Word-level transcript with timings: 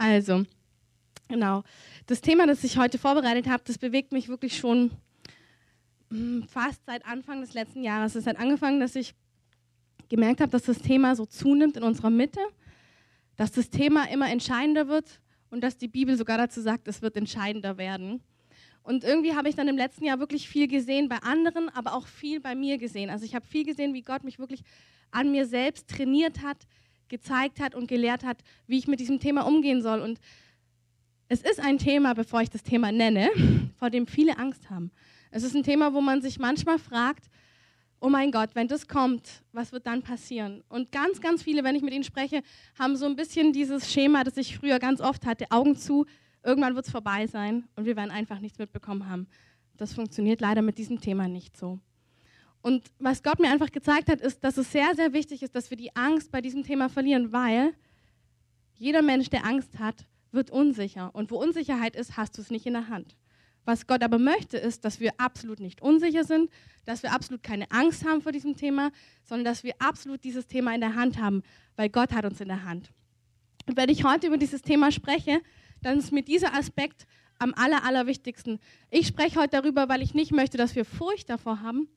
Also, 0.00 0.46
genau. 1.28 1.62
Das 2.06 2.22
Thema, 2.22 2.46
das 2.46 2.64
ich 2.64 2.78
heute 2.78 2.96
vorbereitet 2.96 3.46
habe, 3.46 3.62
das 3.66 3.76
bewegt 3.76 4.12
mich 4.12 4.28
wirklich 4.28 4.56
schon 4.56 4.92
hm, 6.08 6.44
fast 6.48 6.80
seit 6.86 7.04
Anfang 7.04 7.42
des 7.42 7.52
letzten 7.52 7.82
Jahres. 7.82 8.14
Es 8.14 8.26
hat 8.26 8.38
angefangen, 8.38 8.80
dass 8.80 8.96
ich 8.96 9.14
gemerkt 10.08 10.40
habe, 10.40 10.50
dass 10.50 10.62
das 10.62 10.78
Thema 10.78 11.14
so 11.16 11.26
zunimmt 11.26 11.76
in 11.76 11.82
unserer 11.82 12.08
Mitte, 12.08 12.40
dass 13.36 13.52
das 13.52 13.68
Thema 13.68 14.08
immer 14.08 14.30
entscheidender 14.30 14.88
wird 14.88 15.20
und 15.50 15.62
dass 15.62 15.76
die 15.76 15.88
Bibel 15.88 16.16
sogar 16.16 16.38
dazu 16.38 16.62
sagt, 16.62 16.88
es 16.88 17.02
wird 17.02 17.18
entscheidender 17.18 17.76
werden. 17.76 18.22
Und 18.82 19.04
irgendwie 19.04 19.34
habe 19.34 19.50
ich 19.50 19.54
dann 19.54 19.68
im 19.68 19.76
letzten 19.76 20.06
Jahr 20.06 20.18
wirklich 20.18 20.48
viel 20.48 20.66
gesehen 20.66 21.10
bei 21.10 21.18
anderen, 21.18 21.68
aber 21.68 21.92
auch 21.92 22.06
viel 22.06 22.40
bei 22.40 22.54
mir 22.54 22.78
gesehen. 22.78 23.10
Also 23.10 23.26
ich 23.26 23.34
habe 23.34 23.46
viel 23.46 23.66
gesehen, 23.66 23.92
wie 23.92 24.00
Gott 24.00 24.24
mich 24.24 24.38
wirklich 24.38 24.62
an 25.10 25.30
mir 25.30 25.44
selbst 25.44 25.90
trainiert 25.90 26.42
hat, 26.42 26.66
gezeigt 27.10 27.60
hat 27.60 27.74
und 27.74 27.88
gelehrt 27.88 28.24
hat, 28.24 28.38
wie 28.66 28.78
ich 28.78 28.88
mit 28.88 29.00
diesem 29.00 29.20
Thema 29.20 29.42
umgehen 29.42 29.82
soll. 29.82 30.00
Und 30.00 30.18
es 31.28 31.42
ist 31.42 31.60
ein 31.60 31.76
Thema, 31.78 32.14
bevor 32.14 32.40
ich 32.40 32.48
das 32.48 32.62
Thema 32.62 32.90
nenne, 32.90 33.28
vor 33.76 33.90
dem 33.90 34.06
viele 34.06 34.38
Angst 34.38 34.70
haben. 34.70 34.90
Es 35.30 35.42
ist 35.42 35.54
ein 35.54 35.62
Thema, 35.62 35.92
wo 35.92 36.00
man 36.00 36.22
sich 36.22 36.38
manchmal 36.38 36.78
fragt, 36.78 37.26
oh 38.00 38.08
mein 38.08 38.32
Gott, 38.32 38.50
wenn 38.54 38.66
das 38.66 38.88
kommt, 38.88 39.42
was 39.52 39.72
wird 39.72 39.86
dann 39.86 40.02
passieren? 40.02 40.64
Und 40.68 40.90
ganz, 40.90 41.20
ganz 41.20 41.42
viele, 41.42 41.62
wenn 41.62 41.76
ich 41.76 41.82
mit 41.82 41.92
ihnen 41.92 42.04
spreche, 42.04 42.42
haben 42.78 42.96
so 42.96 43.06
ein 43.06 43.14
bisschen 43.14 43.52
dieses 43.52 43.92
Schema, 43.92 44.24
das 44.24 44.36
ich 44.38 44.56
früher 44.56 44.78
ganz 44.78 45.00
oft 45.00 45.26
hatte, 45.26 45.50
Augen 45.50 45.76
zu, 45.76 46.06
irgendwann 46.42 46.74
wird 46.74 46.86
es 46.86 46.90
vorbei 46.90 47.26
sein 47.26 47.68
und 47.76 47.84
wir 47.84 47.96
werden 47.96 48.10
einfach 48.10 48.40
nichts 48.40 48.58
mitbekommen 48.58 49.08
haben. 49.08 49.26
Das 49.76 49.92
funktioniert 49.94 50.40
leider 50.40 50.62
mit 50.62 50.78
diesem 50.78 51.00
Thema 51.00 51.28
nicht 51.28 51.56
so. 51.56 51.78
Und 52.62 52.90
was 52.98 53.22
Gott 53.22 53.38
mir 53.38 53.50
einfach 53.50 53.70
gezeigt 53.70 54.08
hat, 54.08 54.20
ist, 54.20 54.44
dass 54.44 54.56
es 54.56 54.70
sehr, 54.70 54.94
sehr 54.94 55.12
wichtig 55.12 55.42
ist, 55.42 55.54
dass 55.54 55.70
wir 55.70 55.76
die 55.76 55.94
Angst 55.96 56.30
bei 56.30 56.40
diesem 56.40 56.62
Thema 56.62 56.88
verlieren, 56.88 57.32
weil 57.32 57.74
jeder 58.76 59.02
Mensch, 59.02 59.30
der 59.30 59.46
Angst 59.46 59.78
hat, 59.78 60.06
wird 60.32 60.50
unsicher. 60.50 61.14
Und 61.14 61.30
wo 61.30 61.36
Unsicherheit 61.36 61.96
ist, 61.96 62.16
hast 62.16 62.36
du 62.36 62.42
es 62.42 62.50
nicht 62.50 62.66
in 62.66 62.74
der 62.74 62.88
Hand. 62.88 63.16
Was 63.64 63.86
Gott 63.86 64.02
aber 64.02 64.18
möchte, 64.18 64.56
ist, 64.56 64.84
dass 64.84 65.00
wir 65.00 65.12
absolut 65.18 65.60
nicht 65.60 65.82
unsicher 65.82 66.24
sind, 66.24 66.50
dass 66.84 67.02
wir 67.02 67.12
absolut 67.12 67.42
keine 67.42 67.70
Angst 67.70 68.06
haben 68.06 68.22
vor 68.22 68.32
diesem 68.32 68.56
Thema, 68.56 68.90
sondern 69.22 69.44
dass 69.44 69.64
wir 69.64 69.74
absolut 69.78 70.24
dieses 70.24 70.46
Thema 70.46 70.74
in 70.74 70.80
der 70.80 70.94
Hand 70.94 71.18
haben, 71.20 71.42
weil 71.76 71.88
Gott 71.88 72.12
hat 72.12 72.24
uns 72.24 72.40
in 72.40 72.48
der 72.48 72.64
Hand. 72.64 72.90
Und 73.66 73.76
wenn 73.76 73.90
ich 73.90 74.04
heute 74.04 74.26
über 74.26 74.38
dieses 74.38 74.62
Thema 74.62 74.90
spreche, 74.90 75.42
dann 75.82 75.98
ist 75.98 76.12
mir 76.12 76.22
dieser 76.22 76.54
Aspekt 76.54 77.06
am 77.38 77.54
aller, 77.54 77.84
allerwichtigsten. 77.84 78.58
Ich 78.90 79.06
spreche 79.06 79.38
heute 79.38 79.60
darüber, 79.60 79.88
weil 79.88 80.02
ich 80.02 80.14
nicht 80.14 80.32
möchte, 80.32 80.58
dass 80.58 80.74
wir 80.74 80.84
Furcht 80.84 81.30
davor 81.30 81.60
haben, 81.60 81.88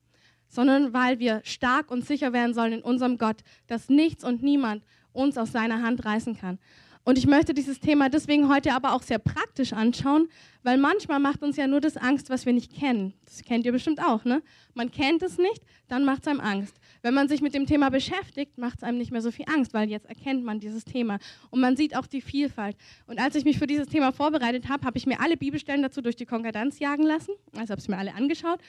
sondern 0.48 0.92
weil 0.92 1.18
wir 1.18 1.40
stark 1.44 1.90
und 1.90 2.04
sicher 2.04 2.32
werden 2.32 2.54
sollen 2.54 2.72
in 2.72 2.82
unserem 2.82 3.18
Gott, 3.18 3.38
dass 3.66 3.88
nichts 3.88 4.24
und 4.24 4.42
niemand 4.42 4.82
uns 5.12 5.38
aus 5.38 5.52
seiner 5.52 5.82
Hand 5.82 6.04
reißen 6.04 6.36
kann. 6.36 6.58
Und 7.06 7.18
ich 7.18 7.26
möchte 7.26 7.52
dieses 7.52 7.80
Thema 7.80 8.08
deswegen 8.08 8.48
heute 8.48 8.72
aber 8.72 8.94
auch 8.94 9.02
sehr 9.02 9.18
praktisch 9.18 9.74
anschauen, 9.74 10.28
weil 10.62 10.78
manchmal 10.78 11.20
macht 11.20 11.42
uns 11.42 11.56
ja 11.58 11.66
nur 11.66 11.82
das 11.82 11.98
Angst, 11.98 12.30
was 12.30 12.46
wir 12.46 12.54
nicht 12.54 12.74
kennen. 12.74 13.12
Das 13.26 13.42
kennt 13.42 13.66
ihr 13.66 13.72
bestimmt 13.72 14.00
auch, 14.00 14.24
ne? 14.24 14.42
Man 14.72 14.90
kennt 14.90 15.22
es 15.22 15.36
nicht, 15.36 15.62
dann 15.88 16.06
macht 16.06 16.22
es 16.22 16.28
einem 16.28 16.40
Angst. 16.40 16.74
Wenn 17.02 17.12
man 17.12 17.28
sich 17.28 17.42
mit 17.42 17.52
dem 17.52 17.66
Thema 17.66 17.90
beschäftigt, 17.90 18.56
macht 18.56 18.78
es 18.78 18.82
einem 18.82 18.96
nicht 18.96 19.10
mehr 19.10 19.20
so 19.20 19.30
viel 19.30 19.44
Angst, 19.54 19.74
weil 19.74 19.90
jetzt 19.90 20.06
erkennt 20.06 20.44
man 20.44 20.60
dieses 20.60 20.86
Thema 20.86 21.18
und 21.50 21.60
man 21.60 21.76
sieht 21.76 21.94
auch 21.94 22.06
die 22.06 22.22
Vielfalt. 22.22 22.76
Und 23.06 23.20
als 23.20 23.34
ich 23.34 23.44
mich 23.44 23.58
für 23.58 23.66
dieses 23.66 23.88
Thema 23.88 24.10
vorbereitet 24.10 24.70
habe, 24.70 24.86
habe 24.86 24.96
ich 24.96 25.04
mir 25.04 25.20
alle 25.20 25.36
Bibelstellen 25.36 25.82
dazu 25.82 26.00
durch 26.00 26.16
die 26.16 26.24
Konkordanz 26.24 26.78
jagen 26.78 27.04
lassen, 27.04 27.32
also 27.54 27.72
habe 27.72 27.82
ich 27.82 27.88
mir 27.88 27.98
alle 27.98 28.14
angeschaut 28.14 28.60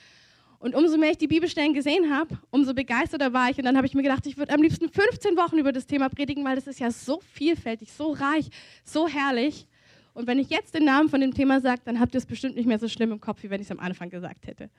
und 0.59 0.75
umso 0.75 0.97
mehr 0.97 1.11
ich 1.11 1.17
die 1.17 1.27
Bibelstellen 1.27 1.73
gesehen 1.73 2.13
habe, 2.13 2.37
umso 2.49 2.73
begeisterter 2.73 3.33
war 3.33 3.49
ich. 3.49 3.57
Und 3.57 3.65
dann 3.65 3.77
habe 3.77 3.85
ich 3.87 3.93
mir 3.93 4.03
gedacht, 4.03 4.25
ich 4.25 4.37
würde 4.37 4.53
am 4.53 4.61
liebsten 4.61 4.89
15 4.89 5.37
Wochen 5.37 5.57
über 5.57 5.71
das 5.71 5.85
Thema 5.85 6.09
predigen, 6.09 6.43
weil 6.43 6.55
das 6.55 6.67
ist 6.67 6.79
ja 6.79 6.91
so 6.91 7.19
vielfältig, 7.33 7.91
so 7.91 8.13
reich, 8.13 8.49
so 8.83 9.07
herrlich. 9.07 9.67
Und 10.13 10.27
wenn 10.27 10.39
ich 10.39 10.49
jetzt 10.49 10.73
den 10.73 10.85
Namen 10.85 11.09
von 11.09 11.19
dem 11.21 11.33
Thema 11.33 11.59
sage, 11.59 11.81
dann 11.85 11.99
habt 11.99 12.15
ihr 12.15 12.19
es 12.19 12.25
bestimmt 12.25 12.55
nicht 12.55 12.65
mehr 12.65 12.79
so 12.79 12.87
schlimm 12.87 13.11
im 13.11 13.19
Kopf, 13.19 13.43
wie 13.43 13.49
wenn 13.49 13.61
ich 13.61 13.67
es 13.67 13.71
am 13.71 13.79
Anfang 13.79 14.09
gesagt 14.09 14.47
hätte. 14.47 14.69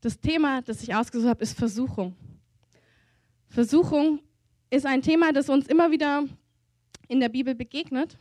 Das 0.00 0.20
Thema, 0.20 0.62
das 0.62 0.82
ich 0.82 0.94
ausgesucht 0.94 1.30
habe, 1.30 1.42
ist 1.42 1.58
Versuchung. 1.58 2.14
Versuchung 3.48 4.20
ist 4.70 4.86
ein 4.86 5.02
Thema, 5.02 5.32
das 5.32 5.48
uns 5.48 5.66
immer 5.66 5.90
wieder 5.90 6.24
in 7.08 7.20
der 7.20 7.30
Bibel 7.30 7.54
begegnet, 7.54 8.18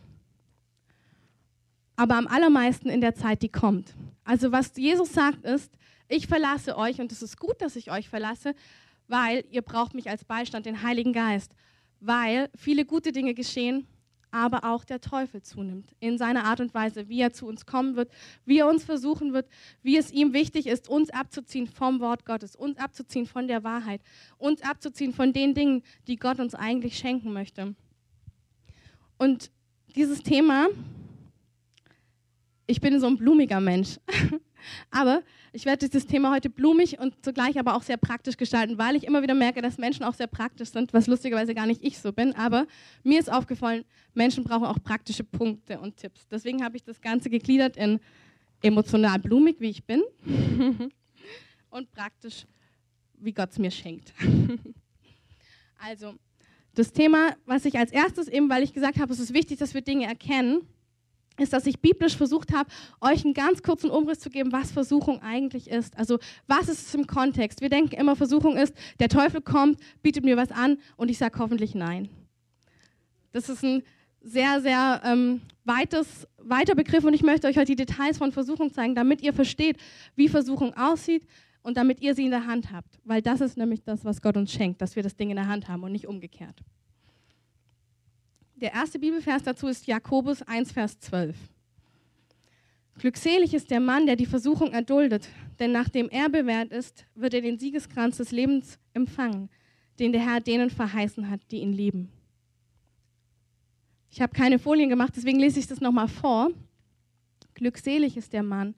aber 1.97 2.15
am 2.15 2.27
allermeisten 2.27 2.89
in 2.89 3.01
der 3.01 3.15
Zeit, 3.15 3.41
die 3.41 3.49
kommt. 3.49 3.93
Also 4.23 4.51
was 4.51 4.71
Jesus 4.77 5.11
sagt 5.13 5.43
ist, 5.43 5.71
ich 6.07 6.27
verlasse 6.27 6.77
euch 6.77 6.99
und 6.99 7.11
es 7.11 7.21
ist 7.21 7.39
gut, 7.39 7.61
dass 7.61 7.75
ich 7.75 7.91
euch 7.91 8.09
verlasse, 8.09 8.55
weil 9.07 9.43
ihr 9.51 9.61
braucht 9.61 9.93
mich 9.93 10.09
als 10.09 10.25
Beistand, 10.25 10.65
den 10.65 10.83
Heiligen 10.83 11.13
Geist, 11.13 11.53
weil 11.99 12.49
viele 12.55 12.85
gute 12.85 13.11
Dinge 13.11 13.33
geschehen, 13.33 13.87
aber 14.31 14.65
auch 14.65 14.83
der 14.83 14.99
Teufel 14.99 15.41
zunimmt 15.41 15.95
in 15.99 16.17
seiner 16.17 16.43
Art 16.43 16.59
und 16.59 16.73
Weise, 16.73 17.07
wie 17.07 17.21
er 17.21 17.31
zu 17.31 17.47
uns 17.47 17.65
kommen 17.65 17.95
wird, 17.95 18.11
wie 18.45 18.59
er 18.59 18.67
uns 18.67 18.83
versuchen 18.83 19.33
wird, 19.33 19.47
wie 19.83 19.97
es 19.97 20.11
ihm 20.11 20.33
wichtig 20.33 20.67
ist, 20.67 20.89
uns 20.89 21.09
abzuziehen 21.09 21.67
vom 21.67 21.99
Wort 22.01 22.25
Gottes, 22.25 22.55
uns 22.55 22.77
abzuziehen 22.77 23.25
von 23.25 23.47
der 23.47 23.63
Wahrheit, 23.63 24.01
uns 24.37 24.61
abzuziehen 24.61 25.13
von 25.13 25.33
den 25.33 25.53
Dingen, 25.53 25.83
die 26.07 26.17
Gott 26.17 26.39
uns 26.39 26.55
eigentlich 26.55 26.97
schenken 26.97 27.31
möchte. 27.31 27.73
Und 29.17 29.49
dieses 29.95 30.21
Thema, 30.21 30.67
ich 32.67 32.81
bin 32.81 32.99
so 32.99 33.07
ein 33.07 33.17
blumiger 33.17 33.61
Mensch, 33.61 33.97
aber 34.91 35.23
ich 35.53 35.65
werde 35.65 35.87
dieses 35.87 36.05
Thema 36.07 36.31
heute 36.33 36.49
blumig 36.49 36.99
und 36.99 37.13
zugleich 37.23 37.59
aber 37.59 37.75
auch 37.75 37.83
sehr 37.83 37.97
praktisch 37.97 38.37
gestalten, 38.37 38.77
weil 38.77 38.95
ich 38.95 39.05
immer 39.05 39.21
wieder 39.21 39.33
merke, 39.33 39.61
dass 39.61 39.77
Menschen 39.77 40.03
auch 40.03 40.13
sehr 40.13 40.27
praktisch 40.27 40.69
sind, 40.69 40.93
was 40.93 41.07
lustigerweise 41.07 41.55
gar 41.55 41.65
nicht 41.65 41.83
ich 41.83 41.99
so 41.99 42.11
bin. 42.11 42.35
Aber 42.35 42.67
mir 43.03 43.19
ist 43.19 43.31
aufgefallen, 43.31 43.85
Menschen 44.13 44.43
brauchen 44.43 44.65
auch 44.65 44.81
praktische 44.83 45.23
Punkte 45.23 45.79
und 45.79 45.97
Tipps. 45.97 46.27
Deswegen 46.27 46.63
habe 46.63 46.77
ich 46.77 46.83
das 46.83 47.01
Ganze 47.01 47.29
gegliedert 47.29 47.77
in 47.77 47.99
emotional 48.61 49.19
blumig, 49.19 49.57
wie 49.59 49.69
ich 49.69 49.83
bin, 49.85 50.03
und 51.69 51.91
praktisch, 51.91 52.45
wie 53.19 53.33
Gott 53.33 53.51
es 53.51 53.59
mir 53.59 53.71
schenkt. 53.71 54.13
also, 55.79 56.15
das 56.73 56.91
Thema, 56.91 57.35
was 57.45 57.65
ich 57.65 57.77
als 57.77 57.91
erstes 57.91 58.27
eben, 58.27 58.49
weil 58.49 58.63
ich 58.63 58.73
gesagt 58.73 58.99
habe, 58.99 59.11
es 59.11 59.19
ist 59.19 59.33
wichtig, 59.33 59.57
dass 59.59 59.73
wir 59.73 59.81
Dinge 59.81 60.05
erkennen, 60.05 60.67
ist, 61.39 61.53
dass 61.53 61.65
ich 61.65 61.79
biblisch 61.79 62.17
versucht 62.17 62.53
habe, 62.53 62.69
euch 63.01 63.23
einen 63.23 63.33
ganz 63.33 63.61
kurzen 63.63 63.89
Umriss 63.89 64.19
zu 64.19 64.29
geben, 64.29 64.51
was 64.51 64.71
Versuchung 64.71 65.21
eigentlich 65.21 65.69
ist. 65.69 65.97
Also 65.97 66.19
was 66.47 66.69
ist 66.69 66.87
es 66.87 66.95
im 66.95 67.07
Kontext? 67.07 67.61
Wir 67.61 67.69
denken 67.69 67.95
immer, 67.95 68.15
Versuchung 68.15 68.57
ist, 68.57 68.73
der 68.99 69.09
Teufel 69.09 69.41
kommt, 69.41 69.79
bietet 70.01 70.23
mir 70.23 70.37
was 70.37 70.51
an 70.51 70.77
und 70.95 71.09
ich 71.09 71.17
sage 71.17 71.39
hoffentlich 71.39 71.75
nein. 71.75 72.09
Das 73.31 73.49
ist 73.49 73.63
ein 73.63 73.83
sehr, 74.21 74.61
sehr 74.61 75.01
ähm, 75.05 75.41
weites, 75.63 76.27
weiter 76.37 76.75
Begriff 76.75 77.03
und 77.03 77.13
ich 77.13 77.23
möchte 77.23 77.47
euch 77.47 77.57
heute 77.57 77.75
die 77.75 77.85
Details 77.85 78.17
von 78.17 78.31
Versuchung 78.31 78.73
zeigen, 78.73 78.95
damit 78.95 79.21
ihr 79.21 79.33
versteht, 79.33 79.77
wie 80.15 80.27
Versuchung 80.27 80.73
aussieht 80.75 81.25
und 81.61 81.77
damit 81.77 82.01
ihr 82.01 82.15
sie 82.15 82.25
in 82.25 82.31
der 82.31 82.47
Hand 82.47 82.71
habt. 82.71 82.99
Weil 83.03 83.21
das 83.21 83.41
ist 83.41 83.57
nämlich 83.57 83.83
das, 83.83 84.05
was 84.05 84.21
Gott 84.21 84.37
uns 84.37 84.51
schenkt, 84.51 84.81
dass 84.81 84.95
wir 84.95 85.03
das 85.03 85.15
Ding 85.15 85.29
in 85.29 85.35
der 85.35 85.47
Hand 85.47 85.67
haben 85.67 85.83
und 85.83 85.91
nicht 85.91 86.07
umgekehrt. 86.07 86.63
Der 88.59 88.73
erste 88.73 88.97
Bibelvers 88.97 89.43
dazu 89.43 89.67
ist 89.67 89.85
Jakobus 89.85 90.41
1, 90.41 90.71
Vers 90.71 90.99
12. 90.99 91.35
Glückselig 92.97 93.53
ist 93.53 93.69
der 93.69 93.79
Mann, 93.79 94.07
der 94.07 94.15
die 94.15 94.25
Versuchung 94.25 94.71
erduldet, 94.71 95.29
denn 95.59 95.71
nachdem 95.71 96.09
er 96.09 96.27
bewährt 96.27 96.71
ist, 96.71 97.05
wird 97.13 97.35
er 97.35 97.41
den 97.41 97.59
Siegeskranz 97.59 98.17
des 98.17 98.31
Lebens 98.31 98.79
empfangen, 98.95 99.49
den 99.99 100.11
der 100.11 100.25
Herr 100.25 100.41
denen 100.41 100.71
verheißen 100.71 101.29
hat, 101.29 101.39
die 101.51 101.57
ihn 101.57 101.71
lieben. 101.71 102.09
Ich 104.09 104.21
habe 104.21 104.33
keine 104.33 104.57
Folien 104.57 104.89
gemacht, 104.89 105.13
deswegen 105.15 105.39
lese 105.39 105.59
ich 105.59 105.67
das 105.67 105.79
nochmal 105.79 106.07
vor. 106.07 106.49
Glückselig 107.53 108.17
ist 108.17 108.33
der 108.33 108.41
Mann, 108.41 108.73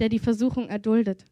der 0.00 0.08
die 0.08 0.18
Versuchung 0.18 0.68
erduldet, 0.68 1.26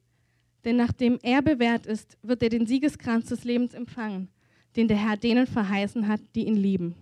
denn 0.65 0.77
nachdem 0.77 1.19
er 1.23 1.43
bewährt 1.43 1.87
ist, 1.87 2.19
wird 2.23 2.45
er 2.45 2.51
den 2.51 2.67
Siegeskranz 2.67 3.31
des 3.31 3.43
Lebens 3.43 3.75
empfangen, 3.75 4.29
den 4.77 4.87
der 4.87 4.99
Herr 4.99 5.17
denen 5.17 5.49
verheißen 5.49 6.07
hat, 6.07 6.21
die 6.37 6.47
ihn 6.47 6.57
lieben. 6.57 6.95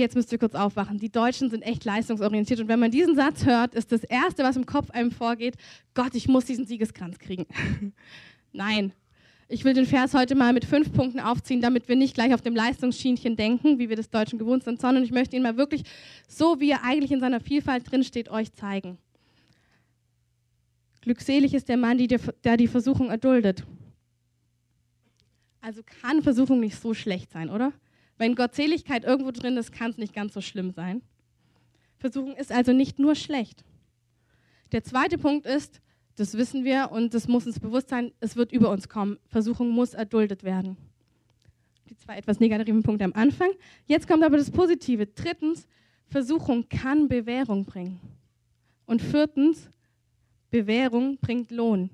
Jetzt 0.00 0.14
müsst 0.14 0.32
ihr 0.32 0.38
kurz 0.38 0.54
aufwachen. 0.54 0.98
Die 0.98 1.10
Deutschen 1.10 1.50
sind 1.50 1.62
echt 1.62 1.84
leistungsorientiert 1.84 2.60
und 2.60 2.68
wenn 2.68 2.80
man 2.80 2.90
diesen 2.90 3.16
Satz 3.16 3.44
hört, 3.44 3.74
ist 3.74 3.92
das 3.92 4.04
Erste, 4.04 4.42
was 4.42 4.56
im 4.56 4.66
Kopf 4.66 4.90
einem 4.90 5.10
vorgeht, 5.10 5.56
Gott, 5.94 6.14
ich 6.14 6.28
muss 6.28 6.44
diesen 6.44 6.66
Siegeskranz 6.66 7.18
kriegen. 7.18 7.46
Nein. 8.52 8.92
Ich 9.48 9.64
will 9.64 9.74
den 9.74 9.86
Vers 9.86 10.12
heute 10.12 10.34
mal 10.34 10.52
mit 10.52 10.64
fünf 10.64 10.92
Punkten 10.92 11.20
aufziehen, 11.20 11.60
damit 11.60 11.88
wir 11.88 11.94
nicht 11.94 12.14
gleich 12.14 12.34
auf 12.34 12.42
dem 12.42 12.56
Leistungsschienchen 12.56 13.36
denken, 13.36 13.78
wie 13.78 13.88
wir 13.88 13.94
das 13.94 14.10
Deutschen 14.10 14.40
gewohnt 14.40 14.64
sind, 14.64 14.80
sondern 14.80 15.04
ich 15.04 15.12
möchte 15.12 15.36
ihn 15.36 15.42
mal 15.42 15.56
wirklich 15.56 15.84
so, 16.26 16.58
wie 16.58 16.70
er 16.70 16.82
eigentlich 16.82 17.12
in 17.12 17.20
seiner 17.20 17.38
Vielfalt 17.38 17.90
drinsteht, 17.90 18.28
euch 18.28 18.52
zeigen. 18.54 18.98
Glückselig 21.00 21.54
ist 21.54 21.68
der 21.68 21.76
Mann, 21.76 21.96
der 21.98 22.56
die 22.56 22.66
Versuchung 22.66 23.10
erduldet. 23.10 23.64
Also 25.60 25.82
kann 26.02 26.22
Versuchung 26.22 26.58
nicht 26.58 26.80
so 26.80 26.94
schlecht 26.94 27.30
sein, 27.30 27.48
oder? 27.48 27.72
Wenn 28.18 28.34
Gottseligkeit 28.34 29.04
irgendwo 29.04 29.30
drin 29.30 29.56
ist, 29.56 29.72
kann 29.72 29.90
es 29.90 29.98
nicht 29.98 30.14
ganz 30.14 30.34
so 30.34 30.40
schlimm 30.40 30.70
sein. 30.70 31.02
Versuchung 31.98 32.36
ist 32.36 32.52
also 32.52 32.72
nicht 32.72 32.98
nur 32.98 33.14
schlecht. 33.14 33.64
Der 34.72 34.82
zweite 34.82 35.18
Punkt 35.18 35.46
ist, 35.46 35.80
das 36.16 36.34
wissen 36.34 36.64
wir 36.64 36.90
und 36.92 37.14
das 37.14 37.28
muss 37.28 37.46
uns 37.46 37.60
bewusst 37.60 37.90
sein, 37.90 38.12
es 38.20 38.36
wird 38.36 38.52
über 38.52 38.70
uns 38.70 38.88
kommen. 38.88 39.18
Versuchung 39.28 39.70
muss 39.70 39.94
erduldet 39.94 40.44
werden. 40.44 40.76
Die 41.88 41.96
zwei 41.96 42.16
etwas 42.16 42.40
negativen 42.40 42.82
Punkte 42.82 43.04
am 43.04 43.12
Anfang. 43.12 43.50
Jetzt 43.86 44.08
kommt 44.08 44.24
aber 44.24 44.36
das 44.38 44.50
Positive. 44.50 45.06
Drittens, 45.06 45.68
Versuchung 46.06 46.68
kann 46.68 47.08
Bewährung 47.08 47.64
bringen. 47.64 48.00
Und 48.86 49.02
viertens, 49.02 49.68
Bewährung 50.50 51.18
bringt 51.18 51.50
Lohn. 51.50 51.90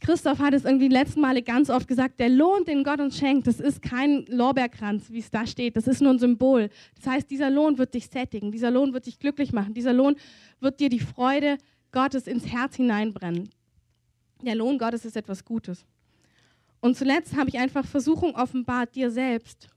Christoph 0.00 0.38
hat 0.38 0.52
es 0.52 0.64
irgendwie 0.64 0.88
die 0.88 0.94
letzten 0.94 1.20
Male 1.20 1.42
ganz 1.42 1.70
oft 1.70 1.88
gesagt, 1.88 2.20
der 2.20 2.28
Lohn, 2.28 2.64
den 2.64 2.84
Gott 2.84 3.00
uns 3.00 3.16
schenkt, 3.16 3.46
das 3.46 3.58
ist 3.58 3.80
kein 3.80 4.26
Lorbeerkranz, 4.26 5.10
wie 5.10 5.20
es 5.20 5.30
da 5.30 5.46
steht, 5.46 5.76
das 5.76 5.86
ist 5.86 6.02
nur 6.02 6.12
ein 6.12 6.18
Symbol. 6.18 6.68
Das 6.96 7.06
heißt, 7.06 7.30
dieser 7.30 7.50
Lohn 7.50 7.78
wird 7.78 7.94
dich 7.94 8.08
sättigen, 8.08 8.52
dieser 8.52 8.70
Lohn 8.70 8.92
wird 8.92 9.06
dich 9.06 9.18
glücklich 9.18 9.52
machen, 9.52 9.72
dieser 9.72 9.92
Lohn 9.92 10.16
wird 10.60 10.80
dir 10.80 10.90
die 10.90 11.00
Freude 11.00 11.56
Gottes 11.90 12.26
ins 12.26 12.46
Herz 12.46 12.76
hineinbrennen. 12.76 13.48
Der 14.42 14.54
Lohn 14.54 14.78
Gottes 14.78 15.04
ist 15.04 15.16
etwas 15.16 15.44
Gutes. 15.44 15.86
Und 16.80 16.98
zuletzt 16.98 17.34
habe 17.34 17.48
ich 17.48 17.58
einfach 17.58 17.86
Versuchung 17.86 18.34
offenbart 18.34 18.94
dir 18.94 19.10
selbst 19.10 19.73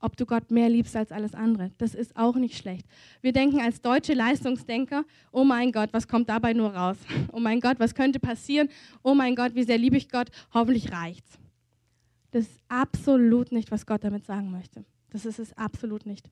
ob 0.00 0.16
du 0.16 0.26
Gott 0.26 0.50
mehr 0.50 0.68
liebst 0.68 0.96
als 0.96 1.12
alles 1.12 1.34
andere. 1.34 1.70
Das 1.78 1.94
ist 1.94 2.16
auch 2.16 2.36
nicht 2.36 2.56
schlecht. 2.56 2.86
Wir 3.20 3.32
denken 3.32 3.60
als 3.60 3.80
deutsche 3.80 4.14
Leistungsdenker, 4.14 5.04
oh 5.32 5.44
mein 5.44 5.72
Gott, 5.72 5.90
was 5.92 6.06
kommt 6.06 6.28
dabei 6.28 6.52
nur 6.52 6.74
raus? 6.74 6.96
Oh 7.32 7.40
mein 7.40 7.60
Gott, 7.60 7.78
was 7.78 7.94
könnte 7.94 8.18
passieren? 8.18 8.68
Oh 9.02 9.14
mein 9.14 9.36
Gott, 9.36 9.54
wie 9.54 9.62
sehr 9.62 9.78
liebe 9.78 9.96
ich 9.96 10.08
Gott? 10.08 10.28
Hoffentlich 10.52 10.92
reicht's. 10.92 11.38
Das 12.30 12.44
ist 12.44 12.60
absolut 12.68 13.52
nicht, 13.52 13.70
was 13.70 13.86
Gott 13.86 14.04
damit 14.04 14.26
sagen 14.26 14.50
möchte. 14.50 14.84
Das 15.10 15.24
ist 15.24 15.38
es 15.38 15.56
absolut 15.56 16.06
nicht. 16.06 16.30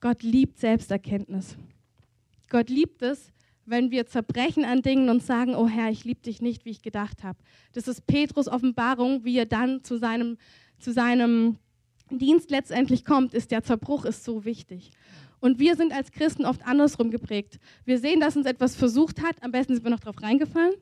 Gott 0.00 0.22
liebt 0.22 0.58
Selbsterkenntnis. 0.58 1.56
Gott 2.48 2.70
liebt 2.70 3.02
es, 3.02 3.32
wenn 3.66 3.90
wir 3.90 4.06
zerbrechen 4.06 4.64
an 4.64 4.82
Dingen 4.82 5.10
und 5.10 5.22
sagen, 5.22 5.54
oh 5.54 5.68
Herr, 5.68 5.90
ich 5.90 6.04
liebe 6.04 6.22
dich 6.22 6.40
nicht, 6.40 6.64
wie 6.64 6.70
ich 6.70 6.82
gedacht 6.82 7.22
habe. 7.22 7.38
Das 7.72 7.86
ist 7.86 8.06
Petrus 8.06 8.48
Offenbarung, 8.48 9.24
wie 9.24 9.36
er 9.36 9.46
dann 9.46 9.84
zu 9.84 9.98
seinem, 9.98 10.38
zu 10.78 10.92
seinem 10.92 11.58
Dienst 12.10 12.50
letztendlich 12.50 13.04
kommt, 13.04 13.34
ist 13.34 13.50
der 13.50 13.62
Zerbruch 13.62 14.04
ist 14.04 14.24
so 14.24 14.44
wichtig. 14.44 14.90
Und 15.40 15.58
wir 15.58 15.76
sind 15.76 15.92
als 15.92 16.10
Christen 16.10 16.44
oft 16.44 16.66
andersrum 16.66 17.10
geprägt. 17.10 17.60
Wir 17.84 17.98
sehen, 17.98 18.20
dass 18.20 18.36
uns 18.36 18.46
etwas 18.46 18.74
versucht 18.74 19.22
hat, 19.22 19.36
am 19.42 19.52
besten 19.52 19.74
sind 19.74 19.84
wir 19.84 19.90
noch 19.90 20.00
drauf 20.00 20.22
reingefallen. 20.22 20.74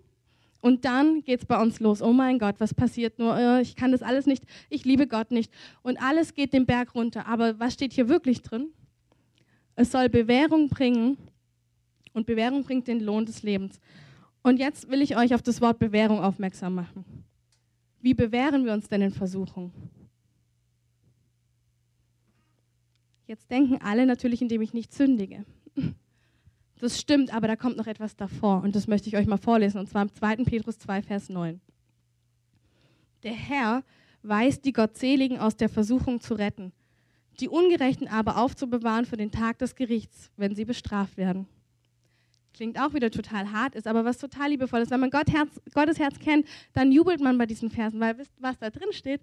Und 0.61 0.85
dann 0.85 1.23
geht 1.23 1.41
es 1.41 1.47
bei 1.47 1.61
uns 1.61 1.81
los. 1.81 2.03
Oh 2.03 2.13
mein 2.13 2.39
Gott, 2.39 2.57
was 2.59 2.75
passiert 2.75 3.19
nur? 3.19 3.37
Äh, 3.37 3.63
ich 3.63 3.77
kann 3.77 3.93
das 3.93 4.03
alles 4.03 4.27
nicht. 4.27 4.45
Ich 4.71 4.85
liebe 4.85 5.07
Gott 5.07 5.31
nicht. 5.31 5.53
Und 5.83 6.01
alles 6.03 6.35
geht 6.35 6.53
den 6.53 6.67
Berg 6.67 6.95
runter. 6.95 7.27
Aber 7.27 7.59
was 7.61 7.75
steht 7.75 7.93
hier 7.93 8.09
wirklich 8.09 8.43
drin? 8.43 8.69
Es 9.75 9.93
soll 9.93 10.09
Bewährung 10.09 10.69
bringen. 10.69 11.19
Und 12.15 12.27
Bewährung 12.27 12.65
bringt 12.65 12.89
den 12.89 13.01
Lohn 13.01 13.27
des 13.27 13.43
Lebens. 13.43 13.79
Und 14.43 14.59
jetzt 14.59 14.91
will 14.91 15.03
ich 15.03 15.17
euch 15.17 15.35
auf 15.35 15.43
das 15.43 15.61
Wort 15.61 15.79
Bewährung 15.79 16.21
aufmerksam 16.21 16.75
machen. 16.75 17.05
Wie 18.01 18.15
bewähren 18.15 18.65
wir 18.65 18.73
uns 18.73 18.89
denn 18.89 19.03
in 19.03 19.11
Versuchung? 19.11 19.73
Jetzt 23.27 23.51
denken 23.51 23.79
alle 23.83 24.07
natürlich, 24.07 24.41
indem 24.41 24.63
ich 24.63 24.73
nicht 24.73 24.95
sündige. 24.95 25.45
Das 26.79 27.01
stimmt, 27.01 27.33
aber 27.35 27.49
da 27.49 27.57
kommt 27.57 27.77
noch 27.77 27.87
etwas 27.87 28.17
davor 28.17 28.63
und 28.63 28.77
das 28.77 28.87
möchte 28.87 29.09
ich 29.09 29.17
euch 29.17 29.27
mal 29.27 29.39
vorlesen 29.39 29.79
und 29.79 29.89
zwar 29.89 30.03
im 30.03 30.13
2. 30.13 30.37
Petrus 30.45 30.79
2, 30.79 31.03
Vers 31.03 31.29
9. 31.29 31.61
Der 33.23 33.33
Herr 33.33 33.83
weiß 34.23 34.61
die 34.61 34.73
Gottseligen 34.73 35.39
aus 35.39 35.57
der 35.57 35.69
Versuchung 35.69 36.21
zu 36.21 36.35
retten, 36.35 36.73
die 37.41 37.49
Ungerechten 37.49 38.09
aber 38.09 38.37
aufzubewahren 38.37 39.07
für 39.07 39.17
den 39.17 39.31
Tag 39.31 39.59
des 39.59 39.75
Gerichts, 39.75 40.31
wenn 40.37 40.55
sie 40.55 40.65
bestraft 40.65 41.17
werden. 41.17 41.47
Klingt 42.53 42.79
auch 42.81 42.95
wieder 42.95 43.11
total 43.11 43.53
hart, 43.53 43.75
ist 43.75 43.87
aber 43.87 44.05
was 44.05 44.19
total 44.19 44.51
liebevoll 44.51 44.81
ist. 44.81 44.91
Wenn 44.91 45.01
man 45.01 45.11
Gott 45.11 45.31
Herz, 45.31 45.61
Gottes 45.75 45.99
Herz 45.99 46.19
kennt, 46.19 46.47
dann 46.73 46.93
jubelt 46.93 47.21
man 47.21 47.37
bei 47.37 47.47
diesen 47.47 47.71
Versen, 47.71 48.01
weil 48.01 48.17
wisst, 48.19 48.33
was 48.39 48.59
da 48.59 48.71
drin 48.71 48.93
steht, 48.93 49.21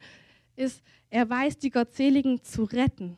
ist, 0.55 0.83
er 1.09 1.29
weiß 1.29 1.57
die 1.57 1.71
Gottseligen 1.71 2.43
zu 2.43 2.63
retten. 2.63 3.17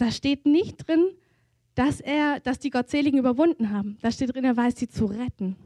Da 0.00 0.10
steht 0.10 0.46
nicht 0.46 0.88
drin, 0.88 1.10
dass, 1.74 2.00
er, 2.00 2.40
dass 2.40 2.58
die 2.58 2.70
Gottseligen 2.70 3.18
überwunden 3.18 3.68
haben. 3.68 3.98
Da 4.00 4.10
steht 4.10 4.34
drin, 4.34 4.46
er 4.46 4.56
weiß 4.56 4.74
sie 4.76 4.88
zu 4.88 5.04
retten. 5.04 5.56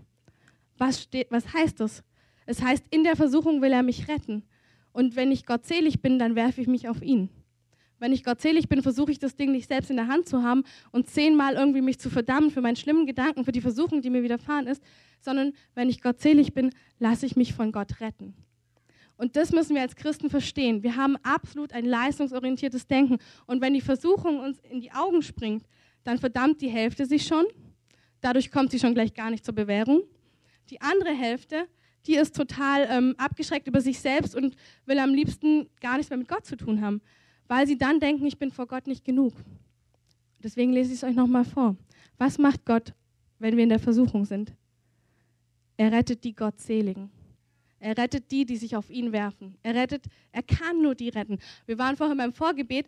Was, 0.77 1.03
steht, 1.03 1.29
was 1.31 1.53
heißt 1.53 1.79
das? 1.79 2.03
Es 2.45 2.61
heißt, 2.61 2.85
in 2.91 3.05
der 3.05 3.15
Versuchung 3.15 3.63
will 3.63 3.71
er 3.71 3.85
mich 3.85 4.09
retten. 4.09 4.43
Und 4.93 5.15
wenn 5.15 5.31
ich 5.31 5.47
gottselig 5.47 6.03
bin, 6.03 6.19
dann 6.19 6.35
werfe 6.35 6.61
ich 6.61 6.67
mich 6.67 6.89
auf 6.89 7.01
ihn. 7.01 7.29
Wenn 8.01 8.13
ich 8.13 8.25
gottselig 8.25 8.69
bin, 8.69 8.83
versuche 8.83 9.13
ich 9.13 9.21
das 9.21 9.37
Ding 9.37 9.53
nicht 9.53 9.69
selbst 9.69 9.91
in 9.91 9.97
der 9.97 10.09
Hand 10.09 10.29
zu 10.29 10.43
haben 10.43 10.65
und 10.91 11.09
zehnmal 11.09 11.55
irgendwie 11.55 11.81
mich 11.81 12.01
zu 12.01 12.11
verdammen 12.11 12.51
für 12.51 12.61
meinen 12.61 12.75
schlimmen 12.75 13.07
Gedanken, 13.07 13.45
für 13.45 13.53
die 13.53 13.61
Versuchung, 13.61 14.03
die 14.03 14.11
mir 14.11 14.25
widerfahren 14.25 14.67
ist, 14.67 14.83
sondern 15.21 15.53
wenn 15.77 15.89
ich 15.89 16.03
gottselig 16.03 16.55
bin, 16.55 16.71
lasse 16.99 17.25
ich 17.25 17.37
mich 17.37 17.55
von 17.55 17.71
Gott 17.71 18.01
retten. 18.01 18.35
Und 19.17 19.37
das 19.37 19.53
müssen 19.53 19.75
wir 19.75 19.83
als 19.83 19.95
Christen 19.95 20.29
verstehen. 20.29 20.83
Wir 20.83 20.97
haben 20.97 21.17
absolut 21.23 21.73
ein 21.73 21.85
leistungsorientiertes 21.85 22.87
Denken. 22.87 23.19
Und 23.47 23.61
wenn 23.61 23.75
die 23.75 23.81
Versuchung 23.81 24.41
uns 24.41 24.59
in 24.71 24.81
die 24.81 24.93
Augen 24.93 25.23
springt, 25.23 25.65
dann 26.03 26.19
verdammt 26.19 26.61
die 26.61 26.69
Hälfte 26.69 27.07
sich 27.07 27.27
schon. 27.27 27.45
Dadurch 28.21 28.51
kommt 28.51 28.71
sie 28.71 28.79
schon 28.79 28.95
gleich 28.95 29.15
gar 29.15 29.31
nicht 29.31 29.45
zur 29.45 29.55
Bewährung. 29.55 30.03
Die 30.71 30.81
andere 30.81 31.15
Hälfte, 31.15 31.69
die 32.07 32.17
ist 32.17 32.35
total 32.35 32.87
ähm, 32.91 33.15
abgeschreckt 33.19 33.69
über 33.69 33.81
sich 33.81 34.01
selbst 34.01 34.35
und 34.35 34.57
will 34.87 34.99
am 34.99 35.15
liebsten 35.15 35.69
gar 35.81 35.97
nichts 35.97 36.11
mehr 36.11 36.19
mit 36.19 36.29
Gott 36.29 36.45
zu 36.45 36.57
tun 36.57 36.81
haben, 36.81 37.01
weil 37.49 37.67
sie 37.67 37.79
dann 37.79 38.01
denken, 38.01 38.27
ich 38.27 38.39
bin 38.39 38.51
vor 38.51 38.67
Gott 38.67 38.87
nicht 38.87 39.05
genug. 39.05 39.35
Deswegen 40.43 40.73
lese 40.73 40.93
ich 40.93 40.99
es 40.99 41.05
euch 41.05 41.15
nochmal 41.15 41.45
vor. 41.45 41.77
Was 42.19 42.39
macht 42.39 42.65
Gott, 42.65 42.93
wenn 43.39 43.57
wir 43.57 43.63
in 43.63 43.71
der 43.71 43.79
Versuchung 43.79 44.25
sind? 44.25 44.53
Er 45.77 45.91
rettet 45.91 46.25
die 46.25 46.35
Gottseligen. 46.35 47.11
Er 47.85 47.99
rettet 47.99 48.31
die, 48.31 48.47
die 48.47 48.57
sich 48.57 48.77
auf 48.77 48.89
ihn 48.89 49.13
werfen. 49.13 49.59
Er 49.63 49.75
rettet, 49.75 50.07
er 50.33 50.43
kann 50.43 50.81
nur 50.81 50.95
die 50.95 51.11
retten. 51.11 51.39
Wir 51.67 51.77
waren 51.77 51.99
vorhin 51.99 52.17
beim 52.17 52.33
Vorgebet 52.33 52.87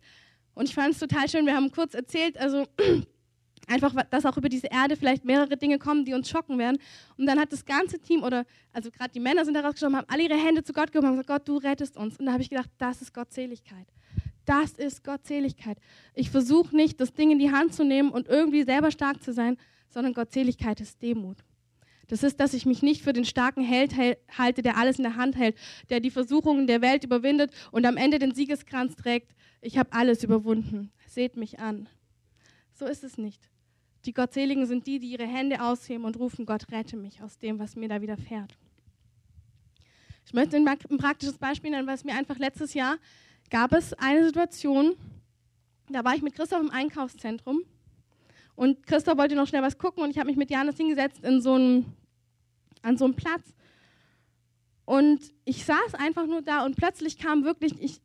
und 0.54 0.70
ich 0.70 0.74
fand 0.74 0.94
es 0.94 0.98
total 0.98 1.28
schön. 1.28 1.44
Wir 1.44 1.54
haben 1.54 1.70
kurz 1.70 1.92
erzählt, 1.92 2.38
also 2.38 2.64
einfach, 3.68 3.92
dass 4.08 4.24
auch 4.24 4.38
über 4.38 4.48
diese 4.48 4.68
Erde 4.68 4.96
vielleicht 4.96 5.22
mehrere 5.22 5.58
Dinge 5.58 5.78
kommen, 5.78 6.06
die 6.06 6.14
uns 6.14 6.30
schocken 6.30 6.58
werden. 6.58 6.78
Und 7.18 7.26
dann 7.26 7.38
hat 7.38 7.52
das 7.52 7.66
ganze 7.66 7.98
Team 7.98 8.22
oder, 8.22 8.46
also 8.72 8.90
gerade 8.90 9.10
die 9.12 9.20
Männer 9.20 9.44
sind 9.44 9.52
da 9.52 9.60
rausgeschoben, 9.60 9.96
haben 9.96 10.08
alle 10.08 10.22
ihre 10.22 10.42
Hände 10.42 10.64
zu 10.64 10.72
Gott 10.72 10.90
gehoben 10.90 11.08
und 11.08 11.16
gesagt, 11.16 11.28
Gott, 11.28 11.46
du 11.46 11.58
rettest 11.58 11.98
uns. 11.98 12.18
Und 12.18 12.24
da 12.24 12.32
habe 12.32 12.42
ich 12.42 12.48
gedacht, 12.48 12.70
das 12.78 13.02
ist 13.02 13.12
Gottseligkeit. 13.12 13.88
Das 14.46 14.72
ist 14.72 15.04
Gottseligkeit. 15.04 15.76
Ich 16.14 16.30
versuche 16.30 16.74
nicht, 16.74 17.02
das 17.02 17.12
Ding 17.12 17.32
in 17.32 17.38
die 17.38 17.52
Hand 17.52 17.74
zu 17.74 17.84
nehmen 17.84 18.08
und 18.08 18.28
irgendwie 18.28 18.62
selber 18.62 18.90
stark 18.90 19.22
zu 19.22 19.34
sein, 19.34 19.58
sondern 19.90 20.14
Gottseligkeit 20.14 20.80
ist 20.80 21.02
Demut. 21.02 21.44
Das 22.08 22.22
ist, 22.22 22.38
dass 22.38 22.54
ich 22.54 22.66
mich 22.66 22.82
nicht 22.82 23.02
für 23.02 23.12
den 23.12 23.24
starken 23.24 23.64
Held 23.64 23.94
halte, 23.96 24.62
der 24.62 24.76
alles 24.76 24.98
in 24.98 25.04
der 25.04 25.16
Hand 25.16 25.36
hält, 25.36 25.56
der 25.90 26.00
die 26.00 26.10
Versuchungen 26.10 26.66
der 26.66 26.80
Welt 26.80 27.04
überwindet 27.04 27.52
und 27.72 27.84
am 27.84 27.96
Ende 27.96 28.18
den 28.18 28.34
Siegeskranz 28.34 28.94
trägt. 28.94 29.34
Ich 29.60 29.76
habe 29.78 29.92
alles 29.92 30.22
überwunden. 30.22 30.92
Seht 31.06 31.36
mich 31.36 31.58
an. 31.58 31.88
So 32.72 32.86
ist 32.86 33.02
es 33.02 33.18
nicht. 33.18 33.50
Die 34.04 34.12
Gottseligen 34.12 34.66
sind 34.66 34.86
die, 34.86 35.00
die 35.00 35.10
ihre 35.10 35.26
Hände 35.26 35.60
ausheben 35.60 36.04
und 36.04 36.18
rufen, 36.18 36.46
Gott 36.46 36.70
rette 36.70 36.96
mich 36.96 37.22
aus 37.22 37.38
dem, 37.38 37.58
was 37.58 37.74
mir 37.74 37.88
da 37.88 38.00
widerfährt. 38.00 38.56
Ich 40.26 40.32
möchte 40.32 40.56
ein 40.56 40.98
praktisches 40.98 41.38
Beispiel 41.38 41.70
nennen, 41.70 41.88
es 41.88 42.04
mir 42.04 42.14
einfach 42.14 42.38
letztes 42.38 42.74
Jahr 42.74 42.98
gab 43.50 43.72
es 43.72 43.94
eine 43.94 44.24
Situation, 44.24 44.96
da 45.88 46.04
war 46.04 46.14
ich 46.14 46.22
mit 46.22 46.34
Christoph 46.34 46.60
im 46.60 46.70
Einkaufszentrum 46.70 47.62
und 48.56 48.86
Christoph 48.86 49.18
wollte 49.18 49.36
noch 49.36 49.46
schnell 49.46 49.62
was 49.62 49.78
gucken 49.78 50.02
und 50.02 50.10
ich 50.10 50.18
habe 50.18 50.28
mich 50.28 50.36
mit 50.36 50.50
Janis 50.50 50.76
hingesetzt 50.76 51.22
in 51.22 51.40
so 51.40 51.54
einen, 51.54 51.94
an 52.82 52.96
so 52.96 53.04
einem 53.04 53.14
Platz. 53.14 53.54
Und 54.86 55.20
ich 55.44 55.64
saß 55.64 55.94
einfach 55.94 56.26
nur 56.26 56.42
da 56.42 56.64
und 56.64 56.76
plötzlich 56.76 57.18
kam 57.18 57.44
wirklich, 57.44 57.74
ich, 57.80 58.00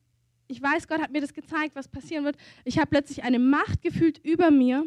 ich 0.48 0.62
weiß, 0.62 0.88
Gott 0.88 1.02
hat 1.02 1.12
mir 1.12 1.22
das 1.22 1.34
gezeigt, 1.34 1.76
was 1.76 1.88
passieren 1.88 2.26
wird. 2.26 2.36
Ich 2.66 2.78
habe 2.78 2.90
plötzlich 2.90 3.24
eine 3.24 3.40
Macht 3.40 3.82
gefühlt 3.82 4.18
über 4.20 4.52
mir 4.52 4.86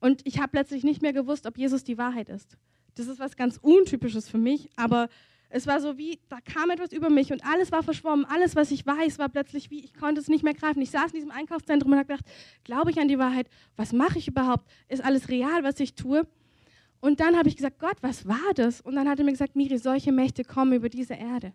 und 0.00 0.24
ich 0.24 0.38
habe 0.38 0.50
plötzlich 0.52 0.84
nicht 0.84 1.02
mehr 1.02 1.12
gewusst, 1.12 1.46
ob 1.46 1.58
Jesus 1.58 1.82
die 1.82 1.98
Wahrheit 1.98 2.28
ist. 2.28 2.56
Das 2.94 3.08
ist 3.08 3.18
was 3.18 3.36
ganz 3.36 3.58
Untypisches 3.60 4.28
für 4.28 4.38
mich, 4.38 4.70
aber 4.76 5.08
es 5.50 5.66
war 5.66 5.80
so 5.80 5.96
wie, 5.96 6.18
da 6.28 6.40
kam 6.40 6.70
etwas 6.70 6.92
über 6.92 7.08
mich 7.08 7.32
und 7.32 7.44
alles 7.44 7.72
war 7.72 7.82
verschwommen. 7.82 8.26
Alles, 8.26 8.54
was 8.54 8.70
ich 8.70 8.84
weiß, 8.86 9.18
war 9.18 9.28
plötzlich 9.30 9.70
wie, 9.70 9.80
ich 9.80 9.94
konnte 9.94 10.20
es 10.20 10.28
nicht 10.28 10.44
mehr 10.44 10.54
greifen. 10.54 10.82
Ich 10.82 10.90
saß 10.90 11.12
in 11.12 11.16
diesem 11.16 11.30
Einkaufszentrum 11.30 11.92
und 11.92 11.98
habe 11.98 12.08
gedacht, 12.08 12.26
glaube 12.64 12.90
ich 12.90 12.98
an 12.98 13.08
die 13.08 13.18
Wahrheit? 13.18 13.48
Was 13.76 13.92
mache 13.92 14.18
ich 14.18 14.28
überhaupt? 14.28 14.68
Ist 14.88 15.02
alles 15.02 15.28
real, 15.28 15.64
was 15.64 15.80
ich 15.80 15.94
tue? 15.94 16.26
Und 17.00 17.20
dann 17.20 17.36
habe 17.36 17.48
ich 17.48 17.56
gesagt, 17.56 17.78
Gott, 17.78 17.96
was 18.02 18.26
war 18.26 18.52
das? 18.54 18.80
Und 18.80 18.96
dann 18.96 19.08
hat 19.08 19.18
er 19.18 19.24
mir 19.24 19.32
gesagt, 19.32 19.56
Miri, 19.56 19.78
solche 19.78 20.12
Mächte 20.12 20.44
kommen 20.44 20.72
über 20.74 20.88
diese 20.88 21.14
Erde. 21.14 21.52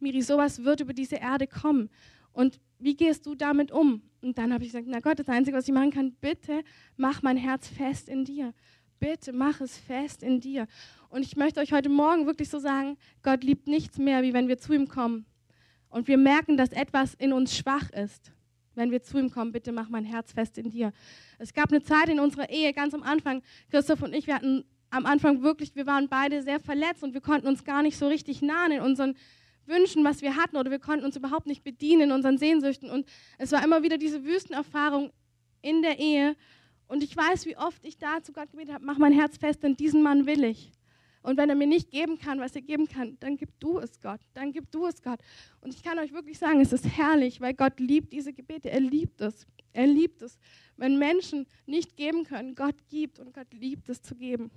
Miri, 0.00 0.22
sowas 0.22 0.64
wird 0.64 0.80
über 0.80 0.92
diese 0.92 1.16
Erde 1.16 1.46
kommen. 1.46 1.90
Und 2.32 2.60
wie 2.78 2.96
gehst 2.96 3.26
du 3.26 3.34
damit 3.34 3.70
um? 3.70 4.02
Und 4.22 4.38
dann 4.38 4.52
habe 4.52 4.64
ich 4.64 4.72
gesagt, 4.72 4.86
na 4.88 5.00
Gott, 5.00 5.18
das 5.18 5.28
Einzige, 5.28 5.56
was 5.56 5.68
ich 5.68 5.74
machen 5.74 5.90
kann, 5.90 6.12
bitte 6.20 6.62
mach 6.96 7.22
mein 7.22 7.36
Herz 7.36 7.68
fest 7.68 8.08
in 8.08 8.24
dir. 8.24 8.52
Bitte 8.98 9.32
mach 9.32 9.60
es 9.60 9.76
fest 9.76 10.22
in 10.22 10.40
dir. 10.40 10.66
Und 11.16 11.22
ich 11.22 11.34
möchte 11.34 11.60
euch 11.60 11.72
heute 11.72 11.88
Morgen 11.88 12.26
wirklich 12.26 12.50
so 12.50 12.58
sagen, 12.58 12.98
Gott 13.22 13.42
liebt 13.42 13.68
nichts 13.68 13.96
mehr, 13.96 14.22
wie 14.22 14.34
wenn 14.34 14.48
wir 14.48 14.58
zu 14.58 14.74
ihm 14.74 14.86
kommen. 14.86 15.24
Und 15.88 16.08
wir 16.08 16.18
merken, 16.18 16.58
dass 16.58 16.72
etwas 16.72 17.14
in 17.14 17.32
uns 17.32 17.56
schwach 17.56 17.88
ist. 17.88 18.32
Wenn 18.74 18.90
wir 18.90 19.02
zu 19.02 19.16
ihm 19.16 19.30
kommen, 19.30 19.50
bitte 19.50 19.72
mach 19.72 19.88
mein 19.88 20.04
Herz 20.04 20.32
fest 20.32 20.58
in 20.58 20.68
dir. 20.68 20.92
Es 21.38 21.54
gab 21.54 21.70
eine 21.70 21.82
Zeit 21.82 22.10
in 22.10 22.20
unserer 22.20 22.50
Ehe, 22.50 22.74
ganz 22.74 22.92
am 22.92 23.02
Anfang, 23.02 23.40
Christoph 23.70 24.02
und 24.02 24.14
ich, 24.14 24.26
wir 24.26 24.34
hatten 24.34 24.66
am 24.90 25.06
Anfang 25.06 25.40
wirklich, 25.40 25.74
wir 25.74 25.86
waren 25.86 26.10
beide 26.10 26.42
sehr 26.42 26.60
verletzt 26.60 27.02
und 27.02 27.14
wir 27.14 27.22
konnten 27.22 27.46
uns 27.46 27.64
gar 27.64 27.82
nicht 27.82 27.96
so 27.96 28.08
richtig 28.08 28.42
nahen 28.42 28.72
in 28.72 28.82
unseren 28.82 29.14
wünschen, 29.64 30.04
was 30.04 30.20
wir 30.20 30.36
hatten, 30.36 30.58
oder 30.58 30.70
wir 30.70 30.80
konnten 30.80 31.06
uns 31.06 31.16
überhaupt 31.16 31.46
nicht 31.46 31.64
bedienen 31.64 32.02
in 32.02 32.12
unseren 32.12 32.36
Sehnsüchten. 32.36 32.90
Und 32.90 33.08
es 33.38 33.52
war 33.52 33.64
immer 33.64 33.82
wieder 33.82 33.96
diese 33.96 34.22
Wüstenerfahrung 34.22 35.10
in 35.62 35.80
der 35.80 35.98
Ehe. 35.98 36.36
Und 36.88 37.02
ich 37.02 37.16
weiß, 37.16 37.46
wie 37.46 37.56
oft 37.56 37.82
ich 37.86 37.96
da 37.96 38.22
zu 38.22 38.34
Gott 38.34 38.50
gebetet 38.50 38.74
habe, 38.74 38.84
mach 38.84 38.98
mein 38.98 39.12
Herz 39.14 39.38
fest, 39.38 39.62
denn 39.62 39.78
diesen 39.78 40.02
Mann 40.02 40.26
will 40.26 40.44
ich. 40.44 40.72
Und 41.26 41.38
wenn 41.38 41.50
er 41.50 41.56
mir 41.56 41.66
nicht 41.66 41.90
geben 41.90 42.20
kann, 42.20 42.38
was 42.38 42.54
er 42.54 42.62
geben 42.62 42.86
kann, 42.86 43.16
dann 43.18 43.36
gib 43.36 43.58
du 43.58 43.80
es 43.80 44.00
Gott. 44.00 44.20
Dann 44.34 44.52
gib 44.52 44.70
du 44.70 44.86
es 44.86 45.02
Gott. 45.02 45.18
Und 45.60 45.74
ich 45.74 45.82
kann 45.82 45.98
euch 45.98 46.12
wirklich 46.12 46.38
sagen, 46.38 46.60
es 46.60 46.72
ist 46.72 46.86
herrlich, 46.86 47.40
weil 47.40 47.52
Gott 47.52 47.80
liebt 47.80 48.12
diese 48.12 48.32
Gebete. 48.32 48.70
Er 48.70 48.78
liebt 48.78 49.20
es. 49.20 49.44
Er 49.72 49.88
liebt 49.88 50.22
es. 50.22 50.38
Wenn 50.76 51.00
Menschen 51.00 51.48
nicht 51.66 51.96
geben 51.96 52.22
können, 52.22 52.54
Gott 52.54 52.76
gibt 52.88 53.18
und 53.18 53.34
Gott 53.34 53.52
liebt 53.52 53.88
es 53.88 54.00
zu 54.02 54.14
geben. 54.14 54.52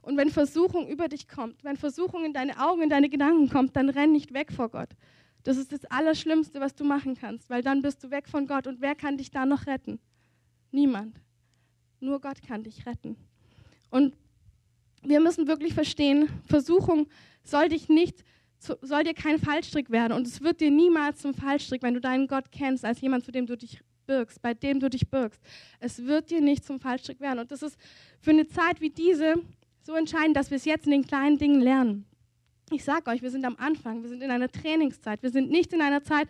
Und 0.00 0.16
wenn 0.16 0.30
Versuchung 0.30 0.88
über 0.88 1.08
dich 1.08 1.28
kommt, 1.28 1.62
wenn 1.62 1.76
Versuchung 1.76 2.24
in 2.24 2.32
deine 2.32 2.58
Augen, 2.58 2.80
in 2.80 2.88
deine 2.88 3.10
Gedanken 3.10 3.50
kommt, 3.50 3.76
dann 3.76 3.90
renn 3.90 4.12
nicht 4.12 4.32
weg 4.32 4.50
vor 4.50 4.70
Gott. 4.70 4.88
Das 5.42 5.58
ist 5.58 5.72
das 5.72 5.84
Allerschlimmste, 5.84 6.58
was 6.58 6.74
du 6.74 6.84
machen 6.84 7.16
kannst, 7.16 7.50
weil 7.50 7.60
dann 7.60 7.82
bist 7.82 8.02
du 8.02 8.10
weg 8.10 8.28
von 8.30 8.46
Gott. 8.46 8.66
Und 8.66 8.80
wer 8.80 8.94
kann 8.94 9.18
dich 9.18 9.30
da 9.30 9.44
noch 9.44 9.66
retten? 9.66 9.98
Niemand. 10.70 11.20
Nur 12.00 12.18
Gott 12.22 12.40
kann 12.40 12.62
dich 12.62 12.86
retten. 12.86 13.16
Und 13.90 14.16
wir 15.04 15.20
müssen 15.20 15.46
wirklich 15.46 15.74
verstehen, 15.74 16.28
Versuchung 16.46 17.06
soll 17.42 17.68
dich 17.68 17.88
nicht, 17.88 18.24
soll 18.58 19.04
dir 19.04 19.14
kein 19.14 19.38
Fallstrick 19.38 19.90
werden. 19.90 20.12
Und 20.12 20.26
es 20.26 20.40
wird 20.40 20.60
dir 20.60 20.70
niemals 20.70 21.18
zum 21.18 21.34
Fallstrick, 21.34 21.82
wenn 21.82 21.94
du 21.94 22.00
deinen 22.00 22.26
Gott 22.26 22.50
kennst, 22.50 22.84
als 22.84 23.00
jemand, 23.00 23.24
zu 23.24 23.32
dem 23.32 23.46
du 23.46 23.56
dich 23.56 23.80
birgst, 24.06 24.40
bei 24.42 24.54
dem 24.54 24.80
du 24.80 24.88
dich 24.88 25.08
birgst. 25.08 25.40
Es 25.80 26.04
wird 26.04 26.30
dir 26.30 26.40
nicht 26.40 26.64
zum 26.64 26.80
Fallstrick 26.80 27.20
werden. 27.20 27.38
Und 27.38 27.50
das 27.50 27.62
ist 27.62 27.76
für 28.20 28.30
eine 28.30 28.46
Zeit 28.46 28.80
wie 28.80 28.90
diese 28.90 29.36
so 29.82 29.94
entscheidend, 29.94 30.36
dass 30.36 30.50
wir 30.50 30.56
es 30.56 30.64
jetzt 30.64 30.86
in 30.86 30.92
den 30.92 31.06
kleinen 31.06 31.38
Dingen 31.38 31.60
lernen. 31.60 32.06
Ich 32.70 32.84
sage 32.84 33.10
euch, 33.10 33.20
wir 33.22 33.30
sind 33.30 33.44
am 33.44 33.56
Anfang, 33.56 34.02
wir 34.02 34.08
sind 34.08 34.22
in 34.22 34.30
einer 34.30 34.48
Trainingszeit, 34.48 35.22
wir 35.22 35.30
sind 35.30 35.50
nicht 35.50 35.72
in 35.72 35.82
einer 35.82 36.02
Zeit, 36.02 36.28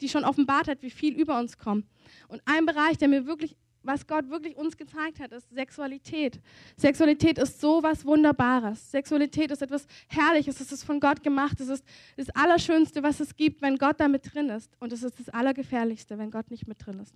die 0.00 0.08
schon 0.08 0.24
offenbart 0.24 0.66
hat, 0.68 0.82
wie 0.82 0.90
viel 0.90 1.14
über 1.14 1.38
uns 1.38 1.58
kommt. 1.58 1.86
Und 2.28 2.40
ein 2.46 2.64
Bereich, 2.64 2.96
der 2.96 3.08
mir 3.08 3.26
wirklich 3.26 3.56
was 3.84 4.06
Gott 4.06 4.28
wirklich 4.30 4.56
uns 4.56 4.76
gezeigt 4.76 5.20
hat, 5.20 5.32
ist 5.32 5.48
Sexualität. 5.50 6.40
Sexualität 6.76 7.38
ist 7.38 7.60
so 7.60 7.82
was 7.82 8.04
Wunderbares. 8.04 8.90
Sexualität 8.90 9.50
ist 9.50 9.62
etwas 9.62 9.86
Herrliches. 10.08 10.60
Es 10.60 10.72
ist 10.72 10.84
von 10.84 11.00
Gott 11.00 11.22
gemacht. 11.22 11.60
Es 11.60 11.68
ist 11.68 11.84
das 12.16 12.30
Allerschönste, 12.30 13.02
was 13.02 13.20
es 13.20 13.36
gibt, 13.36 13.62
wenn 13.62 13.76
Gott 13.76 14.00
da 14.00 14.08
mit 14.08 14.34
drin 14.34 14.48
ist. 14.48 14.70
Und 14.80 14.92
es 14.92 15.02
ist 15.02 15.20
das 15.20 15.28
Allergefährlichste, 15.28 16.18
wenn 16.18 16.30
Gott 16.30 16.50
nicht 16.50 16.66
mit 16.66 16.84
drin 16.84 16.98
ist. 16.98 17.14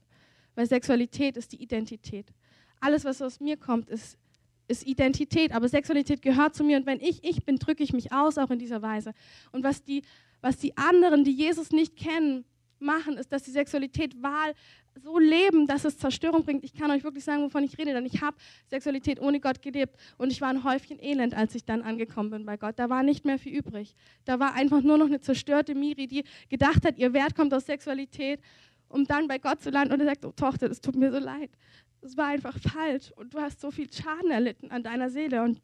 Weil 0.55 0.67
Sexualität 0.67 1.37
ist 1.37 1.53
die 1.53 1.63
Identität. 1.63 2.27
Alles, 2.81 3.05
was 3.05 3.23
aus 3.23 3.41
mir 3.41 3.57
kommt, 3.57 3.89
ist, 3.89 4.19
ist 4.69 4.87
Identität. 4.87 5.53
Aber 5.53 5.69
Sexualität 5.69 6.23
gehört 6.23 6.55
zu 6.55 6.65
mir. 6.65 6.77
Und 6.77 6.87
wenn 6.87 7.01
ich 7.01 7.25
ich 7.25 7.45
bin, 7.45 7.57
drücke 7.57 7.83
ich 7.83 7.93
mich 7.93 8.13
aus, 8.13 8.39
auch 8.39 8.51
in 8.51 8.59
dieser 8.59 8.83
Weise. 8.83 9.15
Und 9.53 9.65
was 9.65 9.83
die, 9.83 10.03
was 10.41 10.59
die 10.59 10.77
anderen, 10.77 11.25
die 11.25 11.33
Jesus 11.33 11.71
nicht 11.71 11.97
kennen, 11.97 12.45
machen, 12.81 13.17
ist, 13.17 13.33
dass 13.33 13.43
die 13.43 13.51
Sexualität 13.51 14.23
Wahl 14.23 14.55
so 15.03 15.19
leben, 15.19 15.67
dass 15.67 15.85
es 15.85 15.99
Zerstörung 15.99 16.45
bringt. 16.45 16.65
Ich 16.65 16.75
kann 16.75 16.91
euch 16.91 17.05
wirklich 17.05 17.25
sagen, 17.25 17.43
wovon 17.43 17.63
ich 17.65 17.79
rede, 17.79 17.93
denn 17.93 18.07
ich 18.07 18.21
habe 18.21 18.37
Sexualität 18.69 19.21
ohne 19.21 19.41
Gott 19.41 19.63
gelebt 19.63 19.97
und 20.17 20.33
ich 20.33 20.41
war 20.41 20.49
ein 20.49 20.65
Häufchen 20.65 21.01
Elend, 21.01 21.35
als 21.35 21.55
ich 21.55 21.65
dann 21.65 21.83
angekommen 21.83 22.31
bin 22.31 22.47
bei 22.47 22.57
Gott. 22.57 22.79
Da 22.79 22.91
war 22.91 23.03
nicht 23.03 23.25
mehr 23.25 23.39
viel 23.39 23.57
übrig. 23.57 23.95
Da 24.25 24.41
war 24.41 24.55
einfach 24.55 24.83
nur 24.83 24.99
noch 24.99 25.07
eine 25.07 25.21
zerstörte 25.21 25.75
Miri, 25.75 26.07
die 26.07 26.25
gedacht 26.49 26.85
hat, 26.85 26.99
ihr 26.99 27.13
Wert 27.13 27.35
kommt 27.35 27.55
aus 27.55 27.67
Sexualität, 27.67 28.41
um 28.89 29.07
dann 29.07 29.29
bei 29.29 29.39
Gott 29.39 29.63
zu 29.63 29.71
landen 29.71 29.95
und 29.95 30.01
er 30.01 30.07
sagt, 30.07 30.25
oh 30.25 30.33
Tochter, 30.33 30.71
es 30.71 30.81
tut 30.81 30.97
mir 30.97 31.13
so 31.13 31.19
leid. 31.19 31.51
Es 32.01 32.17
war 32.17 32.27
einfach 32.27 32.57
falsch 32.59 33.13
und 33.17 33.35
du 33.35 33.41
hast 33.41 33.61
so 33.61 33.71
viel 33.71 33.93
Schaden 33.93 34.31
erlitten 34.31 34.71
an 34.71 34.83
deiner 34.83 35.11
Seele 35.11 35.43
und 35.43 35.61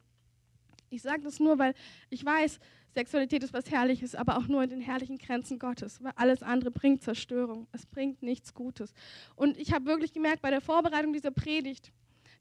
ich 0.90 1.02
sage 1.02 1.22
das 1.22 1.40
nur, 1.40 1.58
weil 1.58 1.74
ich 2.10 2.24
weiß, 2.24 2.60
Sexualität 2.94 3.42
ist 3.42 3.52
was 3.52 3.70
Herrliches, 3.70 4.14
aber 4.14 4.38
auch 4.38 4.46
nur 4.46 4.62
in 4.62 4.70
den 4.70 4.80
herrlichen 4.80 5.18
Grenzen 5.18 5.58
Gottes, 5.58 6.02
weil 6.02 6.12
alles 6.14 6.42
andere 6.42 6.70
bringt 6.70 7.02
Zerstörung. 7.02 7.66
Es 7.72 7.86
bringt 7.86 8.22
nichts 8.22 8.54
Gutes. 8.54 8.94
Und 9.34 9.58
ich 9.58 9.72
habe 9.72 9.86
wirklich 9.86 10.12
gemerkt 10.12 10.42
bei 10.42 10.50
der 10.50 10.60
Vorbereitung 10.60 11.12
dieser 11.12 11.32
Predigt, 11.32 11.92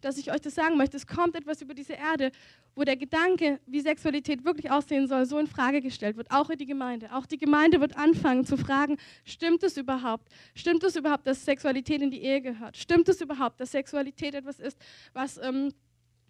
dass 0.01 0.17
ich 0.17 0.31
euch 0.31 0.41
das 0.41 0.53
sagen 0.53 0.77
möchte. 0.77 0.97
Es 0.97 1.07
kommt 1.07 1.35
etwas 1.35 1.61
über 1.61 1.73
diese 1.73 1.93
Erde, 1.93 2.31
wo 2.75 2.83
der 2.83 2.97
Gedanke, 2.97 3.59
wie 3.65 3.81
Sexualität 3.81 4.45
wirklich 4.45 4.69
aussehen 4.69 5.07
soll, 5.07 5.25
so 5.25 5.39
in 5.39 5.47
Frage 5.47 5.81
gestellt 5.81 6.17
wird. 6.17 6.29
Auch 6.29 6.49
in 6.49 6.57
die 6.57 6.65
Gemeinde. 6.65 7.13
Auch 7.13 7.25
die 7.25 7.37
Gemeinde 7.37 7.79
wird 7.79 7.97
anfangen 7.97 8.45
zu 8.45 8.57
fragen: 8.57 8.97
Stimmt 9.23 9.63
es 9.63 9.77
überhaupt? 9.77 10.29
Stimmt 10.53 10.83
es 10.83 10.95
überhaupt, 10.95 11.25
dass 11.25 11.43
Sexualität 11.45 12.01
in 12.01 12.11
die 12.11 12.21
Ehe 12.21 12.41
gehört? 12.41 12.77
Stimmt 12.77 13.09
es 13.09 13.21
überhaupt, 13.21 13.59
dass 13.59 13.71
Sexualität 13.71 14.35
etwas 14.35 14.59
ist, 14.59 14.77
was 15.13 15.37
ähm, 15.37 15.73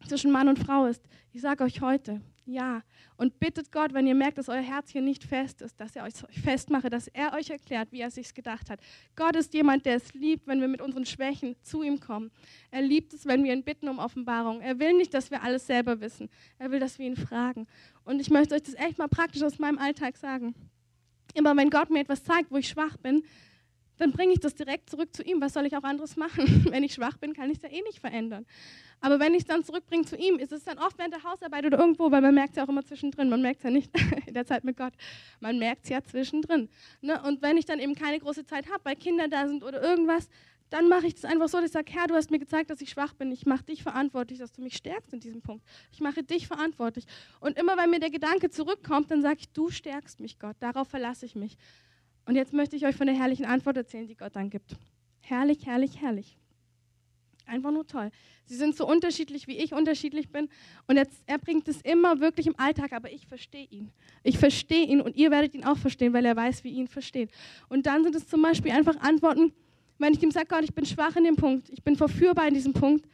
zwischen 0.08 0.32
Mann 0.32 0.48
und 0.48 0.60
Frau 0.60 0.86
ist? 0.86 1.04
Ich 1.34 1.42
sage 1.42 1.64
euch 1.64 1.82
heute, 1.82 2.22
ja. 2.46 2.82
Und 3.18 3.40
bittet 3.40 3.72
Gott, 3.72 3.94
wenn 3.94 4.08
ihr 4.08 4.16
merkt, 4.16 4.38
dass 4.38 4.50
euer 4.50 4.62
Herz 4.62 4.90
hier 4.90 5.02
nicht 5.02 5.24
fest 5.24 5.62
ist, 5.62 5.80
dass 5.80 5.96
er 5.96 6.04
euch 6.04 6.14
festmache, 6.44 6.90
dass 6.90 7.08
er 7.08 7.34
euch 7.34 7.50
erklärt, 7.50 7.92
wie 7.92 8.02
er 8.02 8.12
sich 8.12 8.34
gedacht 8.34 8.70
hat. 8.70 8.80
Gott 9.16 9.36
ist 9.36 9.54
jemand, 9.54 9.86
der 9.86 9.96
es 9.96 10.14
liebt, 10.14 10.48
wenn 10.48 10.60
wir 10.62 10.68
mit 10.68 10.82
unseren 10.82 11.06
Schwächen 11.06 11.56
zu 11.62 11.84
ihm 11.84 12.00
kommen. 12.00 12.32
Er 12.72 12.82
liebt 12.82 13.14
es, 13.14 13.26
wenn 13.26 13.44
wir 13.44 13.54
ihn 13.54 13.64
bitten 13.64 13.88
um 13.88 14.00
Offenbarung. 14.00 14.62
Er 14.62 14.80
will 14.80 14.94
nicht, 14.94 15.14
dass 15.14 15.32
wir 15.32 15.44
alles 15.44 15.68
selber 15.68 16.02
wissen. 16.02 16.30
Er 16.58 16.72
will, 16.72 16.80
dass 16.80 17.00
wir 17.00 17.06
ihn 17.06 17.16
fragen. 17.18 17.68
Und 18.04 18.20
ich 18.20 18.30
möchte 18.30 18.56
euch 18.56 18.64
das 18.64 18.76
echt 18.76 18.98
mal 18.98 19.08
praktisch 19.08 19.44
aus 19.44 19.60
meinem 19.60 19.78
Alltag 19.78 20.18
sagen. 20.18 20.54
Immer 21.34 21.56
wenn 21.56 21.70
Gott 21.70 21.90
mir 21.90 22.02
etwas 22.02 22.24
zeigt, 22.24 22.52
wo 22.52 22.58
ich 22.58 22.68
schwach 22.68 22.98
bin, 22.98 23.24
dann 23.98 24.12
bringe 24.12 24.34
ich 24.34 24.40
das 24.40 24.56
direkt 24.56 24.90
zurück 24.90 25.16
zu 25.16 25.24
ihm. 25.24 25.42
Was 25.42 25.54
soll 25.54 25.66
ich 25.66 25.76
auch 25.76 25.84
anderes 25.84 26.16
machen? 26.16 26.66
Wenn 26.70 26.84
ich 26.84 26.94
schwach 26.94 27.18
bin, 27.18 27.34
kann 27.34 27.50
ich 27.50 27.58
es 27.58 27.64
ja 27.64 27.70
eh 27.70 27.82
nicht 27.84 28.00
verändern. 28.00 28.46
Aber 29.02 29.20
wenn 29.20 29.34
ich 29.34 29.42
es 29.42 29.48
dann 29.48 29.66
zurückbringe 29.66 30.06
zu 30.06 30.16
ihm, 30.16 30.40
ist 30.40 30.54
es 30.54 30.64
dann 30.64 30.78
oft 30.78 30.98
während 30.98 31.14
der 31.14 31.24
Hausarbeit 31.24 31.66
oder 31.66 31.78
irgendwo, 31.78 32.10
weil 32.10 32.22
man 32.22 32.34
merkt 32.34 32.52
es 32.52 32.56
ja 32.56 32.64
auch 32.64 32.70
immer 32.70 32.86
zwischendrin. 32.86 33.28
Man 33.28 33.42
merkt 33.42 33.58
es 33.58 33.64
ja 33.66 33.70
nicht 33.70 33.92
in 34.28 34.34
der 34.34 34.46
Zeit 34.46 34.64
mit 34.64 34.78
Gott. 34.78 34.94
Man 35.42 35.60
merkt 35.60 35.84
es 35.84 35.90
ja 35.90 36.02
zwischendrin. 36.02 36.70
Ne? 37.02 37.22
Und 37.22 37.42
wenn 37.42 37.58
ich 37.58 37.66
dann 37.66 37.80
eben 37.80 37.96
keine 37.96 38.20
große 38.20 38.46
Zeit 38.46 38.66
habe, 38.72 38.80
weil 38.86 38.96
Kinder 38.96 39.28
da 39.28 39.46
sind 39.46 39.62
oder 39.62 39.84
irgendwas, 39.84 40.30
dann 40.70 40.88
mache 40.88 41.06
ich 41.06 41.16
das 41.16 41.26
einfach 41.26 41.50
so, 41.50 41.58
dass 41.58 41.68
ich 41.68 41.72
sage, 41.74 41.92
Herr, 41.92 42.08
du 42.08 42.16
hast 42.16 42.32
mir 42.32 42.40
gezeigt, 42.40 42.70
dass 42.70 42.80
ich 42.80 42.90
schwach 42.90 43.14
bin. 43.14 43.32
Ich 43.32 43.46
mache 43.46 43.64
dich 43.64 43.84
verantwortlich, 43.84 44.40
dass 44.40 44.54
du 44.54 44.62
mich 44.62 44.76
stärkst 44.76 45.14
in 45.14 45.20
diesem 45.20 45.42
Punkt. 45.42 45.64
Ich 45.92 46.00
mache 46.00 46.24
dich 46.24 46.48
verantwortlich. 46.48 47.06
Und 47.42 47.60
immer 47.60 47.78
wenn 47.78 47.90
mir 47.90 48.00
der 48.00 48.10
Gedanke 48.10 48.50
zurückkommt, 48.50 49.12
dann 49.12 49.22
sage 49.22 49.40
ich, 49.42 49.50
du 49.50 49.70
stärkst 49.70 50.22
mich, 50.22 50.40
Gott. 50.40 50.56
Darauf 50.62 50.88
verlasse 50.88 51.26
ich 51.26 51.36
mich. 51.36 51.58
Und 52.26 52.36
jetzt 52.36 52.54
möchte 52.54 52.76
ich 52.76 52.86
euch 52.86 52.96
von 52.96 53.08
der 53.08 53.16
herrlichen 53.16 53.46
Antwort 53.46 53.78
erzählen, 53.78 54.08
die 54.08 54.16
Gott 54.16 54.36
dann 54.36 54.50
gibt. 54.50 54.76
Herrlich, 55.22 55.66
herrlich, 55.66 56.02
herrlich. 56.02 56.38
Einfach 57.46 57.72
nur 57.72 57.86
toll. 57.86 58.10
Sie 58.46 58.56
sind 58.56 58.76
so 58.76 58.88
unterschiedlich, 58.88 59.48
wie 59.48 59.58
ich 59.58 59.74
unterschiedlich 59.74 60.30
bin. 60.30 60.48
Und 60.88 60.96
jetzt, 60.96 61.22
er 61.26 61.38
bringt 61.38 61.68
es 61.68 61.82
immer 61.82 62.20
wirklich 62.22 62.48
im 62.48 62.58
Alltag, 62.58 62.94
aber 62.94 63.12
ich 63.12 63.28
verstehe 63.28 63.68
ihn. 63.70 63.92
Ich 64.24 64.38
verstehe 64.38 64.86
ihn 64.86 65.02
und 65.02 65.18
ihr 65.18 65.30
werdet 65.30 65.54
ihn 65.54 65.66
auch 65.66 65.78
verstehen, 65.78 66.14
weil 66.14 66.26
er 66.26 66.36
weiß, 66.36 66.64
wie 66.64 66.70
ihr 66.70 66.80
ihn 66.80 66.88
versteht. 66.88 67.32
Und 67.68 67.86
dann 67.86 68.04
sind 68.04 68.16
es 68.16 68.28
zum 68.28 68.42
Beispiel 68.42 68.72
einfach 68.72 68.98
Antworten, 69.02 69.52
wenn 69.98 70.14
ich 70.14 70.24
ihm 70.24 70.32
sage, 70.32 70.48
Gott, 70.48 70.64
ich 70.64 70.74
bin 70.74 70.86
schwach 70.86 71.16
in 71.16 71.26
dem 71.26 71.36
Punkt, 71.36 71.70
ich 71.70 71.84
bin 71.84 71.96
verführbar 71.96 72.48
in 72.48 72.54
diesem 72.54 72.74
Punkt, 72.74 73.08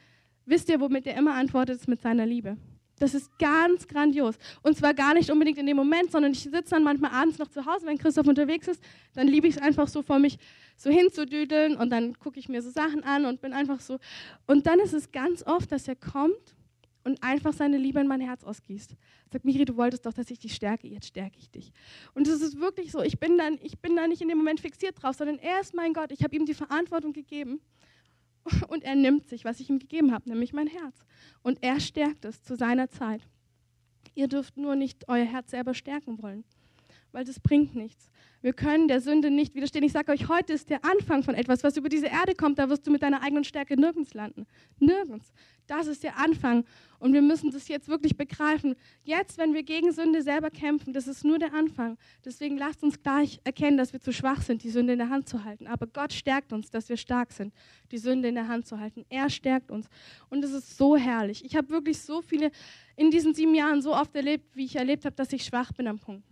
wisst 0.46 0.70
ihr, 0.70 0.80
womit 0.80 1.08
er 1.08 1.18
immer 1.18 1.34
antwortet, 1.34 1.78
ist 1.78 1.88
mit 1.88 2.02
seiner 2.02 2.26
Liebe. 2.26 2.58
Das 3.00 3.14
ist 3.14 3.38
ganz 3.40 3.88
grandios. 3.88 4.36
Und 4.62 4.78
zwar 4.78 4.94
gar 4.94 5.14
nicht 5.14 5.32
unbedingt 5.32 5.58
in 5.58 5.66
dem 5.66 5.78
Moment, 5.78 6.12
sondern 6.12 6.34
ich 6.34 6.42
sitze 6.44 6.72
dann 6.72 6.84
manchmal 6.84 7.12
abends 7.12 7.40
noch 7.40 7.50
zu 7.50 7.66
Hause, 7.66 7.86
wenn 7.86 7.98
Christoph 7.98 8.28
unterwegs 8.28 8.68
ist, 8.68 8.84
dann 9.14 9.28
liebe 9.28 9.48
ich 9.48 9.56
es 9.56 9.62
einfach 9.62 9.88
so 9.88 10.02
vor 10.02 10.20
mich 10.20 10.38
so 10.78 10.90
hinzudüdeln 10.90 11.76
und 11.76 11.90
dann 11.90 12.18
gucke 12.20 12.40
ich 12.40 12.48
mir 12.48 12.62
so 12.62 12.70
Sachen 12.70 13.04
an 13.04 13.26
und 13.26 13.42
bin 13.42 13.54
einfach 13.54 13.82
so. 13.82 14.00
Und 14.48 14.68
dann 14.68 14.80
ist 14.80 14.94
es 14.94 15.12
ganz 15.12 15.46
oft, 15.46 15.72
dass 15.72 15.88
er 15.88 15.96
kommt 15.96 16.56
und 17.04 17.24
einfach 17.24 17.54
seine 17.54 17.78
Liebe 17.78 18.00
in 18.00 18.08
mein 18.08 18.22
Herz 18.22 18.44
ausgießt. 18.44 18.96
Sagt, 19.32 19.46
Miri, 19.46 19.66
du 19.66 19.76
wolltest 19.78 20.06
doch, 20.06 20.14
dass 20.14 20.30
ich 20.30 20.40
dich 20.40 20.54
stärke, 20.54 20.88
jetzt 20.88 21.08
stärke 21.08 21.38
ich 21.40 21.50
dich. 21.50 21.72
Und 22.14 22.28
es 22.28 22.42
ist 22.42 22.60
wirklich 22.60 22.92
so, 22.92 23.02
ich 23.02 23.20
bin, 23.20 23.38
dann, 23.38 23.58
ich 23.62 23.80
bin 23.80 23.96
da 23.96 24.08
nicht 24.08 24.22
in 24.22 24.28
dem 24.28 24.38
Moment 24.38 24.60
fixiert 24.60 25.02
drauf, 25.02 25.16
sondern 25.16 25.40
er 25.40 25.60
ist 25.62 25.74
mein 25.74 25.94
Gott, 25.94 26.12
ich 26.12 26.24
habe 26.24 26.36
ihm 26.36 26.46
die 26.46 26.54
Verantwortung 26.54 27.14
gegeben 27.14 27.62
und 28.68 28.84
er 28.84 28.96
nimmt 28.96 29.28
sich, 29.28 29.46
was 29.46 29.60
ich 29.60 29.70
ihm 29.70 29.80
gegeben 29.80 30.12
habe, 30.12 30.30
nämlich 30.30 30.54
mein 30.54 30.68
Herz. 30.68 31.06
Und 31.42 31.60
er 31.62 31.80
stärkt 31.80 32.26
es 32.26 32.44
zu 32.44 32.56
seiner 32.56 32.90
Zeit. 32.90 33.22
Ihr 34.16 34.28
dürft 34.28 34.58
nur 34.58 34.76
nicht 34.76 35.08
euer 35.08 35.26
Herz 35.26 35.52
selber 35.52 35.74
stärken 35.74 36.22
wollen, 36.22 36.44
weil 37.12 37.26
das 37.26 37.40
bringt 37.40 37.76
nichts. 37.76 38.10
Wir 38.42 38.54
können 38.54 38.88
der 38.88 39.02
Sünde 39.02 39.30
nicht 39.30 39.54
widerstehen. 39.54 39.84
Ich 39.84 39.92
sage 39.92 40.14
euch, 40.14 40.30
heute 40.30 40.54
ist 40.54 40.70
der 40.70 40.86
Anfang 40.86 41.24
von 41.24 41.36
etwas, 41.36 41.62
was 41.64 41.76
über 41.76 41.90
diese 41.90 42.06
Erde 42.06 42.36
kommt. 42.36 42.58
Da 42.58 42.70
wirst 42.70 42.88
du 42.88 42.92
mit 42.92 43.02
deiner 43.04 43.22
eigenen 43.22 43.44
Stärke 43.44 43.76
nirgends 43.76 44.14
landen. 44.14 44.48
Nirgends. 44.80 45.34
Das 45.68 45.88
ist 45.88 46.04
der 46.04 46.18
Anfang. 46.18 46.64
Und 47.00 47.14
wir 47.14 47.22
müssen 47.22 47.52
das 47.52 47.68
jetzt 47.68 47.90
wirklich 47.90 48.16
begreifen. 48.16 48.76
Jetzt, 49.04 49.38
wenn 49.38 49.54
wir 49.54 49.64
gegen 49.64 49.92
Sünde 49.92 50.22
selber 50.22 50.50
kämpfen, 50.50 50.94
das 50.94 51.08
ist 51.08 51.26
nur 51.26 51.38
der 51.38 51.54
Anfang. 51.54 51.98
Deswegen 52.24 52.58
lasst 52.58 52.82
uns 52.82 53.02
gleich 53.02 53.42
erkennen, 53.44 53.78
dass 53.78 53.92
wir 53.92 54.00
zu 54.00 54.14
schwach 54.14 54.42
sind, 54.42 54.64
die 54.64 54.70
Sünde 54.70 54.94
in 54.94 55.00
der 55.00 55.10
Hand 55.10 55.28
zu 55.28 55.44
halten. 55.44 55.68
Aber 55.68 55.86
Gott 55.86 56.14
stärkt 56.14 56.54
uns, 56.54 56.72
dass 56.72 56.88
wir 56.88 56.98
stark 56.98 57.34
sind, 57.34 57.54
die 57.92 57.98
Sünde 57.98 58.30
in 58.30 58.36
der 58.36 58.48
Hand 58.48 58.68
zu 58.68 58.80
halten. 58.80 59.06
Er 59.10 59.30
stärkt 59.30 59.70
uns. 59.70 59.90
Und 60.30 60.44
es 60.46 60.52
ist 60.52 60.78
so 60.78 60.96
herrlich. 60.96 61.44
Ich 61.44 61.58
habe 61.58 61.70
wirklich 61.70 62.00
so 62.00 62.22
viele 62.22 62.52
in 62.96 63.12
diesen 63.12 63.34
sieben 63.34 63.54
Jahren 63.54 63.82
so 63.82 63.94
oft 63.94 64.16
erlebt, 64.16 64.56
wie 64.56 64.66
ich 64.66 64.78
erlebt 64.78 65.04
habe, 65.04 65.16
dass 65.16 65.34
ich 65.34 65.44
schwach 65.44 65.74
bin 65.74 65.88
am 65.88 66.00
Punkt. 66.00 66.26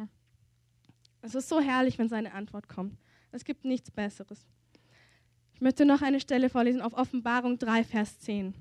Es 1.22 1.36
ist 1.36 1.50
so 1.50 1.60
herrlich, 1.60 1.98
wenn 1.98 2.10
seine 2.10 2.34
Antwort 2.34 2.68
kommt. 2.68 2.98
Es 3.32 3.44
gibt 3.44 3.66
nichts 3.66 3.92
Besseres. 3.92 4.48
Ich 5.54 5.62
möchte 5.62 5.86
noch 5.86 6.02
eine 6.02 6.20
Stelle 6.20 6.50
vorlesen 6.50 6.82
auf 6.82 6.94
Offenbarung 6.94 7.58
3, 7.58 7.84
Vers 7.84 8.20
10. 8.20 8.54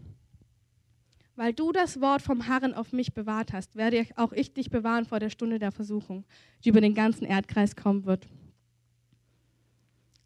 Weil 1.36 1.52
du 1.52 1.70
das 1.70 2.00
Wort 2.00 2.22
vom 2.22 2.48
Harren 2.48 2.72
auf 2.72 2.92
mich 2.92 3.12
bewahrt 3.12 3.52
hast, 3.52 3.76
werde 3.76 4.06
auch 4.16 4.32
ich 4.32 4.54
dich 4.54 4.70
bewahren 4.70 5.04
vor 5.04 5.20
der 5.20 5.28
Stunde 5.28 5.58
der 5.58 5.70
Versuchung, 5.70 6.24
die 6.64 6.70
über 6.70 6.80
den 6.80 6.94
ganzen 6.94 7.26
Erdkreis 7.26 7.76
kommen 7.76 8.06
wird. 8.06 8.26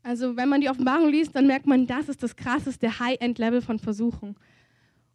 Also 0.02 0.36
wenn 0.36 0.48
man 0.48 0.60
die 0.60 0.70
Offenbarung 0.70 1.10
liest, 1.10 1.34
dann 1.34 1.46
merkt 1.46 1.66
man, 1.66 1.86
das 1.86 2.08
ist 2.08 2.22
das 2.22 2.36
krasseste 2.36 3.00
High-End-Level 3.00 3.60
von 3.60 3.78
Versuchung. 3.78 4.38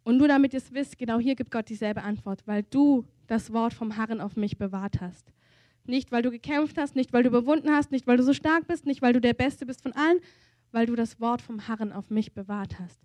Und 0.04 0.18
nur 0.18 0.28
damit 0.28 0.54
ihr 0.54 0.60
es 0.60 0.74
wisst, 0.74 0.98
genau 0.98 1.20
hier 1.20 1.36
gibt 1.36 1.50
Gott 1.50 1.70
dieselbe 1.70 2.04
Antwort, 2.04 2.46
weil 2.46 2.64
du 2.64 3.06
das 3.26 3.52
Wort 3.52 3.74
vom 3.74 3.98
Harren 3.98 4.22
auf 4.22 4.36
mich 4.36 4.58
bewahrt 4.58 5.02
hast. 5.02 5.34
Nicht, 5.88 6.12
weil 6.12 6.22
du 6.22 6.32
gekämpft 6.32 6.78
hast, 6.78 6.96
nicht, 6.96 7.14
weil 7.14 7.24
du 7.24 7.30
überwunden 7.30 7.70
hast, 7.70 7.92
nicht, 7.92 8.08
weil 8.08 8.18
du 8.18 8.24
so 8.24 8.34
stark 8.34 8.68
bist, 8.68 8.86
nicht, 8.86 9.02
weil 9.02 9.14
du 9.14 9.22
der 9.22 9.34
Beste 9.34 9.66
bist 9.66 9.82
von 9.82 9.94
allen, 9.94 10.20
weil 10.72 10.86
du 10.86 10.96
das 10.96 11.20
Wort 11.20 11.42
vom 11.42 11.68
Harren 11.68 11.92
auf 11.92 12.10
mich 12.10 12.34
bewahrt 12.34 12.80
hast. 12.80 13.00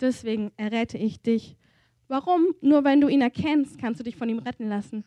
Deswegen 0.00 0.52
errette 0.56 0.98
ich 0.98 1.20
dich. 1.20 1.56
Warum? 2.08 2.54
Nur 2.60 2.84
wenn 2.84 3.00
du 3.00 3.08
ihn 3.08 3.20
erkennst, 3.20 3.78
kannst 3.78 4.00
du 4.00 4.04
dich 4.04 4.16
von 4.16 4.28
ihm 4.28 4.38
retten 4.38 4.68
lassen. 4.68 5.04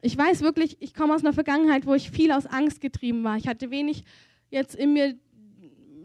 Ich 0.00 0.16
weiß 0.16 0.42
wirklich, 0.42 0.76
ich 0.80 0.94
komme 0.94 1.14
aus 1.14 1.24
einer 1.24 1.32
Vergangenheit, 1.32 1.86
wo 1.86 1.94
ich 1.94 2.10
viel 2.10 2.30
aus 2.30 2.46
Angst 2.46 2.80
getrieben 2.80 3.24
war. 3.24 3.36
Ich 3.36 3.48
hatte 3.48 3.70
wenig 3.70 4.04
jetzt 4.50 4.74
in 4.74 4.92
mir 4.92 5.16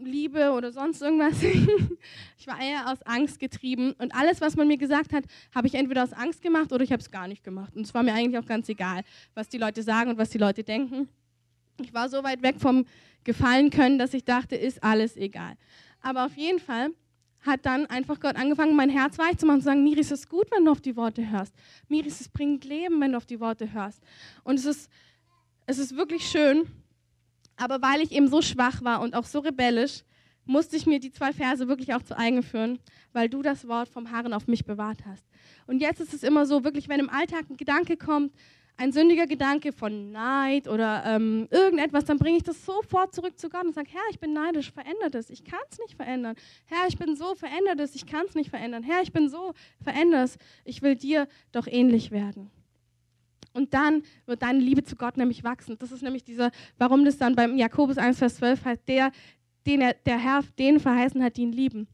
Liebe 0.04 0.52
oder 0.52 0.72
sonst 0.72 1.02
irgendwas. 1.02 1.42
ich 2.38 2.46
war 2.46 2.60
eher 2.60 2.90
aus 2.90 3.02
Angst 3.02 3.38
getrieben 3.38 3.92
und 3.98 4.14
alles, 4.14 4.40
was 4.40 4.56
man 4.56 4.68
mir 4.68 4.78
gesagt 4.78 5.12
hat, 5.12 5.24
habe 5.54 5.66
ich 5.66 5.74
entweder 5.74 6.02
aus 6.02 6.12
Angst 6.12 6.42
gemacht 6.42 6.72
oder 6.72 6.82
ich 6.82 6.92
habe 6.92 7.00
es 7.00 7.10
gar 7.10 7.28
nicht 7.28 7.44
gemacht. 7.44 7.74
Und 7.76 7.82
es 7.82 7.94
war 7.94 8.02
mir 8.02 8.12
eigentlich 8.12 8.38
auch 8.38 8.46
ganz 8.46 8.68
egal, 8.68 9.02
was 9.34 9.48
die 9.48 9.58
Leute 9.58 9.82
sagen 9.82 10.10
und 10.10 10.18
was 10.18 10.30
die 10.30 10.38
Leute 10.38 10.64
denken. 10.64 11.08
Ich 11.80 11.94
war 11.94 12.08
so 12.08 12.22
weit 12.22 12.42
weg 12.42 12.56
vom 12.58 12.86
Gefallen 13.24 13.70
können, 13.70 13.98
dass 13.98 14.14
ich 14.14 14.24
dachte, 14.24 14.56
ist 14.56 14.82
alles 14.82 15.16
egal. 15.16 15.54
Aber 16.00 16.26
auf 16.26 16.36
jeden 16.36 16.58
Fall 16.58 16.90
hat 17.42 17.64
dann 17.64 17.86
einfach 17.86 18.20
Gott 18.20 18.36
angefangen, 18.36 18.76
mein 18.76 18.90
Herz 18.90 19.18
weich 19.18 19.38
zu 19.38 19.46
machen 19.46 19.56
und 19.56 19.62
zu 19.62 19.66
sagen, 19.66 19.82
Miris, 19.82 20.10
es 20.10 20.20
ist 20.20 20.28
gut, 20.28 20.46
wenn 20.50 20.64
du 20.64 20.70
auf 20.70 20.80
die 20.80 20.96
Worte 20.96 21.28
hörst. 21.30 21.54
Miris, 21.88 22.20
es 22.20 22.28
bringt 22.28 22.64
Leben, 22.64 23.00
wenn 23.00 23.12
du 23.12 23.16
auf 23.16 23.26
die 23.26 23.40
Worte 23.40 23.72
hörst. 23.72 24.02
Und 24.44 24.58
es 24.58 24.66
ist, 24.66 24.90
es 25.66 25.78
ist 25.78 25.96
wirklich 25.96 26.28
schön, 26.28 26.66
aber 27.60 27.82
weil 27.82 28.00
ich 28.00 28.12
eben 28.12 28.28
so 28.28 28.40
schwach 28.42 28.82
war 28.82 29.00
und 29.00 29.14
auch 29.14 29.24
so 29.24 29.40
rebellisch, 29.40 30.02
musste 30.46 30.76
ich 30.76 30.86
mir 30.86 30.98
die 30.98 31.12
zwei 31.12 31.32
Verse 31.32 31.68
wirklich 31.68 31.94
auch 31.94 32.02
zu 32.02 32.16
eigen 32.16 32.42
führen, 32.42 32.78
weil 33.12 33.28
du 33.28 33.42
das 33.42 33.68
Wort 33.68 33.88
vom 33.88 34.10
Harren 34.10 34.32
auf 34.32 34.48
mich 34.48 34.64
bewahrt 34.64 35.04
hast. 35.06 35.24
Und 35.66 35.80
jetzt 35.80 36.00
ist 36.00 36.14
es 36.14 36.22
immer 36.22 36.46
so, 36.46 36.64
wirklich, 36.64 36.88
wenn 36.88 37.00
im 37.00 37.10
Alltag 37.10 37.44
ein 37.48 37.56
Gedanke 37.56 37.96
kommt, 37.96 38.32
ein 38.76 38.92
sündiger 38.92 39.26
Gedanke 39.26 39.72
von 39.72 40.10
Neid 40.10 40.66
oder 40.66 41.02
ähm, 41.04 41.46
irgendetwas, 41.50 42.06
dann 42.06 42.18
bringe 42.18 42.38
ich 42.38 42.42
das 42.42 42.64
sofort 42.64 43.14
zurück 43.14 43.38
zu 43.38 43.50
Gott 43.50 43.64
und 43.64 43.74
sage, 43.74 43.90
Herr, 43.92 44.00
ich 44.10 44.18
bin 44.18 44.32
neidisch, 44.32 44.72
verändert 44.72 45.14
es, 45.14 45.28
ich 45.28 45.44
kann 45.44 45.60
es 45.70 45.78
nicht 45.78 45.94
verändern. 45.94 46.34
Herr, 46.64 46.88
ich 46.88 46.96
bin 46.96 47.14
so, 47.14 47.34
verändert 47.34 47.78
es, 47.78 47.94
ich 47.94 48.06
kann 48.06 48.24
es 48.26 48.34
nicht 48.34 48.48
verändern. 48.48 48.82
Herr, 48.82 49.02
ich 49.02 49.12
bin 49.12 49.28
so, 49.28 49.52
verändert 49.82 50.24
es, 50.24 50.38
ich 50.64 50.80
will 50.80 50.96
dir 50.96 51.28
doch 51.52 51.66
ähnlich 51.66 52.10
werden. 52.10 52.50
Und 53.52 53.74
dann 53.74 54.02
wird 54.26 54.42
deine 54.42 54.60
Liebe 54.60 54.84
zu 54.84 54.96
Gott 54.96 55.16
nämlich 55.16 55.44
wachsen. 55.44 55.76
Das 55.78 55.92
ist 55.92 56.02
nämlich 56.02 56.24
dieser, 56.24 56.50
warum 56.78 57.04
das 57.04 57.18
dann 57.18 57.34
beim 57.34 57.56
Jakobus 57.56 57.98
1, 57.98 58.18
Vers 58.18 58.36
12 58.36 58.64
heißt, 58.64 58.88
der, 58.88 59.12
den 59.66 59.80
er, 59.80 59.94
der 59.94 60.18
Herr 60.18 60.42
den 60.58 60.80
verheißen 60.80 61.22
hat, 61.22 61.36
die 61.36 61.42
ihn 61.42 61.52
lieben. 61.52 61.88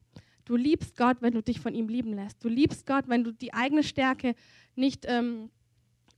Du 0.45 0.55
liebst 0.55 0.97
Gott, 0.97 1.17
wenn 1.21 1.35
du 1.35 1.43
dich 1.43 1.61
von 1.61 1.75
ihm 1.75 1.89
lieben 1.89 2.15
lässt. 2.15 2.43
Du 2.45 2.49
liebst 2.49 2.87
Gott, 2.87 3.09
wenn 3.09 3.25
du 3.25 3.33
die 3.33 3.53
eigene 3.53 3.83
Stärke 3.83 4.35
nicht 4.77 5.05
ähm, 5.09 5.51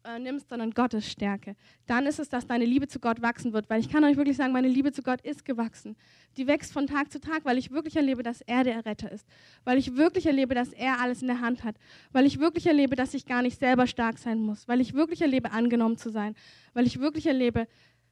äh, 0.09 0.19
nimmst, 0.19 0.49
sondern 0.49 0.71
Gottes 0.71 1.11
Stärke. 1.11 1.55
Dann 1.87 2.07
ist 2.07 2.19
es, 2.19 2.29
dass 2.29 2.47
deine 2.47 2.65
Liebe 2.65 2.89
zu 2.89 2.99
Gott 2.99 3.21
wachsen 3.21 3.53
wird. 3.53 3.69
Weil 3.69 3.81
ich 3.81 3.91
kann 3.91 4.05
euch 4.05 4.17
wirklich 4.17 4.37
sagen, 4.37 4.53
meine 4.53 4.69
Liebe 4.69 4.93
zu 4.93 5.03
Gott 5.03 5.21
ist 5.21 5.45
gewachsen. 5.45 5.97
Die 6.37 6.47
wächst 6.47 6.73
von 6.73 6.87
Tag 6.87 7.13
zu 7.13 7.21
Tag, 7.21 7.45
weil 7.45 7.59
ich 7.59 7.71
wirklich 7.71 7.97
erlebe, 7.97 8.23
dass 8.23 8.41
er 8.43 8.65
der 8.65 8.87
Retter 8.87 9.13
ist. 9.13 9.27
Weil 9.65 9.77
ich 9.79 9.97
wirklich 9.97 10.27
erlebe, 10.27 10.55
dass 10.55 10.73
er 10.73 11.01
alles 11.01 11.21
in 11.23 11.29
der 11.29 11.41
Hand 11.41 11.65
hat. 11.65 11.77
Weil 12.13 12.27
ich 12.27 12.39
wirklich 12.39 12.67
erlebe, 12.67 12.97
dass 12.97 13.15
ich 13.15 13.27
gar 13.27 13.43
nicht 13.43 13.59
selber 13.59 13.87
stark 13.87 14.19
sein 14.19 14.41
muss. 14.41 14.67
Weil 14.67 14.81
ich 14.81 14.95
wirklich 14.95 15.21
erlebe, 15.21 15.53
angenommen 15.53 15.99
zu 15.99 16.11
sein. 16.11 16.35
Weil 16.73 16.87
ich 16.87 17.01
wirklich 17.01 17.27
erlebe, 17.27 17.67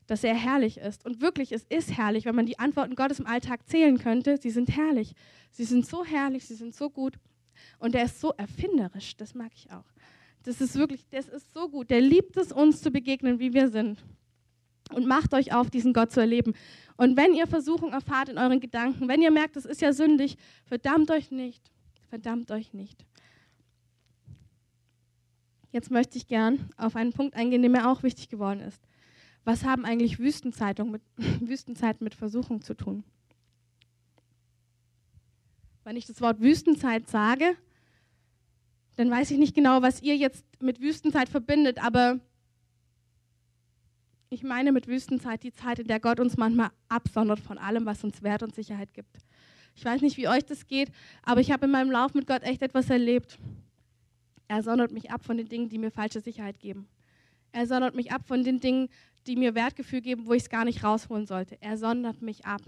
dass 0.06 0.22
er 0.22 0.34
herrlich 0.34 0.78
ist. 0.78 1.04
Und 1.04 1.20
wirklich, 1.20 1.52
es 1.52 1.64
ist 1.64 1.96
herrlich, 1.96 2.26
wenn 2.26 2.34
man 2.34 2.46
die 2.46 2.58
Antworten 2.58 2.94
Gottes 2.94 3.20
im 3.20 3.26
Alltag 3.26 3.66
zählen 3.68 3.98
könnte. 3.98 4.36
Sie 4.36 4.50
sind 4.50 4.76
herrlich. 4.76 5.14
Sie 5.50 5.64
sind 5.64 5.86
so 5.86 6.04
herrlich, 6.04 6.46
sie 6.46 6.54
sind 6.54 6.74
so 6.74 6.90
gut. 6.90 7.14
Und 7.78 7.94
er 7.94 8.04
ist 8.04 8.20
so 8.20 8.32
erfinderisch, 8.32 9.16
das 9.16 9.34
mag 9.34 9.50
ich 9.54 9.70
auch. 9.70 9.84
Das 10.46 10.60
ist 10.60 10.76
wirklich, 10.76 11.04
das 11.10 11.28
ist 11.28 11.52
so 11.52 11.68
gut. 11.68 11.90
Der 11.90 12.00
liebt 12.00 12.36
es, 12.36 12.52
uns 12.52 12.80
zu 12.80 12.90
begegnen, 12.90 13.38
wie 13.38 13.52
wir 13.52 13.68
sind. 13.68 14.02
Und 14.92 15.06
macht 15.06 15.34
euch 15.34 15.52
auf, 15.52 15.68
diesen 15.68 15.92
Gott 15.92 16.12
zu 16.12 16.20
erleben. 16.20 16.54
Und 16.96 17.16
wenn 17.16 17.34
ihr 17.34 17.46
Versuchung 17.46 17.92
erfahrt 17.92 18.28
in 18.28 18.38
euren 18.38 18.60
Gedanken, 18.60 19.08
wenn 19.08 19.20
ihr 19.20 19.32
merkt, 19.32 19.56
es 19.56 19.64
ist 19.64 19.80
ja 19.80 19.92
sündig, 19.92 20.38
verdammt 20.64 21.10
euch 21.10 21.30
nicht. 21.30 21.62
Verdammt 22.08 22.50
euch 22.52 22.72
nicht. 22.72 23.04
Jetzt 25.72 25.90
möchte 25.90 26.16
ich 26.16 26.28
gern 26.28 26.70
auf 26.76 26.96
einen 26.96 27.12
Punkt 27.12 27.34
eingehen, 27.34 27.60
der 27.60 27.70
mir 27.70 27.90
auch 27.90 28.02
wichtig 28.02 28.28
geworden 28.28 28.60
ist 28.60 28.80
was 29.46 29.64
haben 29.64 29.84
eigentlich 29.84 30.18
Wüstenzeiten 30.18 30.90
mit, 30.90 31.02
Wüstenzeiten 31.40 32.04
mit 32.04 32.14
Versuchung 32.14 32.60
zu 32.60 32.74
tun? 32.74 33.04
Wenn 35.84 35.96
ich 35.96 36.04
das 36.04 36.20
Wort 36.20 36.40
Wüstenzeit 36.40 37.08
sage, 37.08 37.56
dann 38.96 39.10
weiß 39.10 39.30
ich 39.30 39.38
nicht 39.38 39.54
genau, 39.54 39.82
was 39.82 40.02
ihr 40.02 40.16
jetzt 40.16 40.44
mit 40.60 40.80
Wüstenzeit 40.80 41.28
verbindet, 41.28 41.82
aber 41.82 42.18
ich 44.30 44.42
meine 44.42 44.72
mit 44.72 44.88
Wüstenzeit 44.88 45.42
die 45.42 45.52
Zeit, 45.52 45.78
in 45.78 45.86
der 45.86 46.00
Gott 46.00 46.18
uns 46.18 46.36
manchmal 46.36 46.70
absondert 46.88 47.38
von 47.38 47.58
allem, 47.58 47.86
was 47.86 48.02
uns 48.02 48.22
Wert 48.22 48.42
und 48.42 48.54
Sicherheit 48.54 48.92
gibt. 48.94 49.18
Ich 49.74 49.84
weiß 49.84 50.00
nicht, 50.00 50.16
wie 50.16 50.28
euch 50.28 50.44
das 50.44 50.66
geht, 50.66 50.90
aber 51.22 51.40
ich 51.40 51.52
habe 51.52 51.66
in 51.66 51.72
meinem 51.72 51.90
Lauf 51.90 52.14
mit 52.14 52.26
Gott 52.26 52.42
echt 52.42 52.62
etwas 52.62 52.88
erlebt. 52.88 53.38
Er 54.48 54.62
sondert 54.62 54.92
mich 54.92 55.10
ab 55.10 55.22
von 55.22 55.36
den 55.36 55.48
Dingen, 55.48 55.68
die 55.68 55.78
mir 55.78 55.90
falsche 55.90 56.20
Sicherheit 56.20 56.58
geben. 56.58 56.88
Er 57.52 57.66
sondert 57.66 57.94
mich 57.94 58.12
ab 58.12 58.22
von 58.26 58.42
den 58.42 58.60
Dingen, 58.60 58.88
die 59.26 59.36
mir 59.36 59.54
Wertgefühl 59.54 60.00
geben, 60.00 60.26
wo 60.26 60.32
ich 60.32 60.44
es 60.44 60.48
gar 60.48 60.64
nicht 60.64 60.82
rausholen 60.82 61.26
sollte. 61.26 61.60
Er 61.60 61.76
sondert 61.76 62.22
mich 62.22 62.46
ab. 62.46 62.62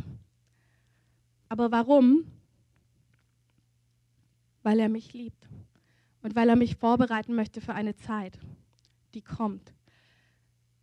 Aber 1.48 1.70
warum? 1.70 2.26
Weil 4.62 4.80
er 4.80 4.88
mich 4.88 5.14
liebt 5.14 5.48
und 6.22 6.34
weil 6.34 6.48
er 6.48 6.56
mich 6.56 6.76
vorbereiten 6.76 7.34
möchte 7.34 7.60
für 7.60 7.74
eine 7.74 7.96
Zeit, 7.96 8.38
die 9.14 9.22
kommt. 9.22 9.72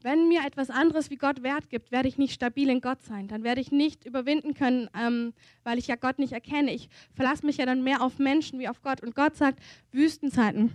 Wenn 0.02 0.28
mir 0.28 0.46
etwas 0.46 0.70
anderes 0.70 1.10
wie 1.10 1.16
Gott 1.16 1.42
Wert 1.42 1.70
gibt, 1.70 1.92
werde 1.92 2.08
ich 2.08 2.20
nicht 2.20 2.34
stabil 2.34 2.70
in 2.70 2.80
Gott 2.80 3.02
sein. 3.02 3.28
Dann 3.28 3.44
werde 3.44 3.60
ich 3.60 3.72
nicht 3.72 4.06
überwinden 4.06 4.54
können, 4.54 4.88
ähm, 4.96 5.34
weil 5.64 5.80
ich 5.80 5.88
ja 5.88 5.96
Gott 5.96 6.20
nicht 6.20 6.32
erkenne. 6.32 6.72
Ich 6.72 6.90
verlasse 7.16 7.44
mich 7.44 7.58
ja 7.58 7.66
dann 7.66 7.84
mehr 7.84 8.02
auf 8.02 8.20
Menschen 8.20 8.60
wie 8.60 8.68
auf 8.68 8.84
Gott. 8.84 9.02
Und 9.02 9.16
Gott 9.16 9.36
sagt, 9.36 9.60
Wüstenzeiten, 9.92 10.72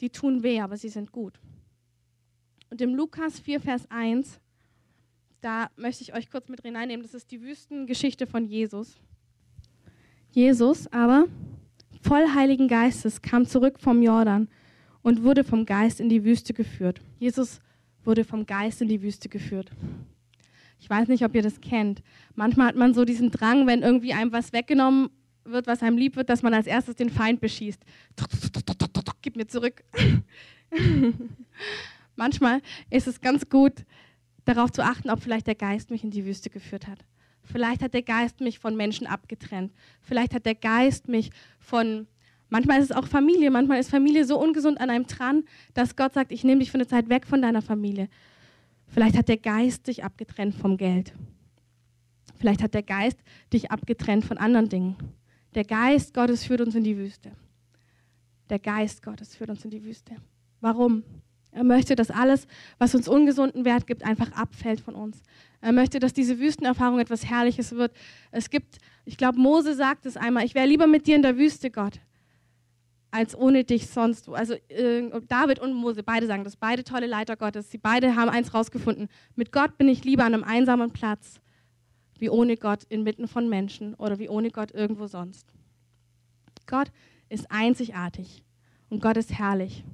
die 0.00 0.10
tun 0.10 0.44
weh, 0.44 0.60
aber 0.60 0.76
sie 0.76 0.90
sind 0.90 1.10
gut. 1.10 1.40
Und 2.70 2.80
im 2.80 2.94
Lukas 2.94 3.40
4, 3.40 3.60
Vers 3.60 3.90
1, 3.90 4.38
da 5.40 5.68
möchte 5.76 6.02
ich 6.02 6.14
euch 6.14 6.30
kurz 6.30 6.48
mit 6.48 6.62
hineinnehmen, 6.62 7.02
das 7.02 7.14
ist 7.14 7.30
die 7.32 7.42
Wüstengeschichte 7.42 8.28
von 8.28 8.44
Jesus. 8.44 8.96
Jesus 10.30 10.86
aber, 10.92 11.26
voll 12.02 12.34
Heiligen 12.34 12.68
Geistes, 12.68 13.22
kam 13.22 13.46
zurück 13.46 13.78
vom 13.80 14.02
Jordan 14.02 14.48
und 15.02 15.22
wurde 15.22 15.44
vom 15.44 15.66
Geist 15.66 16.00
in 16.00 16.08
die 16.08 16.24
Wüste 16.24 16.54
geführt. 16.54 17.00
Jesus 17.18 17.60
wurde 18.04 18.24
vom 18.24 18.46
Geist 18.46 18.82
in 18.82 18.88
die 18.88 19.02
Wüste 19.02 19.28
geführt. 19.28 19.70
Ich 20.80 20.88
weiß 20.88 21.08
nicht, 21.08 21.24
ob 21.24 21.34
ihr 21.34 21.42
das 21.42 21.60
kennt. 21.60 22.02
Manchmal 22.34 22.68
hat 22.68 22.76
man 22.76 22.94
so 22.94 23.04
diesen 23.04 23.30
Drang, 23.30 23.66
wenn 23.66 23.82
irgendwie 23.82 24.12
einem 24.12 24.32
was 24.32 24.52
weggenommen 24.52 25.10
wird, 25.44 25.66
was 25.66 25.82
einem 25.82 25.96
lieb 25.96 26.16
wird, 26.16 26.30
dass 26.30 26.42
man 26.42 26.54
als 26.54 26.66
erstes 26.66 26.94
den 26.94 27.10
Feind 27.10 27.40
beschießt. 27.40 27.82
Gib 29.22 29.36
mir 29.36 29.46
zurück. 29.46 29.82
Manchmal 32.16 32.60
ist 32.90 33.06
es 33.06 33.20
ganz 33.20 33.48
gut, 33.48 33.84
darauf 34.44 34.70
zu 34.70 34.82
achten, 34.82 35.10
ob 35.10 35.22
vielleicht 35.22 35.46
der 35.46 35.54
Geist 35.54 35.90
mich 35.90 36.04
in 36.04 36.10
die 36.10 36.24
Wüste 36.24 36.50
geführt 36.50 36.86
hat. 36.86 37.04
Vielleicht 37.50 37.82
hat 37.82 37.94
der 37.94 38.02
Geist 38.02 38.40
mich 38.40 38.58
von 38.58 38.76
Menschen 38.76 39.06
abgetrennt. 39.06 39.72
Vielleicht 40.02 40.34
hat 40.34 40.44
der 40.44 40.54
Geist 40.54 41.08
mich 41.08 41.30
von, 41.58 42.06
manchmal 42.50 42.78
ist 42.78 42.90
es 42.90 42.96
auch 42.96 43.06
Familie, 43.06 43.50
manchmal 43.50 43.80
ist 43.80 43.90
Familie 43.90 44.24
so 44.24 44.38
ungesund 44.38 44.80
an 44.80 44.90
einem 44.90 45.06
dran, 45.06 45.44
dass 45.74 45.96
Gott 45.96 46.12
sagt, 46.12 46.30
ich 46.30 46.44
nehme 46.44 46.60
dich 46.60 46.70
für 46.70 46.76
eine 46.76 46.86
Zeit 46.86 47.08
weg 47.08 47.26
von 47.26 47.40
deiner 47.40 47.62
Familie. 47.62 48.08
Vielleicht 48.86 49.16
hat 49.16 49.28
der 49.28 49.38
Geist 49.38 49.86
dich 49.86 50.04
abgetrennt 50.04 50.54
vom 50.54 50.76
Geld. 50.76 51.12
Vielleicht 52.38 52.62
hat 52.62 52.74
der 52.74 52.82
Geist 52.82 53.18
dich 53.52 53.70
abgetrennt 53.70 54.24
von 54.24 54.38
anderen 54.38 54.68
Dingen. 54.68 54.96
Der 55.54 55.64
Geist 55.64 56.14
Gottes 56.14 56.44
führt 56.44 56.60
uns 56.60 56.74
in 56.74 56.84
die 56.84 56.96
Wüste. 56.96 57.32
Der 58.50 58.58
Geist 58.58 59.02
Gottes 59.02 59.34
führt 59.36 59.50
uns 59.50 59.64
in 59.64 59.70
die 59.70 59.84
Wüste. 59.84 60.16
Warum? 60.60 61.02
Er 61.50 61.64
möchte, 61.64 61.96
dass 61.96 62.10
alles, 62.10 62.46
was 62.78 62.94
uns 62.94 63.08
ungesunden 63.08 63.64
Wert 63.64 63.86
gibt, 63.86 64.04
einfach 64.04 64.32
abfällt 64.32 64.80
von 64.80 64.94
uns. 64.94 65.22
Er 65.60 65.72
möchte, 65.72 65.98
dass 65.98 66.12
diese 66.12 66.38
Wüstenerfahrung 66.38 67.00
etwas 67.00 67.24
Herrliches 67.24 67.72
wird. 67.72 67.92
Es 68.30 68.48
gibt, 68.50 68.78
ich 69.04 69.16
glaube, 69.16 69.38
Mose 69.38 69.74
sagt 69.74 70.06
es 70.06 70.16
einmal, 70.16 70.44
ich 70.44 70.54
wäre 70.54 70.66
lieber 70.66 70.86
mit 70.86 71.06
dir 71.06 71.16
in 71.16 71.22
der 71.22 71.36
Wüste, 71.36 71.70
Gott, 71.70 72.00
als 73.10 73.36
ohne 73.36 73.64
dich 73.64 73.88
sonst. 73.88 74.28
Also 74.28 74.54
äh, 74.68 75.10
David 75.26 75.58
und 75.58 75.72
Mose, 75.72 76.02
beide 76.02 76.26
sagen 76.26 76.44
das, 76.44 76.56
beide 76.56 76.84
tolle 76.84 77.06
Leiter 77.06 77.36
Gottes. 77.36 77.70
Sie 77.70 77.78
beide 77.78 78.14
haben 78.14 78.28
eins 78.28 78.54
rausgefunden. 78.54 79.08
Mit 79.34 79.50
Gott 79.50 79.76
bin 79.78 79.88
ich 79.88 80.04
lieber 80.04 80.24
an 80.24 80.34
einem 80.34 80.44
einsamen 80.44 80.92
Platz, 80.92 81.40
wie 82.18 82.30
ohne 82.30 82.56
Gott 82.56 82.84
inmitten 82.88 83.26
von 83.26 83.48
Menschen 83.48 83.94
oder 83.94 84.18
wie 84.18 84.28
ohne 84.28 84.50
Gott 84.50 84.72
irgendwo 84.72 85.06
sonst. 85.06 85.52
Gott 86.66 86.92
ist 87.28 87.50
einzigartig. 87.50 88.44
Und 88.90 89.02
Gott 89.02 89.16
ist 89.16 89.38
herrlich. 89.38 89.84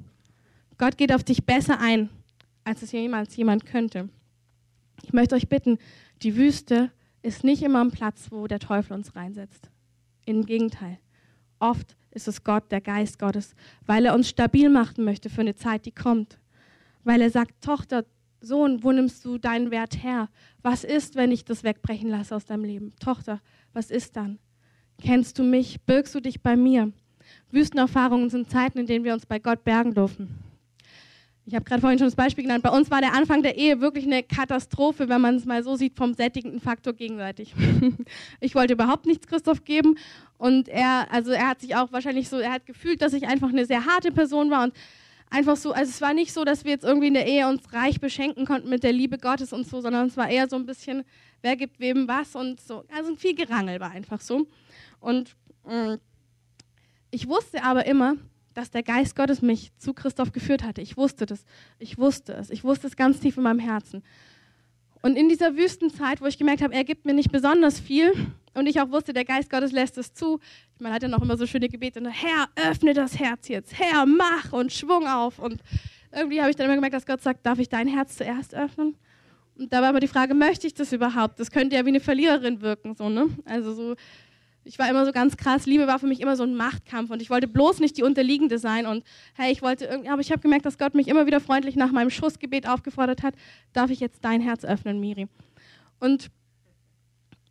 Gott 0.78 0.96
geht 0.96 1.12
auf 1.12 1.24
dich 1.24 1.44
besser 1.44 1.80
ein, 1.80 2.10
als 2.64 2.82
es 2.82 2.92
jemals 2.92 3.36
jemand 3.36 3.66
könnte. 3.66 4.08
Ich 5.04 5.12
möchte 5.12 5.34
euch 5.34 5.50
bitten, 5.50 5.76
die 6.22 6.34
Wüste 6.34 6.90
ist 7.20 7.44
nicht 7.44 7.62
immer 7.62 7.84
ein 7.84 7.90
Platz, 7.90 8.28
wo 8.30 8.46
der 8.46 8.58
Teufel 8.58 8.94
uns 8.94 9.14
reinsetzt. 9.14 9.70
Im 10.24 10.46
Gegenteil. 10.46 10.98
Oft 11.58 11.94
ist 12.10 12.26
es 12.26 12.42
Gott, 12.42 12.72
der 12.72 12.80
Geist 12.80 13.18
Gottes, 13.18 13.54
weil 13.84 14.06
er 14.06 14.14
uns 14.14 14.30
stabil 14.30 14.70
machen 14.70 15.04
möchte 15.04 15.28
für 15.28 15.42
eine 15.42 15.56
Zeit, 15.56 15.84
die 15.84 15.92
kommt. 15.92 16.38
Weil 17.02 17.20
er 17.20 17.28
sagt, 17.28 17.62
Tochter, 17.62 18.06
Sohn, 18.40 18.82
wo 18.82 18.92
nimmst 18.92 19.22
du 19.26 19.36
deinen 19.36 19.70
Wert 19.70 20.02
her? 20.02 20.30
Was 20.62 20.84
ist, 20.84 21.16
wenn 21.16 21.32
ich 21.32 21.44
das 21.44 21.64
wegbrechen 21.64 22.08
lasse 22.08 22.34
aus 22.34 22.46
deinem 22.46 22.64
Leben? 22.64 22.94
Tochter, 22.98 23.42
was 23.74 23.90
ist 23.90 24.16
dann? 24.16 24.38
Kennst 24.98 25.38
du 25.38 25.42
mich? 25.42 25.82
Birgst 25.82 26.14
du 26.14 26.20
dich 26.20 26.42
bei 26.42 26.56
mir? 26.56 26.92
Wüstenerfahrungen 27.50 28.30
sind 28.30 28.50
Zeiten, 28.50 28.78
in 28.78 28.86
denen 28.86 29.04
wir 29.04 29.12
uns 29.12 29.26
bei 29.26 29.38
Gott 29.38 29.64
bergen 29.64 29.92
dürfen. 29.92 30.38
Ich 31.46 31.54
habe 31.54 31.64
gerade 31.64 31.82
vorhin 31.82 31.98
schon 31.98 32.06
das 32.06 32.16
Beispiel 32.16 32.44
genannt. 32.44 32.62
Bei 32.62 32.70
uns 32.70 32.90
war 32.90 33.02
der 33.02 33.12
Anfang 33.12 33.42
der 33.42 33.58
Ehe 33.58 33.80
wirklich 33.80 34.06
eine 34.06 34.22
Katastrophe, 34.22 35.10
wenn 35.10 35.20
man 35.20 35.36
es 35.36 35.44
mal 35.44 35.62
so 35.62 35.76
sieht, 35.76 35.94
vom 35.94 36.14
sättigenden 36.14 36.58
Faktor 36.58 36.94
gegenseitig. 36.94 37.54
ich 38.40 38.54
wollte 38.54 38.72
überhaupt 38.72 39.04
nichts 39.04 39.26
Christoph 39.26 39.64
geben 39.64 39.98
und 40.38 40.68
er, 40.68 41.12
also 41.12 41.32
er 41.32 41.48
hat 41.48 41.60
sich 41.60 41.76
auch 41.76 41.92
wahrscheinlich 41.92 42.30
so, 42.30 42.38
er 42.38 42.52
hat 42.52 42.64
gefühlt, 42.64 43.02
dass 43.02 43.12
ich 43.12 43.26
einfach 43.26 43.50
eine 43.50 43.66
sehr 43.66 43.84
harte 43.84 44.10
Person 44.10 44.50
war 44.50 44.64
und 44.64 44.72
einfach 45.28 45.56
so, 45.56 45.72
also 45.72 45.90
es 45.90 46.00
war 46.00 46.14
nicht 46.14 46.32
so, 46.32 46.44
dass 46.44 46.64
wir 46.64 46.72
jetzt 46.72 46.84
irgendwie 46.84 47.08
in 47.08 47.14
der 47.14 47.26
Ehe 47.26 47.46
uns 47.46 47.72
reich 47.74 48.00
beschenken 48.00 48.46
konnten 48.46 48.70
mit 48.70 48.82
der 48.82 48.92
Liebe 48.92 49.18
Gottes 49.18 49.52
und 49.52 49.66
so, 49.66 49.82
sondern 49.82 50.06
es 50.06 50.16
war 50.16 50.30
eher 50.30 50.48
so 50.48 50.56
ein 50.56 50.64
bisschen, 50.64 51.04
wer 51.42 51.56
gibt 51.56 51.78
wem 51.78 52.08
was 52.08 52.34
und 52.36 52.60
so. 52.60 52.84
Also 52.94 53.14
viel 53.16 53.34
Gerangel 53.34 53.80
war 53.80 53.90
einfach 53.90 54.20
so. 54.20 54.46
Und 55.00 55.36
mm, 55.64 55.96
ich 57.10 57.28
wusste 57.28 57.62
aber 57.62 57.84
immer, 57.84 58.16
dass 58.54 58.70
der 58.70 58.82
Geist 58.82 59.16
Gottes 59.16 59.42
mich 59.42 59.72
zu 59.78 59.92
Christoph 59.92 60.32
geführt 60.32 60.62
hatte. 60.62 60.80
Ich 60.80 60.96
wusste 60.96 61.26
das. 61.26 61.44
Ich 61.78 61.98
wusste 61.98 62.32
es. 62.34 62.50
Ich 62.50 62.64
wusste 62.64 62.86
es 62.86 62.96
ganz 62.96 63.20
tief 63.20 63.36
in 63.36 63.42
meinem 63.42 63.58
Herzen. 63.58 64.02
Und 65.02 65.16
in 65.16 65.28
dieser 65.28 65.56
Wüstenzeit, 65.56 66.22
wo 66.22 66.26
ich 66.26 66.38
gemerkt 66.38 66.62
habe, 66.62 66.72
er 66.72 66.84
gibt 66.84 67.04
mir 67.04 67.12
nicht 67.12 67.30
besonders 67.30 67.78
viel 67.78 68.10
und 68.54 68.66
ich 68.66 68.80
auch 68.80 68.90
wusste, 68.90 69.12
der 69.12 69.26
Geist 69.26 69.50
Gottes 69.50 69.72
lässt 69.72 69.98
es 69.98 70.14
zu. 70.14 70.40
Man 70.78 70.92
hat 70.92 71.02
ja 71.02 71.08
noch 71.08 71.20
immer 71.20 71.36
so 71.36 71.46
schöne 71.46 71.68
Gebete, 71.68 72.00
ne? 72.00 72.10
Herr, 72.10 72.48
öffne 72.70 72.94
das 72.94 73.18
Herz 73.18 73.48
jetzt. 73.48 73.78
Herr, 73.78 74.06
mach 74.06 74.52
und 74.52 74.72
Schwung 74.72 75.06
auf. 75.06 75.38
Und 75.38 75.60
irgendwie 76.10 76.40
habe 76.40 76.50
ich 76.50 76.56
dann 76.56 76.66
immer 76.66 76.76
gemerkt, 76.76 76.94
dass 76.94 77.04
Gott 77.04 77.20
sagt, 77.20 77.44
darf 77.44 77.58
ich 77.58 77.68
dein 77.68 77.86
Herz 77.86 78.16
zuerst 78.16 78.54
öffnen? 78.54 78.96
Und 79.58 79.72
da 79.72 79.82
war 79.82 79.90
immer 79.90 80.00
die 80.00 80.08
Frage, 80.08 80.34
möchte 80.34 80.66
ich 80.66 80.74
das 80.74 80.92
überhaupt? 80.92 81.38
Das 81.38 81.50
könnte 81.50 81.76
ja 81.76 81.84
wie 81.84 81.90
eine 81.90 82.00
Verliererin 82.00 82.60
wirken, 82.60 82.94
so, 82.94 83.08
ne? 83.08 83.28
Also 83.44 83.74
so, 83.74 83.94
ich 84.64 84.78
war 84.78 84.88
immer 84.88 85.04
so 85.04 85.12
ganz 85.12 85.36
krass, 85.36 85.66
Liebe 85.66 85.86
war 85.86 85.98
für 85.98 86.06
mich 86.06 86.20
immer 86.20 86.36
so 86.36 86.42
ein 86.42 86.54
Machtkampf 86.54 87.10
und 87.10 87.20
ich 87.20 87.30
wollte 87.30 87.46
bloß 87.46 87.80
nicht 87.80 87.96
die 87.96 88.02
Unterliegende 88.02 88.58
sein 88.58 88.86
und 88.86 89.04
hey, 89.34 89.52
ich 89.52 89.62
wollte 89.62 89.84
irgendwie, 89.84 90.08
aber 90.08 90.20
ich 90.20 90.32
habe 90.32 90.40
gemerkt, 90.40 90.66
dass 90.66 90.78
Gott 90.78 90.94
mich 90.94 91.08
immer 91.08 91.26
wieder 91.26 91.40
freundlich 91.40 91.76
nach 91.76 91.92
meinem 91.92 92.10
Schussgebet 92.10 92.68
aufgefordert 92.68 93.22
hat, 93.22 93.34
darf 93.72 93.90
ich 93.90 94.00
jetzt 94.00 94.24
dein 94.24 94.40
Herz 94.40 94.64
öffnen, 94.64 95.00
Miri? 95.00 95.28
Und 96.00 96.30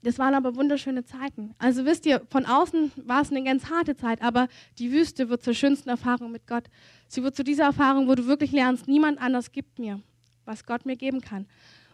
das 0.03 0.19
waren 0.19 0.33
aber 0.35 0.55
wunderschöne 0.55 1.05
Zeiten. 1.05 1.55
Also 1.59 1.85
wisst 1.85 2.05
ihr, 2.05 2.21
von 2.29 2.45
außen 2.45 2.91
war 3.05 3.21
es 3.21 3.31
eine 3.31 3.43
ganz 3.43 3.69
harte 3.69 3.95
Zeit, 3.95 4.21
aber 4.21 4.49
die 4.77 4.91
Wüste 4.91 5.29
wird 5.29 5.43
zur 5.43 5.53
schönsten 5.53 5.89
Erfahrung 5.89 6.31
mit 6.31 6.45
Gott. 6.45 6.65
Sie 7.07 7.23
wird 7.23 7.35
zu 7.35 7.43
dieser 7.43 7.63
Erfahrung, 7.63 8.09
wo 8.09 8.15
du 8.15 8.25
wirklich 8.27 8.51
lernst, 8.51 8.87
niemand 8.87 9.21
anders 9.21 9.51
gibt 9.53 9.79
mir, 9.79 10.01
was 10.43 10.65
Gott 10.65 10.85
mir 10.85 10.97
geben 10.97 11.21
kann. 11.21 11.45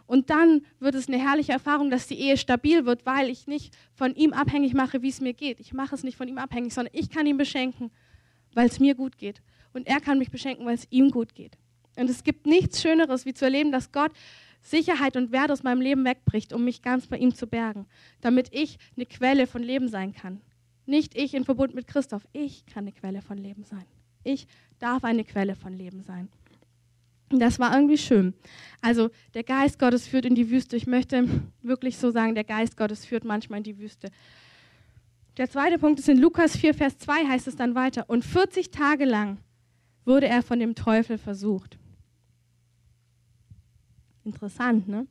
Und 0.10 0.32
dann 0.32 0.66
wird 0.80 0.96
es 0.96 1.08
eine 1.08 1.20
herrliche 1.20 1.52
Erfahrung, 1.52 1.92
dass 1.92 2.08
die 2.08 2.20
Ehe 2.20 2.36
stabil 2.36 2.84
wird, 2.84 3.06
weil 3.06 3.30
ich 3.30 3.46
nicht 3.46 3.78
von 3.94 4.16
ihm 4.16 4.34
abhängig 4.34 4.74
mache, 4.74 5.04
wie 5.04 5.10
es 5.10 5.22
mir 5.22 5.34
geht. 5.34 5.60
Ich 5.60 5.72
mache 5.72 5.94
es 5.94 6.04
nicht 6.04 6.18
von 6.18 6.28
ihm 6.28 6.40
abhängig, 6.40 6.74
sondern 6.74 6.96
ich 6.98 7.12
kann 7.12 7.28
ihn 7.28 7.38
beschenken, 7.38 7.92
weil 8.56 8.66
es 8.68 8.80
mir 8.80 8.96
gut 8.96 9.20
geht. 9.20 9.44
Und 9.72 9.86
er 9.86 10.00
kann 10.00 10.18
mich 10.18 10.32
beschenken, 10.32 10.66
weil 10.66 10.74
es 10.74 10.88
ihm 10.90 11.12
gut 11.12 11.36
geht. 11.36 11.60
Und 11.96 12.10
es 12.10 12.24
gibt 12.24 12.48
nichts 12.48 12.82
Schöneres, 12.82 13.28
wie 13.28 13.36
zu 13.36 13.46
erleben, 13.46 13.72
dass 13.72 13.92
Gott 13.92 14.12
Sicherheit 14.64 15.16
und 15.16 15.32
Wert 15.32 15.52
aus 15.52 15.62
meinem 15.62 15.80
Leben 15.80 16.04
wegbricht, 16.04 16.54
um 16.54 16.66
mich 16.66 16.82
ganz 16.82 17.06
bei 17.06 17.20
ihm 17.20 17.36
zu 17.36 17.46
bergen, 17.46 17.86
damit 18.20 18.50
ich 18.52 18.80
eine 18.96 19.06
Quelle 19.06 19.46
von 19.46 19.62
Leben 19.62 19.90
sein 19.90 20.16
kann. 20.16 20.42
Nicht 20.88 21.16
ich 21.16 21.36
in 21.36 21.46
Verbund 21.46 21.76
mit 21.76 21.86
Christoph, 21.86 22.28
ich 22.34 22.66
kann 22.66 22.86
eine 22.86 22.94
Quelle 22.94 23.22
von 23.22 23.38
Leben 23.38 23.64
sein. 23.64 23.86
Ich 24.24 24.48
darf 24.80 25.04
eine 25.04 25.24
Quelle 25.24 25.56
von 25.56 25.72
Leben 25.72 26.02
sein. 26.02 26.30
Das 27.30 27.60
war 27.60 27.74
irgendwie 27.74 27.98
schön. 27.98 28.34
Also 28.82 29.10
der 29.34 29.44
Geist 29.44 29.78
Gottes 29.78 30.08
führt 30.08 30.26
in 30.26 30.36
die 30.36 30.50
Wüste. 30.50 30.76
Ich 30.76 30.88
möchte 30.88 31.28
wirklich 31.62 31.98
so 31.98 32.12
sagen, 32.12 32.34
der 32.34 32.44
Geist 32.44 32.76
Gottes 32.78 33.06
führt 33.06 33.24
manchmal 33.24 33.58
in 33.58 33.64
die 33.64 33.78
Wüste. 33.78 34.10
Der 35.38 35.50
zweite 35.50 35.78
Punkt 35.78 36.00
ist 36.00 36.10
in 36.10 36.18
Lukas 36.18 36.58
4, 36.58 36.74
Vers 36.74 36.98
2 36.98 37.28
heißt 37.28 37.48
es 37.48 37.56
dann 37.56 37.76
weiter. 37.76 38.06
Und 38.10 38.26
40 38.26 38.72
Tage 38.72 39.06
lang 39.06 39.38
wurde 40.06 40.28
er 40.28 40.42
von 40.42 40.60
dem 40.60 40.76
Teufel 40.76 41.18
versucht. 41.18 41.78
Interessant, 44.26 44.88
ne? 44.88 45.08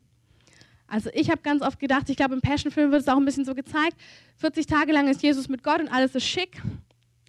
Also 0.87 1.11
ich 1.13 1.31
habe 1.31 1.43
ganz 1.43 1.63
oft 1.63 1.79
gedacht, 1.79 2.09
ich 2.09 2.17
glaube 2.17 2.35
im 2.35 2.41
Passion-Film 2.41 2.91
wird 2.91 3.03
es 3.03 3.09
auch 3.09 3.19
ein 3.19 3.25
bisschen 3.25 3.45
so 3.45 3.55
gezeigt, 3.55 3.97
40 4.37 4.67
Tage 4.67 4.93
lang 4.93 5.09
ist 5.09 5.23
Jesus 5.23 5.49
mit 5.49 5.63
Gott 5.63 5.81
und 5.81 5.89
alles 5.89 6.15
ist 6.15 6.25
schick. 6.25 6.63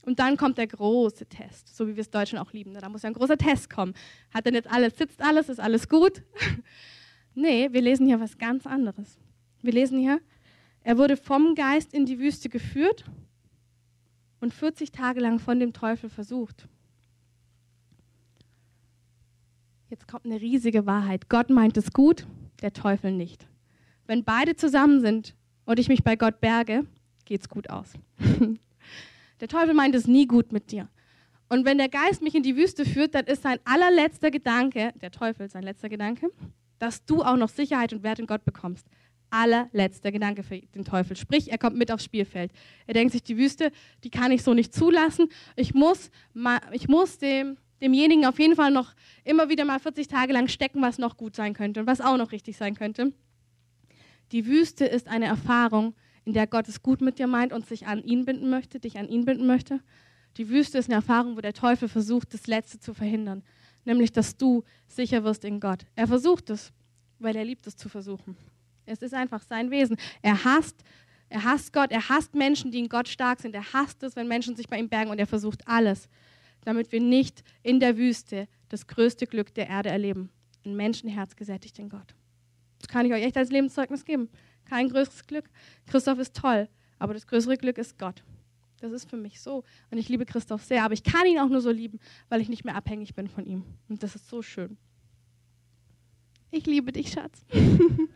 Und 0.03 0.19
dann 0.19 0.37
kommt 0.37 0.57
der 0.57 0.67
große 0.67 1.25
Test, 1.25 1.75
so 1.75 1.87
wie 1.87 1.95
wir 1.95 2.01
es 2.01 2.09
Deutschen 2.09 2.39
auch 2.39 2.53
lieben. 2.53 2.71
Ne? 2.71 2.79
Da 2.79 2.89
muss 2.89 3.03
ja 3.03 3.09
ein 3.09 3.13
großer 3.13 3.37
Test 3.37 3.69
kommen. 3.69 3.93
Hat 4.33 4.45
denn 4.45 4.53
jetzt 4.53 4.69
alles, 4.69 4.97
sitzt 4.97 5.21
alles, 5.21 5.49
ist 5.49 5.59
alles 5.59 5.89
gut? 5.89 6.23
nee, 7.35 7.69
wir 7.71 7.81
lesen 7.81 8.07
hier 8.07 8.19
was 8.19 8.37
ganz 8.37 8.65
anderes. 8.65 9.17
Wir 9.61 9.73
lesen 9.73 9.99
hier, 9.99 10.21
er 10.81 10.97
wurde 10.97 11.17
vom 11.17 11.55
Geist 11.55 11.93
in 11.93 12.05
die 12.05 12.19
Wüste 12.19 12.49
geführt 12.49 13.05
und 14.39 14.53
40 14.53 14.91
Tage 14.91 15.19
lang 15.19 15.39
von 15.39 15.59
dem 15.59 15.73
Teufel 15.73 16.09
versucht. 16.09 16.67
Jetzt 19.89 20.07
kommt 20.07 20.25
eine 20.25 20.39
riesige 20.39 20.85
Wahrheit. 20.85 21.29
Gott 21.29 21.49
meint 21.49 21.75
es 21.75 21.91
gut, 21.91 22.27
der 22.61 22.73
Teufel 22.73 23.11
nicht. 23.11 23.47
Wenn 24.05 24.23
beide 24.23 24.55
zusammen 24.55 25.01
sind 25.01 25.35
und 25.65 25.79
ich 25.79 25.89
mich 25.89 26.03
bei 26.03 26.15
Gott 26.15 26.39
berge, 26.39 26.85
geht 27.25 27.41
es 27.41 27.49
gut 27.49 27.69
aus. 27.69 27.93
Der 29.39 29.47
Teufel 29.47 29.73
meint 29.73 29.95
es 29.95 30.07
nie 30.07 30.27
gut 30.27 30.51
mit 30.51 30.71
dir. 30.71 30.89
Und 31.49 31.65
wenn 31.65 31.77
der 31.79 31.89
Geist 31.89 32.21
mich 32.21 32.35
in 32.35 32.43
die 32.43 32.55
Wüste 32.55 32.85
führt, 32.85 33.15
dann 33.15 33.25
ist 33.25 33.41
sein 33.41 33.59
allerletzter 33.65 34.29
Gedanke, 34.29 34.93
der 35.01 35.11
Teufel 35.11 35.49
sein 35.49 35.63
letzter 35.63 35.89
Gedanke, 35.89 36.29
dass 36.77 37.03
du 37.05 37.23
auch 37.23 37.37
noch 37.37 37.49
Sicherheit 37.49 37.91
und 37.91 38.03
Wert 38.03 38.19
in 38.19 38.27
Gott 38.27 38.45
bekommst. 38.45 38.87
Allerletzter 39.31 40.11
Gedanke 40.11 40.43
für 40.43 40.59
den 40.59 40.85
Teufel. 40.85 41.15
Sprich, 41.15 41.51
er 41.51 41.57
kommt 41.57 41.75
mit 41.75 41.91
aufs 41.91 42.03
Spielfeld. 42.03 42.51
Er 42.85 42.93
denkt 42.93 43.13
sich, 43.13 43.23
die 43.23 43.37
Wüste, 43.37 43.71
die 44.03 44.09
kann 44.09 44.31
ich 44.31 44.43
so 44.43 44.53
nicht 44.53 44.73
zulassen. 44.73 45.27
Ich 45.55 45.73
muss, 45.73 46.11
ich 46.71 46.87
muss 46.87 47.17
dem, 47.17 47.57
demjenigen 47.81 48.25
auf 48.25 48.39
jeden 48.39 48.55
Fall 48.55 48.71
noch 48.71 48.93
immer 49.23 49.49
wieder 49.49 49.65
mal 49.65 49.79
40 49.79 50.07
Tage 50.07 50.33
lang 50.33 50.47
stecken, 50.47 50.81
was 50.81 50.97
noch 50.97 51.17
gut 51.17 51.35
sein 51.35 51.53
könnte 51.53 51.79
und 51.79 51.87
was 51.87 52.01
auch 52.01 52.17
noch 52.17 52.31
richtig 52.31 52.57
sein 52.57 52.75
könnte. 52.75 53.13
Die 54.31 54.45
Wüste 54.45 54.85
ist 54.85 55.07
eine 55.07 55.25
Erfahrung, 55.25 55.95
in 56.29 56.33
der 56.33 56.45
Gott 56.45 56.67
es 56.67 56.83
gut 56.83 57.01
mit 57.01 57.17
dir 57.17 57.25
meint 57.25 57.51
und 57.51 57.65
sich 57.65 57.87
an 57.87 58.03
ihn 58.03 58.23
binden 58.23 58.51
möchte, 58.51 58.79
dich 58.79 58.99
an 58.99 59.09
ihn 59.09 59.25
binden 59.25 59.47
möchte. 59.47 59.79
Die 60.37 60.47
Wüste 60.47 60.77
ist 60.77 60.85
eine 60.85 60.93
Erfahrung, 60.97 61.35
wo 61.35 61.41
der 61.41 61.53
Teufel 61.53 61.89
versucht, 61.89 62.35
das 62.35 62.45
Letzte 62.45 62.79
zu 62.79 62.93
verhindern, 62.93 63.41
nämlich 63.83 64.11
dass 64.11 64.37
du 64.37 64.63
sicher 64.87 65.23
wirst 65.23 65.43
in 65.43 65.59
Gott. 65.59 65.87
Er 65.95 66.05
versucht 66.05 66.51
es, 66.51 66.71
weil 67.17 67.35
er 67.35 67.43
liebt 67.43 67.65
es 67.65 67.75
zu 67.75 67.89
versuchen. 67.89 68.37
Es 68.85 69.01
ist 69.01 69.15
einfach 69.15 69.41
sein 69.41 69.71
Wesen. 69.71 69.97
Er 70.21 70.43
hasst, 70.43 70.83
er 71.29 71.43
hasst 71.43 71.73
Gott, 71.73 71.91
er 71.91 72.09
hasst 72.09 72.35
Menschen, 72.35 72.69
die 72.69 72.77
in 72.77 72.89
Gott 72.89 73.07
stark 73.07 73.39
sind. 73.39 73.55
Er 73.55 73.73
hasst 73.73 74.03
es, 74.03 74.15
wenn 74.15 74.27
Menschen 74.27 74.55
sich 74.55 74.67
bei 74.67 74.77
ihm 74.77 74.87
bergen 74.87 75.09
und 75.09 75.17
er 75.17 75.25
versucht 75.25 75.67
alles, 75.67 76.09
damit 76.61 76.91
wir 76.91 77.01
nicht 77.01 77.43
in 77.63 77.79
der 77.79 77.97
Wüste 77.97 78.47
das 78.69 78.85
größte 78.85 79.25
Glück 79.25 79.55
der 79.55 79.67
Erde 79.67 79.89
erleben. 79.89 80.29
Ein 80.63 80.75
Menschenherz 80.75 81.35
gesättigt 81.35 81.79
in 81.79 81.89
Gott. 81.89 82.13
Das 82.77 82.87
kann 82.87 83.07
ich 83.07 83.13
euch 83.13 83.23
echt 83.23 83.35
als 83.35 83.49
Lebenszeugnis 83.49 84.05
geben 84.05 84.29
kein 84.69 84.89
größeres 84.89 85.25
Glück. 85.25 85.49
Christoph 85.87 86.19
ist 86.19 86.35
toll, 86.35 86.69
aber 86.99 87.13
das 87.13 87.27
größere 87.27 87.57
Glück 87.57 87.77
ist 87.77 87.97
Gott. 87.97 88.23
Das 88.81 88.91
ist 88.91 89.09
für 89.09 89.17
mich 89.17 89.41
so. 89.41 89.63
Und 89.91 89.97
ich 89.97 90.07
liebe 90.09 90.25
Christoph 90.25 90.63
sehr, 90.63 90.83
aber 90.83 90.93
ich 90.93 91.03
kann 91.03 91.25
ihn 91.25 91.39
auch 91.39 91.49
nur 91.49 91.61
so 91.61 91.71
lieben, 91.71 91.99
weil 92.29 92.41
ich 92.41 92.49
nicht 92.49 92.63
mehr 92.63 92.75
abhängig 92.75 93.15
bin 93.15 93.27
von 93.27 93.45
ihm. 93.45 93.63
Und 93.89 94.03
das 94.03 94.15
ist 94.15 94.29
so 94.29 94.41
schön. 94.41 94.77
Ich 96.51 96.65
liebe 96.65 96.91
dich, 96.91 97.11
Schatz. 97.11 97.45
genau. 97.51 97.97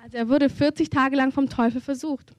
Also 0.00 0.16
er 0.16 0.28
wurde 0.28 0.48
40 0.48 0.88
Tage 0.88 1.16
lang 1.16 1.32
vom 1.32 1.50
Teufel 1.50 1.82
versucht. 1.82 2.32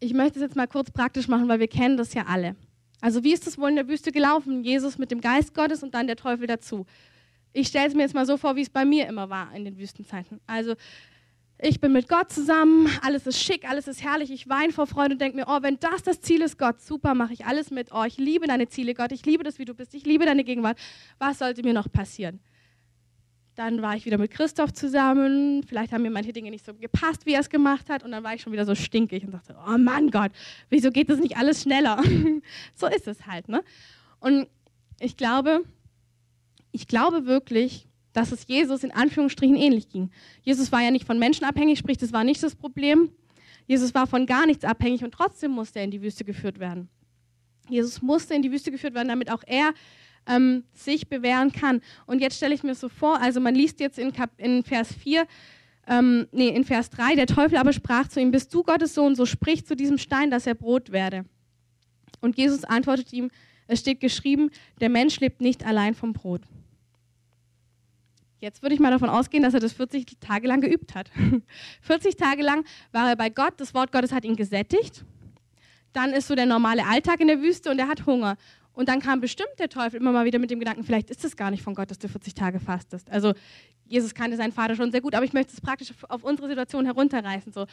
Ich 0.00 0.14
möchte 0.14 0.38
es 0.38 0.42
jetzt 0.42 0.56
mal 0.56 0.66
kurz 0.66 0.90
praktisch 0.90 1.28
machen, 1.28 1.48
weil 1.48 1.60
wir 1.60 1.68
kennen 1.68 1.96
das 1.96 2.12
ja 2.12 2.24
alle. 2.26 2.56
Also 3.04 3.22
wie 3.22 3.34
ist 3.34 3.46
das 3.46 3.58
wohl 3.58 3.68
in 3.68 3.76
der 3.76 3.86
Wüste 3.86 4.12
gelaufen? 4.12 4.64
Jesus 4.64 4.96
mit 4.96 5.10
dem 5.10 5.20
Geist 5.20 5.52
Gottes 5.52 5.82
und 5.82 5.92
dann 5.92 6.06
der 6.06 6.16
Teufel 6.16 6.46
dazu. 6.46 6.86
Ich 7.52 7.68
stelle 7.68 7.88
es 7.88 7.94
mir 7.94 8.00
jetzt 8.00 8.14
mal 8.14 8.24
so 8.24 8.38
vor, 8.38 8.56
wie 8.56 8.62
es 8.62 8.70
bei 8.70 8.86
mir 8.86 9.06
immer 9.06 9.28
war 9.28 9.54
in 9.54 9.66
den 9.66 9.76
Wüstenzeiten. 9.76 10.40
Also 10.46 10.74
ich 11.60 11.82
bin 11.82 11.92
mit 11.92 12.08
Gott 12.08 12.32
zusammen, 12.32 12.88
alles 13.02 13.26
ist 13.26 13.42
schick, 13.42 13.68
alles 13.68 13.88
ist 13.88 14.02
herrlich, 14.02 14.30
ich 14.30 14.48
weine 14.48 14.72
vor 14.72 14.86
Freude 14.86 15.12
und 15.12 15.20
denke 15.20 15.36
mir, 15.36 15.44
oh, 15.48 15.58
wenn 15.60 15.78
das 15.80 16.02
das 16.02 16.22
Ziel 16.22 16.40
ist, 16.40 16.58
Gott, 16.58 16.80
super, 16.80 17.12
mache 17.12 17.34
ich 17.34 17.44
alles 17.44 17.70
mit. 17.70 17.92
Oh, 17.92 18.04
ich 18.04 18.16
liebe 18.16 18.46
deine 18.46 18.68
Ziele, 18.68 18.94
Gott, 18.94 19.12
ich 19.12 19.26
liebe 19.26 19.44
das, 19.44 19.58
wie 19.58 19.66
du 19.66 19.74
bist, 19.74 19.92
ich 19.92 20.06
liebe 20.06 20.24
deine 20.24 20.42
Gegenwart. 20.42 20.78
Was 21.18 21.40
sollte 21.40 21.62
mir 21.62 21.74
noch 21.74 21.92
passieren? 21.92 22.40
Dann 23.54 23.82
war 23.82 23.94
ich 23.96 24.04
wieder 24.04 24.18
mit 24.18 24.32
Christoph 24.32 24.72
zusammen. 24.72 25.62
Vielleicht 25.62 25.92
haben 25.92 26.02
mir 26.02 26.10
manche 26.10 26.32
Dinge 26.32 26.50
nicht 26.50 26.64
so 26.64 26.74
gepasst, 26.74 27.24
wie 27.24 27.34
er 27.34 27.40
es 27.40 27.48
gemacht 27.48 27.88
hat. 27.88 28.02
Und 28.02 28.10
dann 28.10 28.24
war 28.24 28.34
ich 28.34 28.42
schon 28.42 28.52
wieder 28.52 28.66
so 28.66 28.74
stinkig 28.74 29.24
und 29.24 29.32
dachte, 29.32 29.56
oh 29.66 29.78
Mann 29.78 30.10
Gott, 30.10 30.32
wieso 30.70 30.90
geht 30.90 31.08
das 31.08 31.20
nicht 31.20 31.36
alles 31.36 31.62
schneller? 31.62 32.02
so 32.74 32.86
ist 32.88 33.06
es 33.06 33.26
halt. 33.26 33.48
Ne? 33.48 33.62
Und 34.18 34.48
ich 34.98 35.16
glaube, 35.16 35.62
ich 36.72 36.88
glaube 36.88 37.26
wirklich, 37.26 37.86
dass 38.12 38.32
es 38.32 38.46
Jesus 38.46 38.82
in 38.82 38.90
Anführungsstrichen 38.90 39.56
ähnlich 39.56 39.88
ging. 39.88 40.10
Jesus 40.42 40.72
war 40.72 40.80
ja 40.80 40.90
nicht 40.90 41.04
von 41.04 41.18
Menschen 41.18 41.44
abhängig, 41.44 41.78
sprich, 41.78 41.98
das 41.98 42.12
war 42.12 42.24
nicht 42.24 42.42
das 42.42 42.56
Problem. 42.56 43.10
Jesus 43.66 43.94
war 43.94 44.06
von 44.06 44.26
gar 44.26 44.46
nichts 44.46 44.64
abhängig 44.64 45.04
und 45.04 45.12
trotzdem 45.12 45.52
musste 45.52 45.78
er 45.78 45.84
in 45.84 45.90
die 45.90 46.02
Wüste 46.02 46.24
geführt 46.24 46.58
werden. 46.58 46.88
Jesus 47.68 48.02
musste 48.02 48.34
in 48.34 48.42
die 48.42 48.52
Wüste 48.52 48.70
geführt 48.70 48.94
werden, 48.94 49.08
damit 49.08 49.30
auch 49.30 49.42
er 49.46 49.72
ähm, 50.26 50.64
sich 50.72 51.08
bewähren 51.08 51.52
kann. 51.52 51.80
Und 52.06 52.20
jetzt 52.20 52.36
stelle 52.36 52.54
ich 52.54 52.62
mir 52.62 52.74
so 52.74 52.88
vor, 52.88 53.20
also 53.20 53.40
man 53.40 53.54
liest 53.54 53.80
jetzt 53.80 53.98
in, 53.98 54.12
Kap 54.12 54.30
in 54.38 54.62
Vers 54.62 54.92
4, 54.92 55.26
ähm, 55.86 56.26
nee, 56.32 56.48
in 56.48 56.64
Vers 56.64 56.90
3, 56.90 57.14
der 57.14 57.26
Teufel 57.26 57.58
aber 57.58 57.72
sprach 57.72 58.08
zu 58.08 58.20
ihm, 58.20 58.30
bist 58.30 58.52
du 58.54 58.62
Gottes 58.62 58.94
Sohn, 58.94 59.14
so 59.14 59.26
sprich 59.26 59.66
zu 59.66 59.76
diesem 59.76 59.98
Stein, 59.98 60.30
dass 60.30 60.46
er 60.46 60.54
Brot 60.54 60.92
werde. 60.92 61.24
Und 62.20 62.38
Jesus 62.38 62.64
antwortet 62.64 63.12
ihm, 63.12 63.30
es 63.66 63.80
steht 63.80 64.00
geschrieben, 64.00 64.50
der 64.80 64.88
Mensch 64.88 65.20
lebt 65.20 65.40
nicht 65.40 65.66
allein 65.66 65.94
vom 65.94 66.12
Brot. 66.12 66.42
Jetzt 68.40 68.62
würde 68.62 68.74
ich 68.74 68.80
mal 68.80 68.90
davon 68.90 69.08
ausgehen, 69.08 69.42
dass 69.42 69.54
er 69.54 69.60
das 69.60 69.72
40 69.72 70.18
Tage 70.20 70.46
lang 70.46 70.60
geübt 70.60 70.94
hat. 70.94 71.10
40 71.80 72.16
Tage 72.16 72.42
lang 72.42 72.64
war 72.92 73.08
er 73.08 73.16
bei 73.16 73.30
Gott, 73.30 73.54
das 73.56 73.72
Wort 73.72 73.90
Gottes 73.90 74.12
hat 74.12 74.24
ihn 74.24 74.36
gesättigt. 74.36 75.04
Dann 75.94 76.12
ist 76.12 76.28
so 76.28 76.34
der 76.34 76.44
normale 76.44 76.84
Alltag 76.84 77.20
in 77.20 77.28
der 77.28 77.40
Wüste 77.40 77.70
und 77.70 77.78
er 77.78 77.88
hat 77.88 78.04
Hunger. 78.04 78.36
Und 78.74 78.88
dann 78.88 79.00
kam 79.00 79.20
bestimmt 79.20 79.52
der 79.58 79.68
Teufel 79.68 80.00
immer 80.00 80.12
mal 80.12 80.24
wieder 80.24 80.38
mit 80.38 80.50
dem 80.50 80.58
Gedanken, 80.58 80.84
vielleicht 80.84 81.10
ist 81.10 81.24
es 81.24 81.36
gar 81.36 81.50
nicht 81.50 81.62
von 81.62 81.74
Gott, 81.74 81.90
dass 81.90 81.98
du 81.98 82.08
40 82.08 82.34
Tage 82.34 82.60
fastest. 82.60 83.10
Also 83.10 83.32
Jesus 83.86 84.14
kannte 84.14 84.36
seinen 84.36 84.52
Vater 84.52 84.74
schon 84.74 84.90
sehr 84.90 85.00
gut, 85.00 85.14
aber 85.14 85.24
ich 85.24 85.32
möchte 85.32 85.52
es 85.52 85.60
praktisch 85.60 85.92
auf 86.08 86.24
unsere 86.24 86.48
Situation 86.48 86.84
herunterreißen. 86.84 87.52
So. 87.52 87.66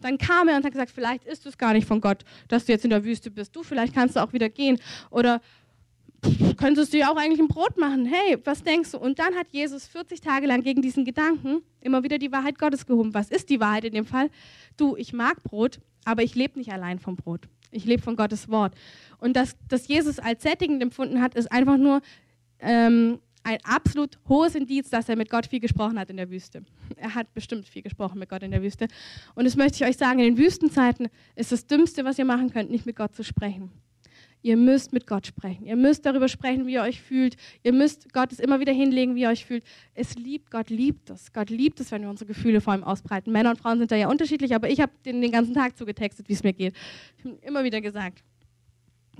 Dann 0.00 0.18
kam 0.18 0.48
er 0.48 0.56
und 0.56 0.64
hat 0.64 0.72
gesagt, 0.72 0.90
vielleicht 0.90 1.24
ist 1.24 1.46
es 1.46 1.58
gar 1.58 1.72
nicht 1.72 1.86
von 1.86 2.00
Gott, 2.00 2.24
dass 2.48 2.64
du 2.64 2.72
jetzt 2.72 2.84
in 2.84 2.90
der 2.90 3.04
Wüste 3.04 3.30
bist. 3.30 3.54
Du, 3.54 3.62
vielleicht 3.62 3.94
kannst 3.94 4.16
du 4.16 4.20
auch 4.20 4.32
wieder 4.32 4.48
gehen. 4.48 4.78
Oder 5.10 5.40
könntest 6.56 6.92
du 6.92 6.98
ja 6.98 7.12
auch 7.12 7.16
eigentlich 7.16 7.40
ein 7.40 7.48
Brot 7.48 7.76
machen. 7.76 8.06
Hey, 8.06 8.38
was 8.44 8.62
denkst 8.62 8.92
du? 8.92 8.98
Und 8.98 9.18
dann 9.18 9.34
hat 9.34 9.48
Jesus 9.50 9.86
40 9.86 10.20
Tage 10.20 10.46
lang 10.46 10.62
gegen 10.62 10.82
diesen 10.82 11.04
Gedanken 11.04 11.62
immer 11.80 12.02
wieder 12.02 12.18
die 12.18 12.32
Wahrheit 12.32 12.58
Gottes 12.58 12.86
gehoben. 12.86 13.14
Was 13.14 13.30
ist 13.30 13.50
die 13.50 13.60
Wahrheit 13.60 13.84
in 13.84 13.92
dem 13.92 14.06
Fall? 14.06 14.30
Du, 14.76 14.96
ich 14.96 15.12
mag 15.12 15.42
Brot, 15.42 15.80
aber 16.04 16.22
ich 16.22 16.34
lebe 16.34 16.58
nicht 16.58 16.72
allein 16.72 16.98
vom 16.98 17.16
Brot. 17.16 17.48
Ich 17.70 17.84
lebe 17.84 18.02
von 18.02 18.16
Gottes 18.16 18.48
Wort. 18.48 18.74
Und 19.18 19.34
dass, 19.36 19.56
dass 19.68 19.88
Jesus 19.88 20.18
als 20.18 20.42
sättigend 20.42 20.82
empfunden 20.82 21.20
hat, 21.20 21.34
ist 21.34 21.50
einfach 21.50 21.76
nur 21.76 22.00
ähm, 22.60 23.18
ein 23.42 23.58
absolut 23.64 24.18
hohes 24.28 24.54
Indiz, 24.54 24.90
dass 24.90 25.08
er 25.08 25.16
mit 25.16 25.30
Gott 25.30 25.46
viel 25.46 25.60
gesprochen 25.60 25.98
hat 25.98 26.10
in 26.10 26.16
der 26.16 26.30
Wüste. 26.30 26.64
Er 26.96 27.14
hat 27.14 27.32
bestimmt 27.34 27.66
viel 27.66 27.82
gesprochen 27.82 28.18
mit 28.18 28.28
Gott 28.28 28.42
in 28.42 28.50
der 28.50 28.62
Wüste. 28.62 28.88
Und 29.34 29.44
das 29.44 29.56
möchte 29.56 29.82
ich 29.82 29.88
euch 29.88 29.96
sagen, 29.96 30.18
in 30.18 30.34
den 30.34 30.38
Wüstenzeiten 30.38 31.08
ist 31.34 31.52
das 31.52 31.66
Dümmste, 31.66 32.04
was 32.04 32.18
ihr 32.18 32.24
machen 32.24 32.50
könnt, 32.50 32.70
nicht 32.70 32.86
mit 32.86 32.96
Gott 32.96 33.14
zu 33.14 33.24
sprechen. 33.24 33.70
Ihr 34.42 34.56
müsst 34.56 34.92
mit 34.92 35.06
Gott 35.06 35.26
sprechen. 35.26 35.66
Ihr 35.66 35.76
müsst 35.76 36.06
darüber 36.06 36.28
sprechen, 36.28 36.66
wie 36.66 36.74
ihr 36.74 36.82
euch 36.82 37.00
fühlt. 37.00 37.36
Ihr 37.62 37.72
müsst 37.72 38.12
Gott 38.12 38.32
es 38.32 38.38
immer 38.38 38.60
wieder 38.60 38.72
hinlegen, 38.72 39.14
wie 39.14 39.22
ihr 39.22 39.28
euch 39.28 39.44
fühlt. 39.44 39.64
Es 39.94 40.14
liebt, 40.14 40.50
Gott 40.50 40.70
liebt 40.70 41.10
es. 41.10 41.32
Gott 41.32 41.50
liebt 41.50 41.80
es, 41.80 41.90
wenn 41.90 42.02
wir 42.02 42.10
unsere 42.10 42.28
Gefühle 42.28 42.60
vor 42.60 42.74
ihm 42.74 42.84
ausbreiten. 42.84 43.32
Männer 43.32 43.50
und 43.50 43.58
Frauen 43.58 43.78
sind 43.78 43.90
da 43.90 43.96
ja 43.96 44.08
unterschiedlich, 44.08 44.54
aber 44.54 44.70
ich 44.70 44.80
habe 44.80 44.92
den, 45.04 45.20
den 45.20 45.32
ganzen 45.32 45.54
Tag 45.54 45.76
zugetextet, 45.76 46.28
wie 46.28 46.34
es 46.34 46.44
mir 46.44 46.52
geht. 46.52 46.74
Ich 47.18 47.24
habe 47.24 47.38
immer 47.42 47.64
wieder 47.64 47.80
gesagt. 47.80 48.22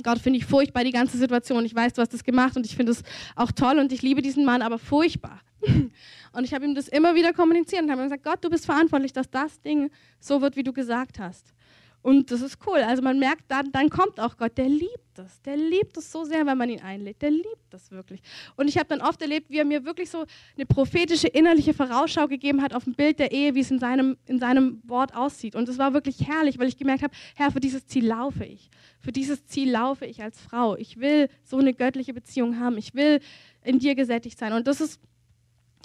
Gott 0.02 0.18
finde 0.18 0.38
ich 0.38 0.44
furchtbar, 0.44 0.84
die 0.84 0.92
ganze 0.92 1.18
Situation. 1.18 1.64
Ich 1.64 1.74
weiß, 1.74 1.94
du 1.94 2.02
hast 2.02 2.14
das 2.14 2.22
gemacht 2.22 2.56
und 2.56 2.64
ich 2.64 2.76
finde 2.76 2.92
es 2.92 3.02
auch 3.34 3.50
toll 3.50 3.78
und 3.78 3.92
ich 3.92 4.02
liebe 4.02 4.22
diesen 4.22 4.44
Mann, 4.44 4.62
aber 4.62 4.78
furchtbar. 4.78 5.40
Und 6.32 6.44
ich 6.44 6.54
habe 6.54 6.64
ihm 6.64 6.74
das 6.74 6.86
immer 6.86 7.16
wieder 7.16 7.32
kommuniziert 7.32 7.82
und 7.82 7.90
habe 7.90 8.02
gesagt, 8.02 8.22
Gott, 8.22 8.44
du 8.44 8.50
bist 8.50 8.66
verantwortlich, 8.66 9.12
dass 9.12 9.28
das 9.28 9.60
Ding 9.60 9.90
so 10.20 10.40
wird, 10.40 10.54
wie 10.54 10.62
du 10.62 10.72
gesagt 10.72 11.18
hast. 11.18 11.52
Und 12.00 12.30
das 12.30 12.40
ist 12.42 12.58
cool. 12.66 12.78
Also 12.78 13.02
man 13.02 13.18
merkt, 13.18 13.44
dann, 13.48 13.72
dann 13.72 13.90
kommt 13.90 14.20
auch 14.20 14.36
Gott. 14.36 14.56
Der 14.56 14.68
liebt 14.68 15.18
es. 15.18 15.42
Der 15.42 15.56
liebt 15.56 15.96
es 15.96 16.10
so 16.12 16.24
sehr, 16.24 16.46
wenn 16.46 16.56
man 16.56 16.70
ihn 16.70 16.80
einlädt. 16.80 17.20
Der 17.20 17.30
liebt 17.30 17.66
das 17.70 17.90
wirklich. 17.90 18.20
Und 18.56 18.68
ich 18.68 18.78
habe 18.78 18.88
dann 18.88 19.00
oft 19.00 19.20
erlebt, 19.20 19.50
wie 19.50 19.58
er 19.58 19.64
mir 19.64 19.84
wirklich 19.84 20.08
so 20.08 20.24
eine 20.56 20.64
prophetische 20.64 21.26
innerliche 21.26 21.74
Vorausschau 21.74 22.28
gegeben 22.28 22.62
hat 22.62 22.72
auf 22.72 22.86
ein 22.86 22.94
Bild 22.94 23.18
der 23.18 23.32
Ehe, 23.32 23.54
wie 23.54 23.60
es 23.60 23.70
in 23.70 23.80
seinem, 23.80 24.16
in 24.26 24.38
seinem 24.38 24.80
Wort 24.84 25.14
aussieht. 25.14 25.56
Und 25.56 25.68
es 25.68 25.76
war 25.76 25.92
wirklich 25.92 26.26
herrlich, 26.26 26.58
weil 26.58 26.68
ich 26.68 26.76
gemerkt 26.76 27.02
habe, 27.02 27.14
Herr, 27.34 27.50
für 27.50 27.60
dieses 27.60 27.86
Ziel 27.86 28.06
laufe 28.06 28.44
ich. 28.44 28.70
Für 29.00 29.12
dieses 29.12 29.44
Ziel 29.46 29.70
laufe 29.72 30.06
ich 30.06 30.22
als 30.22 30.40
Frau. 30.40 30.76
Ich 30.76 31.00
will 31.00 31.28
so 31.42 31.58
eine 31.58 31.74
göttliche 31.74 32.14
Beziehung 32.14 32.60
haben. 32.60 32.78
Ich 32.78 32.94
will 32.94 33.20
in 33.64 33.80
dir 33.80 33.96
gesättigt 33.96 34.38
sein. 34.38 34.52
Und 34.52 34.66
das 34.66 34.80
ist 34.80 35.00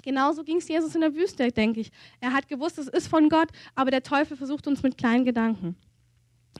Genauso 0.04 0.44
ging 0.44 0.58
es 0.58 0.68
Jesus 0.68 0.94
in 0.94 1.00
der 1.00 1.14
Wüste, 1.14 1.50
denke 1.50 1.80
ich. 1.80 1.90
Er 2.20 2.34
hat 2.34 2.46
gewusst, 2.46 2.78
es 2.78 2.88
ist 2.88 3.08
von 3.08 3.30
Gott, 3.30 3.48
aber 3.74 3.90
der 3.90 4.02
Teufel 4.02 4.36
versucht 4.36 4.66
uns 4.66 4.82
mit 4.82 4.98
kleinen 4.98 5.24
Gedanken. 5.24 5.76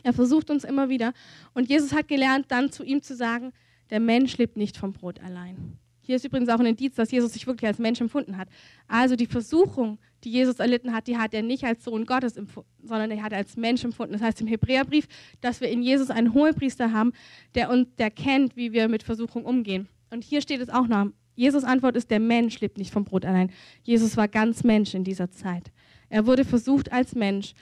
Er 0.02 0.12
versucht 0.12 0.50
uns 0.50 0.64
immer 0.64 0.88
wieder. 0.88 1.12
Und 1.54 1.68
Jesus 1.68 1.92
hat 1.92 2.09
gelernt, 2.09 2.46
dann 2.48 2.72
zu 2.72 2.85
ihm 2.85 3.02
zu 3.02 3.14
sagen, 3.14 3.52
der 3.90 4.00
Mensch 4.00 4.37
lebt 4.37 4.57
nicht 4.57 4.76
vom 4.76 4.92
Brot 4.92 5.20
allein. 5.22 5.78
Hier 6.07 6.16
ist 6.16 6.24
übrigens 6.24 6.50
auch 6.50 6.61
ein 6.61 6.66
Indiz, 6.66 6.96
dass 6.96 7.11
Jesus 7.11 7.33
sich 7.33 7.46
wirklich 7.46 7.66
als 7.66 7.78
Mensch 7.78 7.98
empfunden 8.00 8.37
hat. 8.37 8.48
Also 8.88 9.16
die 9.16 9.26
Versuchung, 9.26 9.98
die 10.22 10.30
Jesus 10.30 10.59
erlitten 10.59 10.92
hat, 10.92 11.07
die 11.07 11.16
hat 11.16 11.33
er 11.33 11.42
nicht 11.42 11.64
als 11.64 11.83
Sohn 11.83 12.04
Gottes 12.04 12.37
empfunden, 12.37 12.68
sondern 12.83 13.11
er 13.11 13.22
hat 13.22 13.33
als 13.33 13.57
Mensch 13.57 13.83
empfunden. 13.85 14.12
Das 14.12 14.20
heißt 14.20 14.40
im 14.42 14.46
Hebräerbrief, 14.46 15.07
dass 15.40 15.62
wir 15.62 15.70
in 15.70 15.83
Jesus 15.83 16.11
einen 16.11 16.35
Hohepriester 16.35 16.92
haben, 16.92 17.12
der 17.54 17.70
uns, 17.70 17.88
der 17.96 18.11
kennt, 18.11 18.54
wie 18.54 18.72
wir 18.72 18.88
mit 18.88 19.02
Versuchung 19.02 19.46
umgehen. 19.46 19.88
Und 20.11 20.24
hier 20.24 20.42
steht 20.42 20.61
es 20.61 20.68
auch 20.68 20.87
noch. 20.87 21.07
Jesus 21.37 21.64
Antwort 21.64 21.96
ist, 21.96 22.11
der 22.11 22.20
Mensch 22.20 22.61
lebt 22.61 22.76
nicht 22.76 22.92
vom 22.92 23.04
Brot 23.04 23.24
allein. 23.24 23.50
Jesus 23.83 24.16
war 24.18 24.28
ganz 24.28 24.62
Mensch 24.62 24.94
in 24.94 25.04
dieser 25.04 25.30
Zeit. 25.30 25.72
Er 26.11 26.26
wurde 26.26 26.44
versucht 26.44 26.92
als 26.92 27.14
Mensch, 27.14 27.54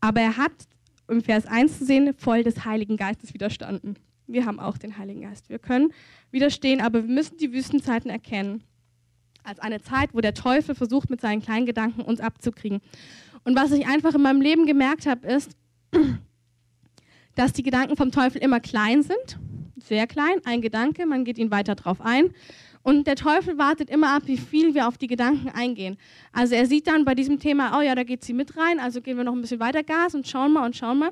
aber 0.00 0.22
er 0.22 0.38
hat 0.38 0.52
im 1.12 1.22
Vers 1.22 1.46
1 1.46 1.78
zu 1.78 1.84
sehen, 1.84 2.14
voll 2.16 2.42
des 2.42 2.64
Heiligen 2.64 2.96
Geistes 2.96 3.34
widerstanden. 3.34 3.96
Wir 4.26 4.46
haben 4.46 4.58
auch 4.58 4.78
den 4.78 4.98
Heiligen 4.98 5.20
Geist. 5.20 5.48
Wir 5.48 5.58
können 5.58 5.92
widerstehen, 6.30 6.80
aber 6.80 7.02
wir 7.06 7.14
müssen 7.14 7.36
die 7.36 7.52
Wüstenzeiten 7.52 8.10
erkennen 8.10 8.64
als 9.44 9.58
eine 9.58 9.82
Zeit, 9.82 10.10
wo 10.14 10.20
der 10.20 10.34
Teufel 10.34 10.74
versucht, 10.74 11.10
mit 11.10 11.20
seinen 11.20 11.42
kleinen 11.42 11.66
Gedanken 11.66 12.02
uns 12.02 12.20
abzukriegen. 12.20 12.80
Und 13.44 13.56
was 13.56 13.72
ich 13.72 13.86
einfach 13.86 14.14
in 14.14 14.22
meinem 14.22 14.40
Leben 14.40 14.66
gemerkt 14.66 15.06
habe, 15.06 15.26
ist, 15.26 15.56
dass 17.34 17.52
die 17.52 17.62
Gedanken 17.62 17.96
vom 17.96 18.12
Teufel 18.12 18.40
immer 18.40 18.60
klein 18.60 19.02
sind, 19.02 19.38
sehr 19.82 20.06
klein, 20.06 20.38
ein 20.44 20.62
Gedanke, 20.62 21.06
man 21.06 21.24
geht 21.24 21.38
ihn 21.38 21.50
weiter 21.50 21.74
drauf 21.74 22.00
ein. 22.00 22.30
Und 22.82 23.06
der 23.06 23.14
Teufel 23.14 23.58
wartet 23.58 23.90
immer 23.90 24.10
ab, 24.14 24.22
wie 24.26 24.36
viel 24.36 24.74
wir 24.74 24.88
auf 24.88 24.98
die 24.98 25.06
Gedanken 25.06 25.48
eingehen. 25.48 25.96
Also 26.32 26.54
er 26.54 26.66
sieht 26.66 26.86
dann 26.88 27.04
bei 27.04 27.14
diesem 27.14 27.38
Thema, 27.38 27.78
oh 27.78 27.80
ja, 27.80 27.94
da 27.94 28.02
geht 28.02 28.24
sie 28.24 28.32
mit 28.32 28.56
rein, 28.56 28.80
also 28.80 29.00
gehen 29.00 29.16
wir 29.16 29.24
noch 29.24 29.34
ein 29.34 29.40
bisschen 29.40 29.60
weiter 29.60 29.82
Gas 29.82 30.14
und 30.14 30.26
schauen 30.26 30.52
mal 30.52 30.64
und 30.64 30.76
schauen 30.76 30.98
mal. 30.98 31.10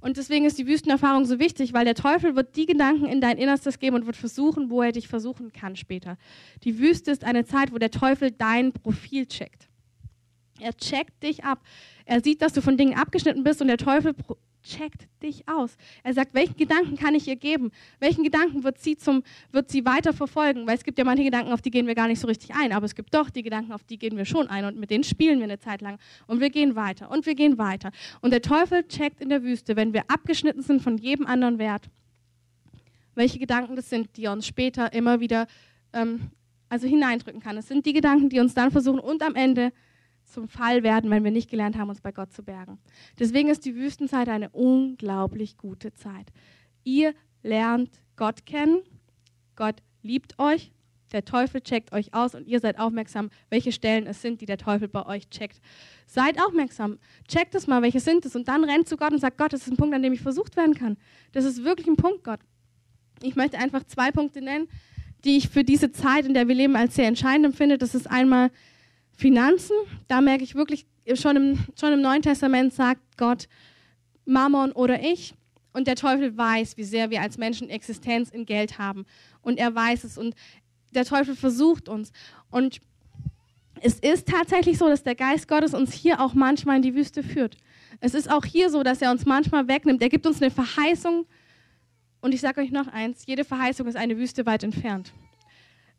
Und 0.00 0.16
deswegen 0.16 0.44
ist 0.44 0.58
die 0.58 0.66
Wüstenerfahrung 0.66 1.24
so 1.24 1.38
wichtig, 1.38 1.72
weil 1.72 1.84
der 1.84 1.94
Teufel 1.94 2.34
wird 2.34 2.56
die 2.56 2.66
Gedanken 2.66 3.06
in 3.06 3.20
dein 3.20 3.38
Innerstes 3.38 3.78
geben 3.78 3.96
und 3.96 4.06
wird 4.06 4.16
versuchen, 4.16 4.70
wo 4.70 4.82
er 4.82 4.92
dich 4.92 5.06
versuchen 5.06 5.52
kann 5.52 5.76
später. 5.76 6.18
Die 6.64 6.78
Wüste 6.78 7.10
ist 7.12 7.24
eine 7.24 7.44
Zeit, 7.44 7.72
wo 7.72 7.78
der 7.78 7.90
Teufel 7.90 8.32
dein 8.32 8.72
Profil 8.72 9.26
checkt. 9.26 9.68
Er 10.60 10.76
checkt 10.76 11.22
dich 11.22 11.44
ab. 11.44 11.62
Er 12.04 12.22
sieht, 12.22 12.42
dass 12.42 12.52
du 12.52 12.60
von 12.60 12.76
Dingen 12.76 12.96
abgeschnitten 12.96 13.44
bist 13.44 13.60
und 13.60 13.68
der 13.68 13.78
Teufel 13.78 14.14
checkt 14.64 15.06
dich 15.22 15.48
aus. 15.48 15.76
Er 16.02 16.14
sagt, 16.14 16.34
welchen 16.34 16.56
Gedanken 16.56 16.96
kann 16.96 17.14
ich 17.14 17.28
ihr 17.28 17.36
geben? 17.36 17.70
Welchen 18.00 18.24
Gedanken 18.24 18.64
wird 18.64 18.78
sie, 18.78 18.96
zum, 18.96 19.22
wird 19.52 19.70
sie 19.70 19.84
weiter 19.84 20.12
verfolgen? 20.12 20.66
Weil 20.66 20.76
es 20.76 20.84
gibt 20.84 20.98
ja 20.98 21.04
manche 21.04 21.22
Gedanken, 21.22 21.52
auf 21.52 21.62
die 21.62 21.70
gehen 21.70 21.86
wir 21.86 21.94
gar 21.94 22.08
nicht 22.08 22.18
so 22.18 22.26
richtig 22.26 22.50
ein, 22.56 22.72
aber 22.72 22.86
es 22.86 22.94
gibt 22.94 23.14
doch 23.14 23.30
die 23.30 23.42
Gedanken, 23.42 23.72
auf 23.72 23.84
die 23.84 23.98
gehen 23.98 24.16
wir 24.16 24.24
schon 24.24 24.48
ein 24.48 24.64
und 24.64 24.78
mit 24.78 24.90
denen 24.90 25.04
spielen 25.04 25.38
wir 25.38 25.44
eine 25.44 25.58
Zeit 25.58 25.80
lang 25.80 25.98
und 26.26 26.40
wir 26.40 26.50
gehen 26.50 26.74
weiter 26.74 27.10
und 27.10 27.26
wir 27.26 27.34
gehen 27.34 27.58
weiter. 27.58 27.92
Und 28.20 28.32
der 28.32 28.42
Teufel 28.42 28.82
checkt 28.88 29.20
in 29.20 29.28
der 29.28 29.42
Wüste, 29.42 29.76
wenn 29.76 29.92
wir 29.92 30.02
abgeschnitten 30.08 30.62
sind 30.62 30.82
von 30.82 30.98
jedem 30.98 31.26
anderen 31.26 31.58
Wert, 31.58 31.88
welche 33.14 33.38
Gedanken 33.38 33.76
das 33.76 33.88
sind, 33.88 34.16
die 34.16 34.26
uns 34.26 34.46
später 34.46 34.92
immer 34.92 35.20
wieder 35.20 35.46
ähm, 35.92 36.30
also 36.68 36.88
hineindrücken 36.88 37.40
kann. 37.40 37.56
Es 37.56 37.68
sind 37.68 37.86
die 37.86 37.92
Gedanken, 37.92 38.28
die 38.28 38.40
uns 38.40 38.54
dann 38.54 38.70
versuchen 38.70 38.98
und 38.98 39.22
am 39.22 39.36
Ende 39.36 39.72
zum 40.24 40.48
Fall 40.48 40.82
werden, 40.82 41.10
wenn 41.10 41.24
wir 41.24 41.30
nicht 41.30 41.50
gelernt 41.50 41.78
haben, 41.78 41.88
uns 41.88 42.00
bei 42.00 42.12
Gott 42.12 42.32
zu 42.32 42.42
bergen. 42.42 42.78
Deswegen 43.18 43.48
ist 43.48 43.64
die 43.64 43.76
Wüstenzeit 43.76 44.28
eine 44.28 44.50
unglaublich 44.50 45.56
gute 45.56 45.92
Zeit. 45.92 46.32
Ihr 46.82 47.14
lernt 47.42 47.90
Gott 48.16 48.46
kennen, 48.46 48.82
Gott 49.56 49.76
liebt 50.02 50.38
euch, 50.38 50.72
der 51.12 51.24
Teufel 51.24 51.60
checkt 51.60 51.92
euch 51.92 52.12
aus 52.12 52.34
und 52.34 52.48
ihr 52.48 52.58
seid 52.58 52.78
aufmerksam, 52.80 53.30
welche 53.48 53.70
Stellen 53.70 54.06
es 54.06 54.20
sind, 54.20 54.40
die 54.40 54.46
der 54.46 54.58
Teufel 54.58 54.88
bei 54.88 55.06
euch 55.06 55.28
checkt. 55.30 55.60
Seid 56.06 56.40
aufmerksam, 56.40 56.98
checkt 57.28 57.54
es 57.54 57.66
mal, 57.66 57.82
welche 57.82 58.00
sind 58.00 58.26
es 58.26 58.34
und 58.34 58.48
dann 58.48 58.64
rennt 58.64 58.88
zu 58.88 58.96
Gott 58.96 59.12
und 59.12 59.20
sagt, 59.20 59.38
Gott, 59.38 59.52
das 59.52 59.62
ist 59.62 59.72
ein 59.72 59.76
Punkt, 59.76 59.94
an 59.94 60.02
dem 60.02 60.12
ich 60.12 60.20
versucht 60.20 60.56
werden 60.56 60.74
kann. 60.74 60.96
Das 61.32 61.44
ist 61.44 61.62
wirklich 61.62 61.86
ein 61.86 61.96
Punkt, 61.96 62.24
Gott. 62.24 62.40
Ich 63.22 63.36
möchte 63.36 63.58
einfach 63.58 63.84
zwei 63.84 64.10
Punkte 64.10 64.42
nennen, 64.42 64.68
die 65.24 65.36
ich 65.36 65.48
für 65.48 65.62
diese 65.64 65.92
Zeit, 65.92 66.26
in 66.26 66.34
der 66.34 66.48
wir 66.48 66.54
leben, 66.54 66.76
als 66.76 66.96
sehr 66.96 67.06
entscheidend 67.06 67.46
empfinde. 67.46 67.78
Das 67.78 67.94
ist 67.94 68.10
einmal 68.10 68.50
Finanzen, 69.16 69.76
da 70.08 70.20
merke 70.20 70.44
ich 70.44 70.54
wirklich, 70.54 70.86
schon 71.14 71.36
im, 71.36 71.58
schon 71.78 71.92
im 71.92 72.00
Neuen 72.00 72.22
Testament 72.22 72.72
sagt 72.72 73.00
Gott, 73.16 73.48
Mammon 74.24 74.72
oder 74.72 75.02
ich. 75.02 75.34
Und 75.72 75.86
der 75.88 75.96
Teufel 75.96 76.36
weiß, 76.36 76.76
wie 76.76 76.84
sehr 76.84 77.10
wir 77.10 77.20
als 77.20 77.36
Menschen 77.36 77.68
Existenz 77.68 78.30
in 78.30 78.46
Geld 78.46 78.78
haben. 78.78 79.06
Und 79.42 79.58
er 79.58 79.74
weiß 79.74 80.04
es. 80.04 80.16
Und 80.16 80.34
der 80.92 81.04
Teufel 81.04 81.34
versucht 81.34 81.88
uns. 81.88 82.12
Und 82.50 82.80
es 83.80 83.98
ist 83.98 84.28
tatsächlich 84.28 84.78
so, 84.78 84.88
dass 84.88 85.02
der 85.02 85.16
Geist 85.16 85.48
Gottes 85.48 85.74
uns 85.74 85.92
hier 85.92 86.20
auch 86.20 86.32
manchmal 86.32 86.76
in 86.76 86.82
die 86.82 86.94
Wüste 86.94 87.22
führt. 87.22 87.56
Es 88.00 88.14
ist 88.14 88.30
auch 88.30 88.44
hier 88.44 88.70
so, 88.70 88.82
dass 88.82 89.02
er 89.02 89.10
uns 89.10 89.26
manchmal 89.26 89.66
wegnimmt. 89.68 90.00
Er 90.00 90.08
gibt 90.08 90.26
uns 90.26 90.40
eine 90.40 90.50
Verheißung. 90.50 91.26
Und 92.20 92.32
ich 92.32 92.40
sage 92.40 92.60
euch 92.60 92.70
noch 92.70 92.86
eins, 92.86 93.26
jede 93.26 93.44
Verheißung 93.44 93.86
ist 93.86 93.96
eine 93.96 94.16
Wüste 94.16 94.46
weit 94.46 94.62
entfernt. 94.62 95.12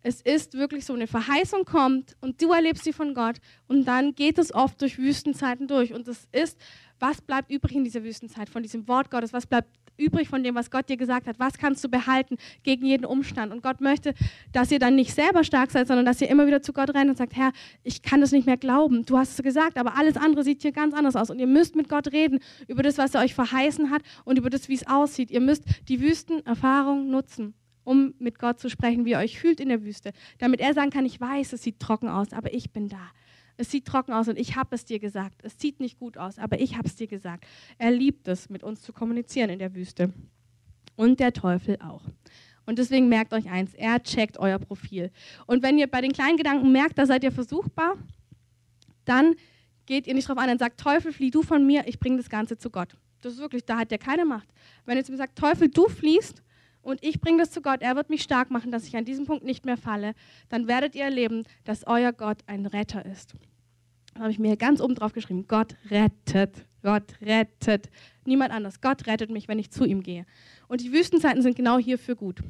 Es 0.08 0.22
ist 0.22 0.54
wirklich 0.54 0.86
so, 0.86 0.94
eine 0.94 1.08
Verheißung 1.08 1.66
kommt 1.66 2.16
und 2.22 2.40
du 2.40 2.52
erlebst 2.52 2.84
sie 2.84 2.94
von 2.94 3.16
Gott 3.16 3.38
und 3.68 3.86
dann 3.86 4.14
geht 4.14 4.38
es 4.38 4.54
oft 4.54 4.80
durch 4.80 5.00
Wüstenzeiten 5.00 5.68
durch. 5.68 5.94
Und 5.94 6.08
das 6.08 6.28
ist, 6.32 6.60
was 7.00 7.22
bleibt 7.22 7.50
übrig 7.50 7.76
in 7.76 7.84
dieser 7.84 8.04
Wüstenzeit 8.04 8.48
von 8.48 8.62
diesem 8.62 8.88
Wort 8.88 9.10
Gottes? 9.10 9.34
Was 9.34 9.48
bleibt 9.48 9.68
übrig 9.98 10.30
von 10.30 10.44
dem, 10.44 10.54
was 10.54 10.70
Gott 10.70 10.90
dir 10.90 10.98
gesagt 10.98 11.26
hat? 11.26 11.40
Was 11.40 11.58
kannst 11.58 11.84
du 11.84 11.90
behalten 11.90 12.38
gegen 12.62 12.86
jeden 12.86 13.04
Umstand? 13.04 13.52
Und 13.52 13.64
Gott 13.64 13.82
möchte, 13.82 14.14
dass 14.52 14.70
ihr 14.70 14.78
dann 14.78 14.94
nicht 14.94 15.12
selber 15.12 15.44
stark 15.44 15.72
seid, 15.72 15.88
sondern 15.88 16.06
dass 16.06 16.22
ihr 16.22 16.30
immer 16.30 16.46
wieder 16.46 16.62
zu 16.62 16.72
Gott 16.72 16.94
rennt 16.94 17.10
und 17.10 17.18
sagt, 17.18 17.36
Herr, 17.36 17.52
ich 17.82 18.04
kann 18.04 18.22
das 18.22 18.32
nicht 18.32 18.46
mehr 18.46 18.58
glauben. 18.58 19.08
Du 19.08 19.18
hast 19.18 19.40
es 19.40 19.44
gesagt, 19.44 19.76
aber 19.76 19.98
alles 19.98 20.18
andere 20.18 20.44
sieht 20.44 20.62
hier 20.62 20.72
ganz 20.72 20.94
anders 20.94 21.16
aus. 21.16 21.32
Und 21.32 21.40
ihr 21.40 21.48
müsst 21.48 21.76
mit 21.76 21.90
Gott 21.90 22.12
reden 22.12 22.42
über 22.68 22.84
das, 22.84 23.00
was 23.00 23.16
er 23.16 23.22
euch 23.22 23.34
verheißen 23.34 23.90
hat 23.90 24.04
und 24.24 24.38
über 24.38 24.52
das, 24.52 24.70
wie 24.70 24.76
es 24.76 24.86
aussieht. 24.86 25.32
Ihr 25.32 25.42
müsst 25.42 25.64
die 25.90 26.00
Wüstenerfahrung 26.00 27.10
nutzen 27.10 27.56
um 27.86 28.14
mit 28.20 28.40
Gott 28.40 28.60
zu 28.60 28.70
sprechen, 28.70 29.06
wie 29.06 29.12
ihr 29.12 29.20
euch 29.20 29.40
fühlt 29.40 29.62
in 29.62 29.70
der 29.70 29.84
Wüste, 29.86 30.12
damit 30.40 30.60
er 30.60 30.74
sagen 30.74 30.90
kann, 30.90 31.06
ich 31.06 31.22
weiß, 31.22 31.54
es 31.54 31.64
sieht 31.64 31.80
trocken 31.80 32.10
aus, 32.10 32.34
aber 32.34 32.54
ich 32.54 32.72
bin 32.72 32.90
da. 32.90 33.12
Es 33.58 33.72
sieht 33.72 33.86
trocken 33.86 34.12
aus 34.12 34.28
und 34.28 34.38
ich 34.38 34.58
habe 34.58 34.76
es 34.76 34.84
dir 34.84 35.00
gesagt. 35.00 35.42
Es 35.44 35.58
sieht 35.58 35.80
nicht 35.80 35.98
gut 35.98 36.18
aus, 36.18 36.38
aber 36.38 36.60
ich 36.60 36.78
habe 36.78 36.88
es 36.88 36.96
dir 36.98 37.08
gesagt. 37.08 37.46
Er 37.78 37.92
liebt 37.92 38.28
es, 38.28 38.50
mit 38.50 38.64
uns 38.64 38.82
zu 38.82 38.92
kommunizieren 38.92 39.50
in 39.50 39.60
der 39.60 39.74
Wüste. 39.74 40.12
Und 40.98 41.20
der 41.20 41.32
Teufel 41.32 41.78
auch. 41.82 42.04
Und 42.66 42.80
deswegen 42.80 43.08
merkt 43.08 43.34
euch 43.34 43.50
eins, 43.50 43.74
er 43.74 44.02
checkt 44.02 44.40
euer 44.40 44.60
Profil. 44.60 45.12
Und 45.46 45.64
wenn 45.64 45.78
ihr 45.78 45.88
bei 45.88 46.02
den 46.02 46.12
kleinen 46.12 46.38
Gedanken 46.38 46.72
merkt, 46.72 46.98
da 46.98 47.06
seid 47.06 47.24
ihr 47.24 47.32
versuchbar, 47.32 47.96
dann 49.06 49.36
geht 49.86 50.08
ihr 50.08 50.16
nicht 50.16 50.28
drauf 50.28 50.38
an 50.38 50.50
und 50.50 50.60
sagt, 50.60 50.80
Teufel, 50.80 51.14
flieh 51.14 51.32
du 51.32 51.44
von 51.44 51.66
mir, 51.66 51.88
ich 51.88 52.00
bringe 52.00 52.18
das 52.18 52.30
Ganze 52.30 52.58
zu 52.58 52.70
Gott. 52.70 52.98
Das 53.22 53.34
ist 53.34 53.40
wirklich, 53.40 53.66
da 53.66 53.78
hat 53.78 53.92
der 53.92 53.98
keine 54.00 54.26
Macht. 54.26 54.50
Wenn 54.86 54.98
ihr 54.98 55.04
zu 55.04 55.12
mir 55.12 55.18
sagt, 55.18 55.38
Teufel, 55.38 55.70
du 55.70 55.88
fliehst 55.88 56.42
und 56.86 57.04
ich 57.04 57.20
bringe 57.20 57.40
das 57.40 57.52
zu 57.52 57.62
Gott, 57.62 57.82
er 57.82 57.96
wird 57.96 58.10
mich 58.10 58.22
stark 58.22 58.52
machen, 58.52 58.72
dass 58.72 58.88
ich 58.88 58.96
an 58.96 59.06
diesem 59.06 59.26
Punkt 59.26 59.44
nicht 59.44 59.66
mehr 59.66 59.76
falle, 59.76 60.14
dann 60.50 60.68
werdet 60.68 60.96
ihr 60.96 61.04
erleben, 61.04 61.44
dass 61.64 61.86
euer 61.88 62.14
Gott 62.14 62.38
ein 62.46 62.68
Retter 62.68 63.06
ist. 63.06 63.34
Da 64.14 64.22
habe 64.22 64.32
ich 64.32 64.40
mir 64.40 64.56
ganz 64.56 64.80
oben 64.80 64.94
drauf 64.96 65.12
geschrieben, 65.12 65.46
Gott 65.48 65.76
rettet, 65.90 66.66
Gott 66.84 67.20
rettet. 67.22 67.90
Niemand 68.24 68.54
anders. 68.54 68.80
Gott 68.82 69.08
rettet 69.08 69.32
mich, 69.32 69.48
wenn 69.48 69.60
ich 69.60 69.72
zu 69.72 69.84
ihm 69.84 70.04
gehe. 70.04 70.26
Und 70.68 70.82
die 70.82 70.94
Wüstenzeiten 70.94 71.42
sind 71.42 71.56
genau 71.58 71.80
hierfür 71.80 72.16
gut. 72.16 72.42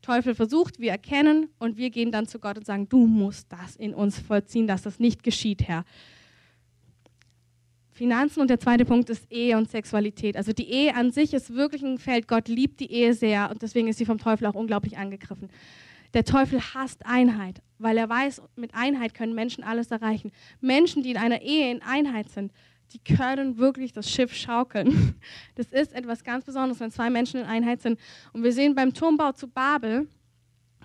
Teufel 0.00 0.34
versucht, 0.34 0.80
wir 0.80 0.90
erkennen 0.90 1.48
und 1.58 1.76
wir 1.76 1.90
gehen 1.90 2.10
dann 2.10 2.26
zu 2.26 2.40
Gott 2.40 2.56
und 2.56 2.66
sagen, 2.66 2.88
du 2.88 3.06
musst 3.06 3.52
das 3.52 3.76
in 3.76 3.94
uns 3.94 4.18
vollziehen, 4.18 4.66
dass 4.66 4.82
das 4.82 4.98
nicht 4.98 5.22
geschieht, 5.22 5.62
Herr. 5.68 5.84
Finanzen 7.92 8.40
und 8.40 8.48
der 8.48 8.58
zweite 8.58 8.86
Punkt 8.86 9.10
ist 9.10 9.30
Ehe 9.30 9.56
und 9.58 9.70
Sexualität. 9.70 10.36
Also 10.36 10.52
die 10.52 10.70
Ehe 10.70 10.94
an 10.94 11.10
sich 11.10 11.34
ist 11.34 11.54
wirklich 11.54 11.82
ein 11.82 11.98
Feld. 11.98 12.26
Gott 12.26 12.48
liebt 12.48 12.80
die 12.80 12.90
Ehe 12.90 13.12
sehr 13.12 13.50
und 13.50 13.60
deswegen 13.60 13.88
ist 13.88 13.98
sie 13.98 14.06
vom 14.06 14.18
Teufel 14.18 14.46
auch 14.46 14.54
unglaublich 14.54 14.96
angegriffen. 14.96 15.50
Der 16.14 16.24
Teufel 16.24 16.60
hasst 16.74 17.04
Einheit, 17.04 17.62
weil 17.78 17.98
er 17.98 18.08
weiß, 18.08 18.42
mit 18.56 18.74
Einheit 18.74 19.12
können 19.12 19.34
Menschen 19.34 19.62
alles 19.62 19.90
erreichen. 19.90 20.32
Menschen, 20.60 21.02
die 21.02 21.10
in 21.10 21.16
einer 21.18 21.42
Ehe 21.42 21.70
in 21.70 21.82
Einheit 21.82 22.30
sind, 22.30 22.52
die 22.92 22.98
können 22.98 23.58
wirklich 23.58 23.92
das 23.92 24.10
Schiff 24.10 24.34
schaukeln. 24.34 25.14
Das 25.54 25.66
ist 25.66 25.92
etwas 25.92 26.24
ganz 26.24 26.44
Besonderes, 26.44 26.80
wenn 26.80 26.90
zwei 26.90 27.10
Menschen 27.10 27.40
in 27.40 27.46
Einheit 27.46 27.82
sind. 27.82 28.00
Und 28.32 28.42
wir 28.42 28.52
sehen 28.52 28.74
beim 28.74 28.94
Turmbau 28.94 29.32
zu 29.32 29.48
Babel, 29.48 30.08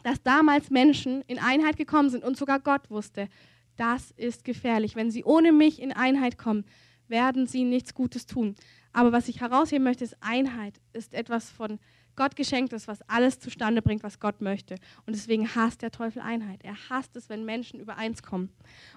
dass 0.03 0.21
damals 0.23 0.69
Menschen 0.69 1.21
in 1.27 1.39
Einheit 1.39 1.77
gekommen 1.77 2.09
sind 2.09 2.23
und 2.23 2.37
sogar 2.37 2.59
Gott 2.59 2.89
wusste, 2.89 3.29
das 3.77 4.11
ist 4.11 4.43
gefährlich. 4.43 4.95
Wenn 4.95 5.11
sie 5.11 5.23
ohne 5.23 5.51
mich 5.51 5.81
in 5.81 5.91
Einheit 5.91 6.37
kommen, 6.37 6.65
werden 7.09 7.47
sie 7.47 7.63
nichts 7.63 7.93
Gutes 7.93 8.25
tun. 8.25 8.55
Aber 8.93 9.11
was 9.11 9.27
ich 9.27 9.41
herausheben 9.41 9.83
möchte, 9.83 10.03
ist 10.03 10.17
Einheit, 10.21 10.79
ist 10.93 11.13
etwas 11.13 11.49
von 11.51 11.79
Gott 12.17 12.35
geschenkt 12.35 12.73
ist, 12.73 12.87
was 12.87 13.07
alles 13.07 13.39
zustande 13.39 13.81
bringt, 13.81 14.03
was 14.03 14.19
Gott 14.19 14.41
möchte. 14.41 14.75
Und 15.05 15.15
deswegen 15.15 15.53
hasst 15.53 15.83
der 15.83 15.91
Teufel 15.91 16.21
Einheit. 16.21 16.61
Er 16.63 16.75
hasst 16.89 17.15
es, 17.15 17.29
wenn 17.29 17.45
Menschen 17.45 17.79
übereins 17.79 18.23
kommen. 18.23 18.49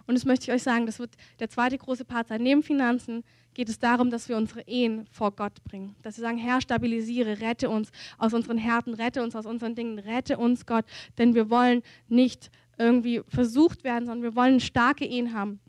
Und 0.07 0.15
das 0.15 0.25
möchte 0.25 0.45
ich 0.45 0.53
euch 0.53 0.63
sagen, 0.63 0.87
das 0.87 0.99
wird 0.99 1.15
der 1.39 1.51
zweite 1.51 1.77
große 1.77 2.07
Part 2.07 2.29
sein. 2.29 2.43
Neben 2.43 2.63
Finanzen 2.63 3.23
geht 3.53 3.69
es 3.69 3.79
darum, 3.79 4.11
dass 4.11 4.31
wir 4.31 4.39
unsere 4.39 4.63
Ehen 4.63 5.07
vor 5.13 5.33
Gott 5.33 5.63
bringen. 5.65 5.95
Dass 6.03 6.17
wir 6.17 6.23
sagen, 6.23 6.39
Herr, 6.39 6.63
stabilisiere, 6.63 7.41
rette 7.41 7.69
uns 7.69 7.91
aus 8.17 8.33
unseren 8.33 8.57
Härten, 8.57 8.95
rette 8.95 9.23
uns 9.23 9.37
aus 9.37 9.45
unseren 9.45 9.75
Dingen, 9.75 9.99
rette 9.99 10.39
uns, 10.39 10.65
Gott. 10.65 10.87
Denn 11.19 11.35
wir 11.35 11.51
wollen 11.51 11.83
nicht 12.09 12.51
irgendwie 12.79 13.21
versucht 13.29 13.85
werden, 13.85 14.07
sondern 14.07 14.23
wir 14.23 14.35
wollen 14.35 14.61
starke 14.61 15.05
Ehen 15.05 15.35
haben. 15.35 15.61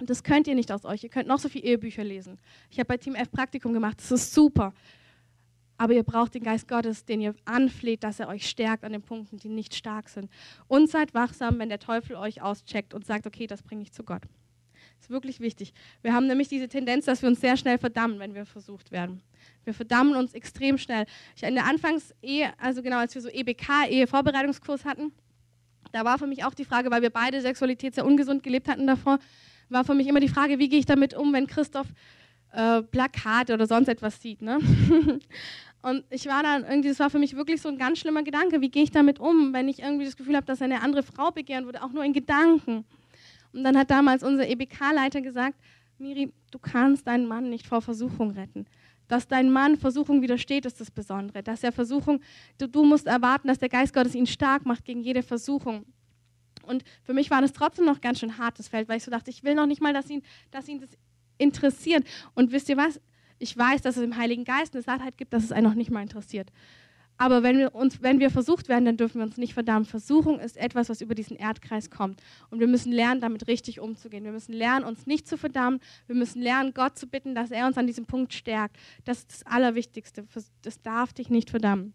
Und 0.00 0.10
das 0.10 0.22
könnt 0.22 0.46
ihr 0.46 0.54
nicht 0.54 0.70
aus 0.72 0.84
euch. 0.84 1.02
Ihr 1.02 1.10
könnt 1.10 1.28
noch 1.28 1.38
so 1.38 1.48
viele 1.48 1.64
Ehebücher 1.64 2.04
lesen. 2.04 2.38
Ich 2.70 2.78
habe 2.78 2.88
bei 2.88 2.96
Team 2.96 3.14
F 3.14 3.30
Praktikum 3.30 3.72
gemacht. 3.72 3.98
Das 3.98 4.10
ist 4.10 4.34
super. 4.34 4.72
Aber 5.78 5.92
ihr 5.92 6.02
braucht 6.02 6.34
den 6.34 6.42
Geist 6.42 6.68
Gottes, 6.68 7.04
den 7.04 7.20
ihr 7.20 7.34
anfleht, 7.44 8.02
dass 8.02 8.18
er 8.20 8.28
euch 8.28 8.48
stärkt 8.48 8.84
an 8.84 8.92
den 8.92 9.02
Punkten, 9.02 9.36
die 9.36 9.48
nicht 9.48 9.74
stark 9.74 10.08
sind. 10.08 10.30
Und 10.68 10.90
seid 10.90 11.12
wachsam, 11.12 11.58
wenn 11.58 11.68
der 11.68 11.78
Teufel 11.78 12.16
euch 12.16 12.40
auscheckt 12.40 12.94
und 12.94 13.04
sagt, 13.04 13.26
okay, 13.26 13.46
das 13.46 13.62
bringe 13.62 13.82
ich 13.82 13.92
zu 13.92 14.02
Gott. 14.02 14.22
Das 14.96 15.06
ist 15.06 15.10
wirklich 15.10 15.40
wichtig. 15.40 15.74
Wir 16.02 16.14
haben 16.14 16.26
nämlich 16.26 16.48
diese 16.48 16.68
Tendenz, 16.68 17.04
dass 17.04 17.20
wir 17.20 17.28
uns 17.28 17.40
sehr 17.40 17.56
schnell 17.56 17.76
verdammen, 17.76 18.18
wenn 18.18 18.34
wir 18.34 18.46
versucht 18.46 18.90
werden. 18.90 19.20
Wir 19.64 19.74
verdammen 19.74 20.16
uns 20.16 20.32
extrem 20.32 20.78
schnell. 20.78 21.04
Ich 21.36 21.42
in 21.42 21.54
der 21.54 21.66
Anfangs-Ehe, 21.66 22.52
also 22.58 22.82
genau, 22.82 22.98
als 22.98 23.14
wir 23.14 23.20
so 23.20 23.28
EBK, 23.28 23.88
Ehevorbereitungskurs 23.90 24.84
hatten, 24.84 25.12
da 25.92 26.04
war 26.04 26.18
für 26.18 26.26
mich 26.26 26.44
auch 26.44 26.54
die 26.54 26.64
Frage, 26.64 26.90
weil 26.90 27.02
wir 27.02 27.10
beide 27.10 27.40
Sexualität 27.40 27.94
sehr 27.94 28.06
ungesund 28.06 28.42
gelebt 28.42 28.68
hatten 28.68 28.86
davor, 28.86 29.18
war 29.68 29.84
für 29.84 29.94
mich 29.94 30.06
immer 30.06 30.20
die 30.20 30.28
Frage, 30.28 30.58
wie 30.58 30.68
gehe 30.68 30.78
ich 30.78 30.86
damit 30.86 31.14
um, 31.14 31.32
wenn 31.32 31.46
Christoph 31.46 31.86
äh, 32.52 32.82
Plakate 32.82 33.54
oder 33.54 33.66
sonst 33.66 33.88
etwas 33.88 34.20
sieht. 34.20 34.42
Ne? 34.42 34.58
Und 35.82 36.04
ich 36.10 36.26
war 36.26 36.42
dann 36.42 36.64
irgendwie, 36.64 36.88
das 36.88 36.98
war 36.98 37.10
für 37.10 37.18
mich 37.18 37.36
wirklich 37.36 37.60
so 37.60 37.68
ein 37.68 37.78
ganz 37.78 37.98
schlimmer 37.98 38.22
Gedanke. 38.22 38.60
Wie 38.60 38.70
gehe 38.70 38.82
ich 38.82 38.90
damit 38.90 39.20
um, 39.20 39.52
wenn 39.52 39.68
ich 39.68 39.80
irgendwie 39.80 40.04
das 40.04 40.16
Gefühl 40.16 40.36
habe, 40.36 40.46
dass 40.46 40.60
eine 40.62 40.82
andere 40.82 41.02
Frau 41.02 41.30
begehren 41.30 41.64
würde, 41.64 41.82
auch 41.82 41.92
nur 41.92 42.04
in 42.04 42.12
Gedanken? 42.12 42.84
Und 43.52 43.64
dann 43.64 43.76
hat 43.76 43.90
damals 43.90 44.22
unser 44.22 44.48
EBK-Leiter 44.48 45.20
gesagt, 45.20 45.56
Miri, 45.98 46.32
du 46.50 46.58
kannst 46.58 47.06
deinen 47.06 47.26
Mann 47.26 47.48
nicht 47.48 47.66
vor 47.66 47.80
Versuchung 47.80 48.32
retten. 48.32 48.66
Dass 49.08 49.28
dein 49.28 49.50
Mann 49.50 49.76
Versuchung 49.76 50.20
widersteht, 50.22 50.66
ist 50.66 50.80
das 50.80 50.90
Besondere. 50.90 51.42
Dass 51.42 51.62
er 51.62 51.72
Versuchung, 51.72 52.20
du, 52.58 52.66
du 52.66 52.84
musst 52.84 53.06
erwarten, 53.06 53.48
dass 53.48 53.58
der 53.58 53.68
Geist 53.68 53.94
Gottes 53.94 54.14
ihn 54.14 54.26
stark 54.26 54.66
macht 54.66 54.84
gegen 54.84 55.02
jede 55.02 55.22
Versuchung. 55.22 55.86
Und 56.66 56.84
für 57.02 57.14
mich 57.14 57.30
war 57.30 57.40
das 57.40 57.52
trotzdem 57.52 57.84
noch 57.84 58.00
ganz 58.00 58.20
schön 58.20 58.38
hartes 58.38 58.68
Feld, 58.68 58.88
weil 58.88 58.98
ich 58.98 59.04
so 59.04 59.10
dachte, 59.10 59.30
ich 59.30 59.44
will 59.44 59.54
noch 59.54 59.66
nicht 59.66 59.80
mal, 59.80 59.92
dass 59.92 60.10
ihn, 60.10 60.22
dass 60.50 60.68
ihn 60.68 60.80
das 60.80 60.90
interessiert. 61.38 62.04
Und 62.34 62.52
wisst 62.52 62.68
ihr 62.68 62.76
was? 62.76 63.00
Ich 63.38 63.56
weiß, 63.56 63.82
dass 63.82 63.96
es 63.96 64.02
im 64.02 64.16
Heiligen 64.16 64.44
Geist 64.44 64.74
eine 64.74 64.82
Sattheit 64.82 65.18
gibt, 65.18 65.32
dass 65.32 65.44
es 65.44 65.52
einen 65.52 65.66
noch 65.66 65.74
nicht 65.74 65.90
mal 65.90 66.02
interessiert. 66.02 66.50
Aber 67.18 67.42
wenn 67.42 67.56
wir, 67.56 67.74
uns, 67.74 68.02
wenn 68.02 68.20
wir 68.20 68.30
versucht 68.30 68.68
werden, 68.68 68.84
dann 68.84 68.98
dürfen 68.98 69.18
wir 69.18 69.24
uns 69.24 69.38
nicht 69.38 69.54
verdammen. 69.54 69.86
Versuchung 69.86 70.38
ist 70.38 70.56
etwas, 70.58 70.90
was 70.90 71.00
über 71.00 71.14
diesen 71.14 71.36
Erdkreis 71.36 71.90
kommt. 71.90 72.22
Und 72.50 72.60
wir 72.60 72.66
müssen 72.66 72.92
lernen, 72.92 73.22
damit 73.22 73.48
richtig 73.48 73.80
umzugehen. 73.80 74.24
Wir 74.24 74.32
müssen 74.32 74.52
lernen, 74.52 74.84
uns 74.84 75.06
nicht 75.06 75.26
zu 75.26 75.38
verdammen. 75.38 75.80
Wir 76.06 76.14
müssen 76.14 76.42
lernen, 76.42 76.74
Gott 76.74 76.98
zu 76.98 77.06
bitten, 77.06 77.34
dass 77.34 77.50
er 77.50 77.66
uns 77.66 77.78
an 77.78 77.86
diesem 77.86 78.04
Punkt 78.04 78.34
stärkt. 78.34 78.76
Das 79.04 79.18
ist 79.18 79.32
das 79.32 79.46
Allerwichtigste. 79.46 80.26
Das 80.62 80.82
darf 80.82 81.14
dich 81.14 81.30
nicht 81.30 81.48
verdammen. 81.48 81.94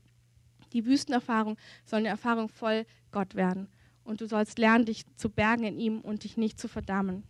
Die 0.74 0.86
Wüstenerfahrung 0.86 1.58
soll 1.86 2.00
eine 2.00 2.08
Erfahrung 2.08 2.50
voll 2.50 2.86
Gott 3.12 3.36
werden. 3.36 3.68
Und 4.04 4.22
du 4.22 4.28
sollst 4.28 4.58
lernen, 4.58 4.86
dich 4.86 5.06
zu 5.16 5.30
bergen 5.30 5.64
in 5.64 5.78
ihm 5.78 6.02
und 6.02 6.24
dich 6.24 6.38
nicht 6.38 6.60
zu 6.60 6.68
verdammen 6.68 7.24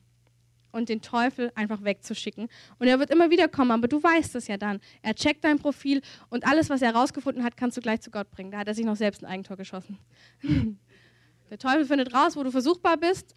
und 0.72 0.90
den 0.90 1.02
Teufel 1.02 1.52
einfach 1.56 1.84
wegzuschicken. 1.84 2.48
Und 2.80 2.88
er 2.88 3.00
wird 3.00 3.10
immer 3.10 3.30
wieder 3.30 3.48
kommen, 3.48 3.72
aber 3.72 3.88
du 3.88 4.02
weißt 4.02 4.36
es 4.36 4.48
ja 4.48 4.58
dann. 4.58 4.80
Er 5.02 5.14
checkt 5.16 5.44
dein 5.44 5.60
Profil 5.60 6.02
und 6.30 6.46
alles, 6.46 6.70
was 6.70 6.82
er 6.82 6.94
herausgefunden 6.94 7.44
hat, 7.44 7.58
kannst 7.58 7.78
du 7.78 7.82
gleich 7.82 8.02
zu 8.02 8.12
Gott 8.12 8.30
bringen. 8.32 8.52
Da 8.52 8.60
hat 8.60 8.68
er 8.68 8.74
sich 8.74 8.86
noch 8.86 8.96
selbst 8.96 9.24
ein 9.24 9.30
Eigentor 9.30 9.58
geschossen. 9.58 9.98
der 11.50 11.58
Teufel 11.58 11.86
findet 11.86 12.14
raus, 12.14 12.36
wo 12.36 12.44
du 12.44 12.52
versuchbar 12.52 12.98
bist, 12.98 13.36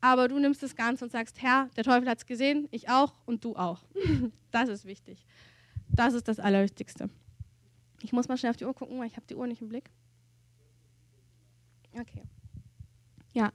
aber 0.00 0.28
du 0.28 0.38
nimmst 0.38 0.62
das 0.62 0.74
Ganze 0.74 1.04
und 1.04 1.10
sagst, 1.10 1.40
Herr, 1.42 1.68
der 1.76 1.84
Teufel 1.84 2.08
hat 2.08 2.18
es 2.18 2.26
gesehen, 2.26 2.68
ich 2.70 2.88
auch 2.88 3.14
und 3.24 3.44
du 3.44 3.56
auch. 3.56 3.84
das 4.50 4.68
ist 4.68 4.84
wichtig. 4.84 5.24
Das 5.88 6.14
ist 6.14 6.28
das 6.28 6.40
Allerwichtigste. 6.40 7.08
Ich 8.02 8.12
muss 8.12 8.28
mal 8.28 8.36
schnell 8.36 8.50
auf 8.50 8.56
die 8.56 8.64
Uhr 8.64 8.74
gucken, 8.74 8.98
weil 8.98 9.06
ich 9.06 9.16
habe 9.16 9.26
die 9.26 9.34
Uhr 9.34 9.46
nicht 9.46 9.62
im 9.62 9.68
Blick. 9.68 9.90
Okay. 11.98 12.22
Ja, 13.36 13.52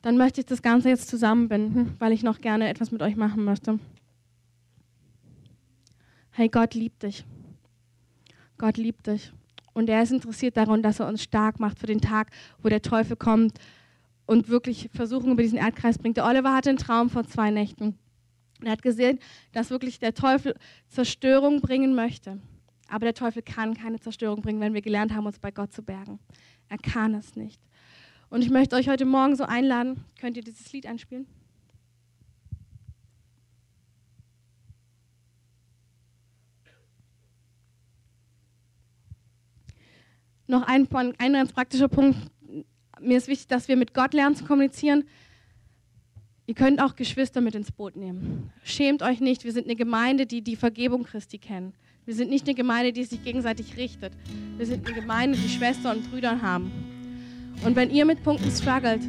dann 0.00 0.16
möchte 0.16 0.40
ich 0.40 0.46
das 0.46 0.62
Ganze 0.62 0.88
jetzt 0.88 1.08
zusammenbinden, 1.08 1.94
weil 1.98 2.12
ich 2.12 2.22
noch 2.22 2.40
gerne 2.40 2.70
etwas 2.70 2.90
mit 2.90 3.02
euch 3.02 3.16
machen 3.16 3.44
möchte. 3.44 3.78
Hey, 6.30 6.48
Gott 6.48 6.72
liebt 6.72 7.02
dich. 7.02 7.26
Gott 8.56 8.78
liebt 8.78 9.06
dich. 9.06 9.30
Und 9.74 9.90
er 9.90 10.02
ist 10.02 10.10
interessiert 10.10 10.56
daran, 10.56 10.82
dass 10.82 11.00
er 11.00 11.08
uns 11.08 11.22
stark 11.22 11.60
macht 11.60 11.78
für 11.78 11.86
den 11.86 12.00
Tag, 12.00 12.30
wo 12.62 12.70
der 12.70 12.80
Teufel 12.80 13.14
kommt 13.14 13.58
und 14.24 14.48
wirklich 14.48 14.88
Versuchungen 14.94 15.32
über 15.32 15.42
diesen 15.42 15.58
Erdkreis 15.58 15.98
bringt. 15.98 16.16
Der 16.16 16.24
Oliver 16.24 16.54
hatte 16.54 16.70
einen 16.70 16.78
Traum 16.78 17.10
vor 17.10 17.24
zwei 17.24 17.50
Nächten. 17.50 17.98
Er 18.62 18.72
hat 18.72 18.80
gesehen, 18.80 19.18
dass 19.52 19.68
wirklich 19.68 19.98
der 19.98 20.14
Teufel 20.14 20.54
Zerstörung 20.88 21.60
bringen 21.60 21.94
möchte. 21.94 22.40
Aber 22.88 23.04
der 23.04 23.14
Teufel 23.14 23.42
kann 23.42 23.74
keine 23.74 24.00
Zerstörung 24.00 24.40
bringen, 24.40 24.60
wenn 24.60 24.72
wir 24.72 24.80
gelernt 24.80 25.12
haben, 25.12 25.26
uns 25.26 25.38
bei 25.38 25.50
Gott 25.50 25.74
zu 25.74 25.82
bergen. 25.82 26.20
Er 26.70 26.78
kann 26.78 27.12
es 27.14 27.36
nicht. 27.36 27.60
Und 28.34 28.42
ich 28.42 28.50
möchte 28.50 28.74
euch 28.74 28.88
heute 28.88 29.04
Morgen 29.04 29.36
so 29.36 29.44
einladen. 29.44 30.06
Könnt 30.20 30.36
ihr 30.36 30.42
dieses 30.42 30.72
Lied 30.72 30.86
einspielen? 30.86 31.28
Noch 40.48 40.62
ein, 40.62 40.88
ein 40.92 41.32
ganz 41.32 41.52
praktischer 41.52 41.86
Punkt. 41.86 42.18
Mir 43.00 43.18
ist 43.18 43.28
wichtig, 43.28 43.46
dass 43.46 43.68
wir 43.68 43.76
mit 43.76 43.94
Gott 43.94 44.12
lernen 44.14 44.34
zu 44.34 44.44
kommunizieren. 44.44 45.04
Ihr 46.46 46.56
könnt 46.56 46.82
auch 46.82 46.96
Geschwister 46.96 47.40
mit 47.40 47.54
ins 47.54 47.70
Boot 47.70 47.94
nehmen. 47.94 48.52
Schämt 48.64 49.04
euch 49.04 49.20
nicht, 49.20 49.44
wir 49.44 49.52
sind 49.52 49.66
eine 49.66 49.76
Gemeinde, 49.76 50.26
die 50.26 50.42
die 50.42 50.56
Vergebung 50.56 51.04
Christi 51.04 51.38
kennen. 51.38 51.72
Wir 52.04 52.16
sind 52.16 52.30
nicht 52.30 52.48
eine 52.48 52.56
Gemeinde, 52.56 52.92
die 52.92 53.04
sich 53.04 53.22
gegenseitig 53.22 53.76
richtet. 53.76 54.12
Wir 54.56 54.66
sind 54.66 54.84
eine 54.88 54.96
Gemeinde, 54.96 55.38
die 55.38 55.48
Schwestern 55.48 55.98
und 55.98 56.10
Brüder 56.10 56.42
haben. 56.42 56.93
Und 57.64 57.76
wenn 57.76 57.90
ihr 57.90 58.04
mit 58.04 58.22
Punkten 58.22 58.50
struggelt, 58.50 59.02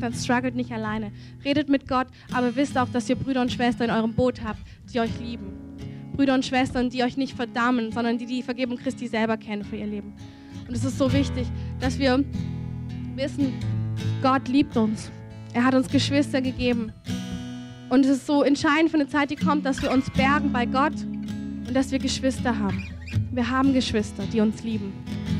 dann 0.00 0.12
struggelt 0.12 0.54
nicht 0.54 0.72
alleine. 0.72 1.12
Redet 1.44 1.68
mit 1.68 1.88
Gott, 1.88 2.08
aber 2.32 2.56
wisst 2.56 2.76
auch, 2.76 2.88
dass 2.88 3.08
ihr 3.08 3.16
Brüder 3.16 3.40
und 3.40 3.52
Schwestern 3.52 3.90
in 3.90 3.94
eurem 3.94 4.14
Boot 4.14 4.42
habt, 4.42 4.60
die 4.92 5.00
euch 5.00 5.18
lieben. 5.20 5.52
Brüder 6.16 6.34
und 6.34 6.44
Schwestern, 6.44 6.90
die 6.90 7.02
euch 7.02 7.16
nicht 7.16 7.36
verdammen, 7.36 7.92
sondern 7.92 8.18
die 8.18 8.26
die 8.26 8.42
Vergebung 8.42 8.78
Christi 8.78 9.06
selber 9.06 9.36
kennen 9.36 9.64
für 9.64 9.76
ihr 9.76 9.86
Leben. 9.86 10.14
Und 10.66 10.74
es 10.74 10.84
ist 10.84 10.98
so 10.98 11.12
wichtig, 11.12 11.46
dass 11.78 11.98
wir 11.98 12.24
wissen, 13.14 13.52
Gott 14.22 14.48
liebt 14.48 14.76
uns. 14.76 15.10
Er 15.52 15.64
hat 15.64 15.74
uns 15.74 15.88
Geschwister 15.88 16.40
gegeben. 16.40 16.92
Und 17.88 18.04
es 18.04 18.10
ist 18.10 18.26
so 18.26 18.42
entscheidend 18.42 18.90
für 18.90 18.96
eine 18.96 19.08
Zeit, 19.08 19.30
die 19.30 19.36
kommt, 19.36 19.64
dass 19.64 19.80
wir 19.80 19.92
uns 19.92 20.10
bergen 20.10 20.52
bei 20.52 20.66
Gott 20.66 20.94
und 21.66 21.74
dass 21.74 21.92
wir 21.92 21.98
Geschwister 21.98 22.58
haben. 22.58 22.82
Wir 23.30 23.48
haben 23.48 23.72
Geschwister, 23.72 24.24
die 24.32 24.40
uns 24.40 24.62
lieben. 24.64 24.92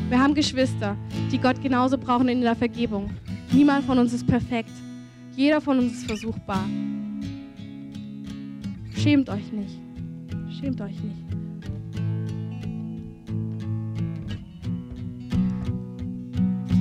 Wir 0.08 0.20
haben 0.20 0.34
Geschwister, 0.34 0.96
die 1.32 1.38
Gott 1.38 1.60
genauso 1.60 1.98
brauchen 1.98 2.28
in 2.28 2.40
der 2.40 2.54
Vergebung. 2.54 3.10
Niemand 3.52 3.84
von 3.84 3.98
uns 3.98 4.12
ist 4.12 4.24
perfekt. 4.24 4.70
Jeder 5.34 5.60
von 5.60 5.78
uns 5.78 5.94
ist 5.94 6.06
versuchbar. 6.06 6.64
Schämt 8.94 9.28
euch 9.28 9.52
nicht. 9.52 9.80
Schämt 10.60 10.80
euch 10.80 10.96
nicht. 11.02 11.26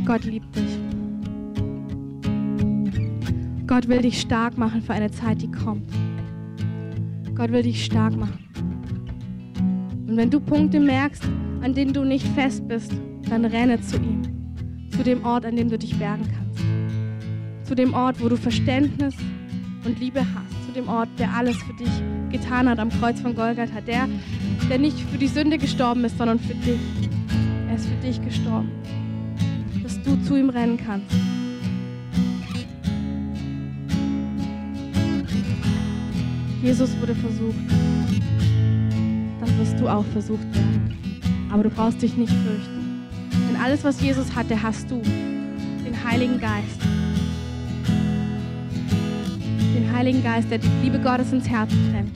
Gott 0.06 0.24
liebt 0.24 0.56
dich. 0.56 0.78
Gott 3.66 3.88
will 3.88 4.02
dich 4.04 4.22
stark 4.22 4.56
machen 4.56 4.84
für 4.84 4.94
eine 4.94 5.10
Zeit, 5.10 5.42
die 5.42 5.50
kommt. 5.50 5.92
Gott 7.34 7.52
will 7.52 7.64
dich 7.64 7.84
stark 7.84 8.16
machen. 8.16 8.46
Und 10.08 10.16
wenn 10.16 10.30
du 10.30 10.40
Punkte 10.40 10.80
merkst, 10.80 11.24
an 11.62 11.74
denen 11.74 11.92
du 11.92 12.04
nicht 12.04 12.28
fest 12.28 12.68
bist, 12.68 12.94
dann 13.30 13.46
renne 13.46 13.82
zu 13.82 13.98
ihm. 13.98 14.22
Zu 14.92 15.04
dem 15.04 15.26
Ort, 15.26 15.46
an 15.46 15.56
dem 15.56 15.70
du 15.70 15.78
dich 15.78 15.98
bergen 15.98 16.24
kannst. 16.24 17.68
Zu 17.68 17.76
dem 17.76 17.94
Ort, 17.94 18.22
wo 18.22 18.30
du 18.30 18.38
Verständnis 18.38 19.16
und 19.84 20.00
Liebe 20.00 20.22
hast. 20.22 20.66
Zu 20.68 20.72
dem 20.74 20.88
Ort, 20.88 21.10
der 21.18 21.34
alles 21.34 21.58
für 21.58 21.74
dich 21.74 21.92
getan 22.32 22.70
hat 22.70 22.80
am 22.80 22.90
Kreuz 22.90 23.20
von 23.20 23.36
Golgatha. 23.36 23.82
Der, 23.82 24.08
der 24.70 24.78
nicht 24.78 25.00
für 25.00 25.18
die 25.18 25.28
Sünde 25.28 25.58
gestorben 25.58 26.04
ist, 26.06 26.18
sondern 26.18 26.40
für 26.40 26.56
dich. 26.56 26.80
Er 27.70 27.76
ist 27.76 27.88
für 27.88 27.96
dich 27.96 28.22
gestorben 28.24 28.70
du 30.06 30.16
zu 30.24 30.36
ihm 30.36 30.50
rennen 30.50 30.78
kannst. 30.78 31.16
Jesus 36.62 36.90
wurde 37.00 37.16
versucht. 37.16 37.56
Dann 39.40 39.60
wirst 39.60 39.80
du 39.80 39.88
auch 39.88 40.06
versucht 40.06 40.46
werden. 40.54 41.20
Aber 41.52 41.64
du 41.64 41.70
brauchst 41.70 42.02
dich 42.02 42.16
nicht 42.18 42.34
fürchten. 42.34 42.85
Alles, 43.66 43.84
was 43.84 44.00
Jesus 44.00 44.28
hatte, 44.36 44.62
hast 44.62 44.92
du. 44.92 45.02
Den 45.02 45.96
Heiligen 46.08 46.40
Geist. 46.40 46.80
Den 49.76 49.92
Heiligen 49.92 50.24
Geist, 50.24 50.52
der 50.52 50.60
die 50.60 50.70
Liebe 50.84 51.00
Gottes 51.00 51.34
ins 51.34 51.50
Herz 51.50 51.72
trennt. 51.90 52.12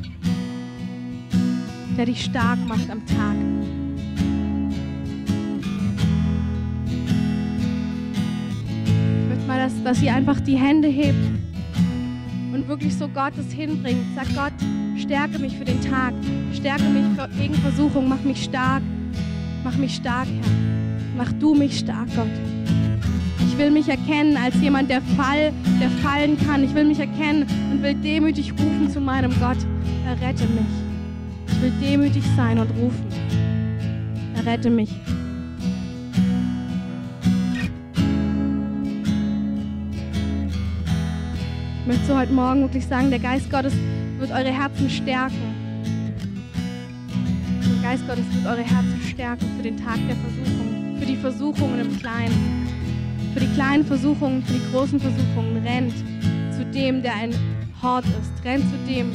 Der 1.97 2.05
dich 2.05 2.23
stark 2.23 2.59
macht 2.67 2.87
am 2.91 3.03
Tag. 3.07 3.35
dass, 9.47 9.83
dass 9.83 10.01
ihr 10.03 10.13
einfach 10.13 10.39
die 10.39 10.55
Hände 10.55 10.87
hebt 10.87 11.17
und 12.53 12.67
wirklich 12.67 12.95
so 12.95 13.07
Gottes 13.07 13.51
hinbringt. 13.51 14.05
Sag 14.15 14.27
Gott, 14.35 14.53
stärke 14.95 15.39
mich 15.39 15.57
für 15.57 15.65
den 15.65 15.81
Tag, 15.81 16.13
stärke 16.53 16.83
mich 16.83 17.03
gegen 17.37 17.55
Versuchung, 17.55 18.07
mach 18.07 18.21
mich 18.21 18.43
stark, 18.43 18.83
mach 19.63 19.75
mich 19.75 19.95
stark, 19.95 20.27
Herr. 20.27 20.68
Mach 21.19 21.33
du 21.33 21.53
mich 21.53 21.79
stark, 21.79 22.07
Gott. 22.15 22.27
Ich 23.45 23.57
will 23.57 23.71
mich 23.71 23.89
erkennen 23.89 24.37
als 24.37 24.55
jemand, 24.61 24.89
der 24.89 25.01
Fall, 25.01 25.51
der 25.81 25.89
fallen 26.01 26.37
kann. 26.47 26.63
Ich 26.63 26.73
will 26.73 26.85
mich 26.85 26.97
erkennen 26.97 27.45
und 27.69 27.83
will 27.83 27.93
demütig 27.93 28.53
rufen 28.53 28.89
zu 28.89 29.01
meinem 29.01 29.31
Gott. 29.37 29.57
Errette 30.07 30.45
mich. 30.45 30.65
Ich 31.49 31.61
will 31.61 31.73
demütig 31.81 32.23
sein 32.37 32.57
und 32.57 32.69
rufen. 32.69 33.05
Errette 34.37 34.69
mich. 34.69 34.91
möchte 41.85 42.05
so 42.05 42.15
heute 42.15 42.31
Morgen 42.31 42.61
wirklich 42.61 42.85
sagen, 42.85 43.09
der 43.09 43.17
Geist 43.17 43.49
Gottes 43.51 43.73
wird 44.19 44.31
eure 44.31 44.51
Herzen 44.51 44.89
stärken. 44.89 45.35
Der 47.61 47.89
Geist 47.89 48.07
Gottes 48.07 48.25
wird 48.31 48.45
eure 48.45 48.61
Herzen 48.61 49.01
stärken 49.01 49.45
für 49.57 49.63
den 49.63 49.75
Tag 49.75 49.97
der 50.07 50.15
Versuchung, 50.15 50.68
die 51.09 51.15
Versuchungen 51.15 51.79
im 51.79 51.99
Kleinen, 51.99 52.67
für 53.33 53.39
die 53.39 53.51
kleinen 53.55 53.83
Versuchungen, 53.83 54.43
für 54.43 54.53
die 54.53 54.71
großen 54.71 54.99
Versuchungen. 54.99 55.57
Rennt 55.65 55.93
zu 56.55 56.63
dem, 56.65 57.01
der 57.01 57.15
ein 57.15 57.33
Hort 57.81 58.05
ist. 58.05 58.45
Rennt 58.45 58.63
zu 58.69 58.77
dem, 58.87 59.11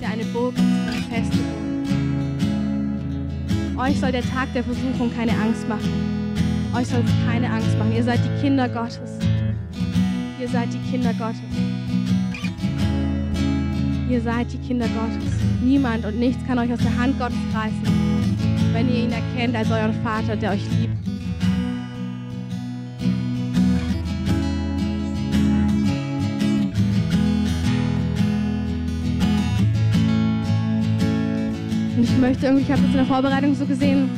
der 0.00 0.10
eine 0.10 0.24
Burg 0.24 0.54
ist, 0.56 0.62
eine 0.62 1.02
feste. 1.02 1.38
Euch 3.78 4.00
soll 4.00 4.10
der 4.10 4.22
Tag 4.22 4.52
der 4.54 4.64
Versuchung 4.64 5.14
keine 5.14 5.32
Angst 5.32 5.68
machen. 5.68 6.34
Euch 6.74 6.88
soll 6.88 7.04
keine 7.28 7.48
Angst 7.48 7.78
machen. 7.78 7.94
Ihr 7.94 8.02
seid 8.02 8.18
die 8.24 8.40
Kinder 8.40 8.68
Gottes. 8.68 9.18
Ihr 10.40 10.48
seid 10.48 10.68
die 10.72 10.90
Kinder 10.90 11.12
Gottes. 11.14 11.40
Ihr 14.10 14.20
seid 14.20 14.52
die 14.52 14.58
Kinder 14.58 14.88
Gottes. 14.88 15.32
Niemand 15.62 16.04
und 16.06 16.18
nichts 16.18 16.44
kann 16.46 16.58
euch 16.58 16.72
aus 16.72 16.80
der 16.80 16.96
Hand 16.98 17.18
Gottes 17.18 17.38
reißen, 17.54 18.72
wenn 18.72 18.88
ihr 18.88 19.04
ihn 19.04 19.12
erkennt 19.12 19.54
als 19.54 19.70
euren 19.70 19.94
Vater, 20.02 20.34
der 20.34 20.50
euch 20.52 20.62
liebt. 20.80 21.15
Ich 32.16 32.22
möchte 32.22 32.46
irgendwie, 32.46 32.64
ich 32.64 32.70
habe 32.70 32.80
das 32.80 32.90
in 32.90 32.96
der 32.96 33.06
Vorbereitung 33.06 33.54
so 33.54 33.66
gesehen, 33.66 34.08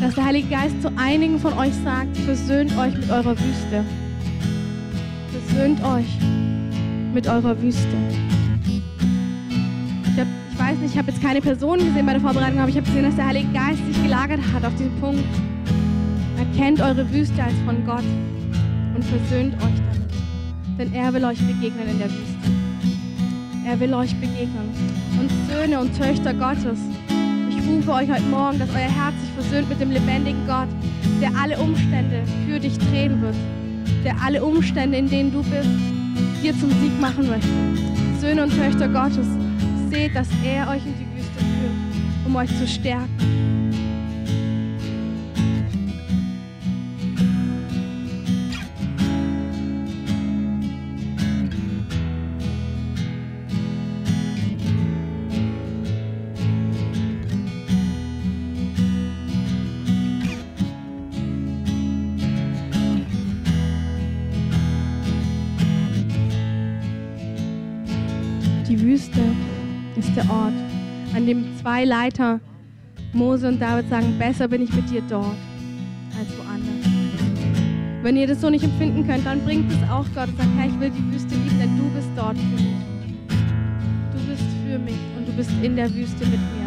dass 0.00 0.14
der 0.14 0.24
Heilige 0.24 0.48
Geist 0.48 0.80
zu 0.80 0.90
einigen 0.96 1.38
von 1.38 1.52
euch 1.58 1.74
sagt, 1.84 2.16
versöhnt 2.18 2.76
euch 2.78 2.94
mit 2.94 3.10
eurer 3.10 3.36
Wüste. 3.38 3.84
Versöhnt 5.32 5.84
euch 5.84 6.06
mit 7.12 7.26
eurer 7.26 7.60
Wüste 7.60 7.96
weiß 10.58 10.78
nicht, 10.78 10.92
ich 10.92 10.98
habe 10.98 11.10
jetzt 11.10 11.22
keine 11.22 11.40
Person 11.40 11.78
gesehen 11.78 12.04
bei 12.04 12.12
der 12.12 12.20
Vorbereitung, 12.20 12.58
aber 12.58 12.68
ich 12.68 12.76
habe 12.76 12.86
gesehen, 12.86 13.04
dass 13.04 13.16
der 13.16 13.26
Heilige 13.26 13.48
Geist 13.52 13.78
sich 13.86 14.02
gelagert 14.02 14.40
hat 14.52 14.64
auf 14.64 14.74
diesen 14.74 14.94
Punkt. 15.00 15.24
Erkennt 16.36 16.80
eure 16.80 17.10
Wüste 17.12 17.42
als 17.42 17.54
von 17.64 17.84
Gott 17.86 18.04
und 18.94 19.04
versöhnt 19.04 19.54
euch 19.54 19.60
damit. 19.62 20.78
Denn 20.78 20.92
er 20.92 21.14
will 21.14 21.24
euch 21.24 21.38
begegnen 21.38 21.88
in 21.88 21.98
der 21.98 22.10
Wüste. 22.10 22.50
Er 23.66 23.80
will 23.80 23.94
euch 23.94 24.14
begegnen. 24.16 24.68
Und 25.20 25.30
Söhne 25.48 25.80
und 25.80 25.96
Töchter 25.96 26.34
Gottes, 26.34 26.78
ich 26.87 26.87
rufe 27.68 27.92
euch 27.92 28.10
heute 28.10 28.22
Morgen, 28.22 28.58
dass 28.58 28.68
euer 28.70 28.90
Herz 28.90 29.14
sich 29.20 29.30
versöhnt 29.34 29.68
mit 29.68 29.80
dem 29.80 29.90
lebendigen 29.90 30.46
Gott, 30.46 30.68
der 31.20 31.30
alle 31.36 31.58
Umstände 31.58 32.22
für 32.46 32.58
dich 32.58 32.78
drehen 32.78 33.20
wird, 33.20 33.34
der 34.04 34.16
alle 34.22 34.42
Umstände, 34.42 34.96
in 34.98 35.08
denen 35.08 35.32
du 35.32 35.42
bist, 35.42 35.68
dir 36.42 36.58
zum 36.58 36.70
Sieg 36.70 36.98
machen 37.00 37.28
möchte. 37.28 37.48
Söhne 38.20 38.44
und 38.44 38.56
Töchter 38.56 38.88
Gottes, 38.88 39.26
seht, 39.90 40.14
dass 40.14 40.28
er 40.44 40.68
euch 40.68 40.84
in 40.84 40.94
die 40.98 41.16
Wüste 41.16 41.38
führt, 41.38 42.26
um 42.26 42.36
euch 42.36 42.50
zu 42.58 42.66
stärken. 42.66 43.47
Zwei 71.68 71.84
Leiter, 71.84 72.40
Mose 73.12 73.46
und 73.46 73.60
David, 73.60 73.90
sagen, 73.90 74.18
besser 74.18 74.48
bin 74.48 74.62
ich 74.62 74.72
mit 74.72 74.88
dir 74.88 75.02
dort 75.02 75.36
als 76.18 76.28
woanders. 76.38 76.86
Wenn 78.02 78.16
ihr 78.16 78.26
das 78.26 78.40
so 78.40 78.48
nicht 78.48 78.64
empfinden 78.64 79.06
könnt, 79.06 79.26
dann 79.26 79.44
bringt 79.44 79.70
es 79.70 79.78
auch 79.90 80.06
Gott 80.14 80.28
und 80.28 80.38
sagt, 80.38 80.48
Herr, 80.56 80.66
ich 80.66 80.80
will 80.80 80.88
die 80.88 81.12
Wüste 81.12 81.34
lieben, 81.34 81.58
denn 81.58 81.76
du 81.76 81.90
bist 81.90 82.08
dort 82.16 82.38
für 82.38 82.56
mich. 82.56 82.72
Du 83.28 84.30
bist 84.30 84.44
für 84.64 84.78
mich 84.78 84.96
und 85.18 85.28
du 85.28 85.32
bist 85.32 85.50
in 85.62 85.76
der 85.76 85.94
Wüste 85.94 86.24
mit 86.24 86.40
mir. 86.40 86.57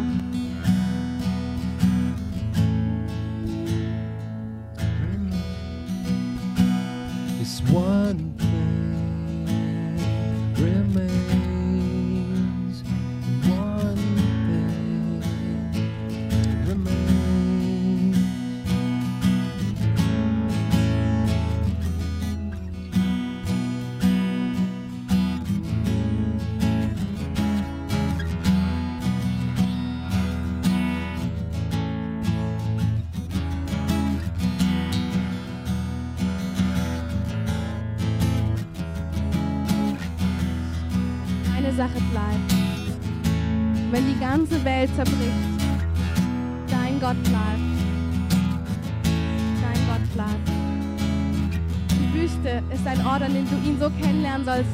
Wüste 52.41 52.63
ist 52.73 52.87
ein 52.87 53.05
Ort, 53.05 53.21
an 53.21 53.33
dem 53.33 53.47
du 53.47 53.55
ihn 53.67 53.77
so 53.79 53.89
kennenlernen 54.01 54.45
sollst, 54.45 54.71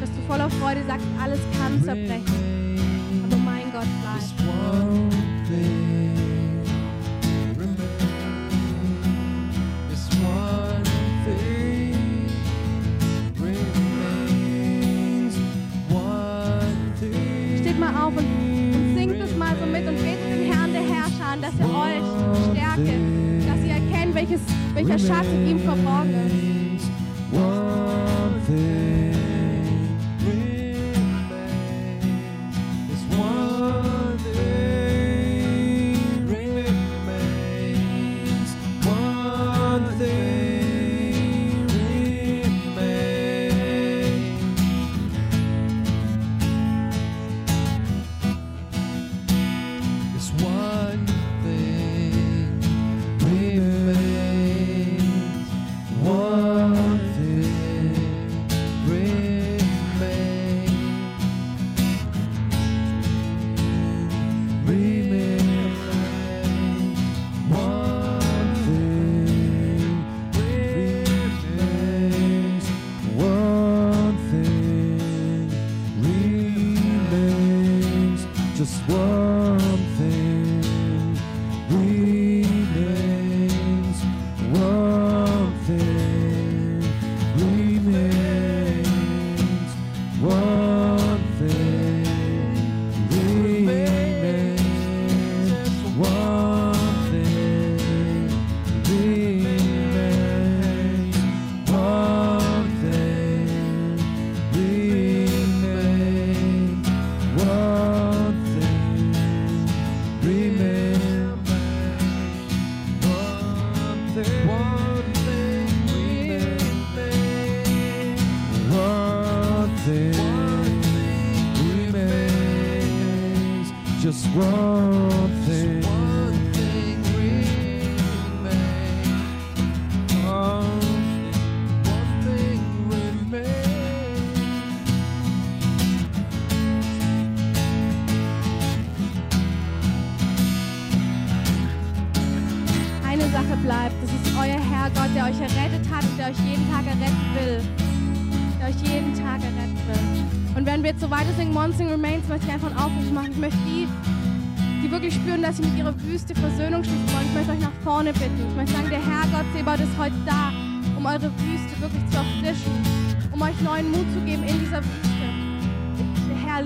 dass 0.00 0.10
du 0.10 0.22
voller 0.26 0.48
Freude 0.50 0.82
sagst, 0.86 1.06
alles 1.22 1.40
kann 1.58 1.82
zerbrechen. 1.82 2.78
Aber 3.24 3.36
mein 3.36 3.70
Gott 3.72 3.86
bleibt. 4.02 4.22
auf 17.94 18.16
und, 18.16 18.24
und 18.24 18.96
singt 18.96 19.20
es 19.20 19.36
mal 19.36 19.54
so 19.60 19.66
mit 19.66 19.86
und 19.86 19.96
betet 19.96 20.30
den 20.30 20.52
Herrn 20.52 20.72
der 20.72 20.82
Herrscher 20.82 21.26
an, 21.32 21.42
dass 21.42 21.52
er 21.58 21.68
euch 21.68 22.50
stärke, 22.50 22.98
dass 23.46 23.64
ihr 23.64 23.74
erkennt, 23.74 24.14
welches, 24.14 24.40
welcher 24.74 24.98
Schatz 24.98 25.26
in 25.26 25.46
ihm 25.46 25.58
verborgen 25.60 26.14
ist. 26.26 26.61
One 27.32 28.40
thing 28.42 28.91
something. 79.32 80.71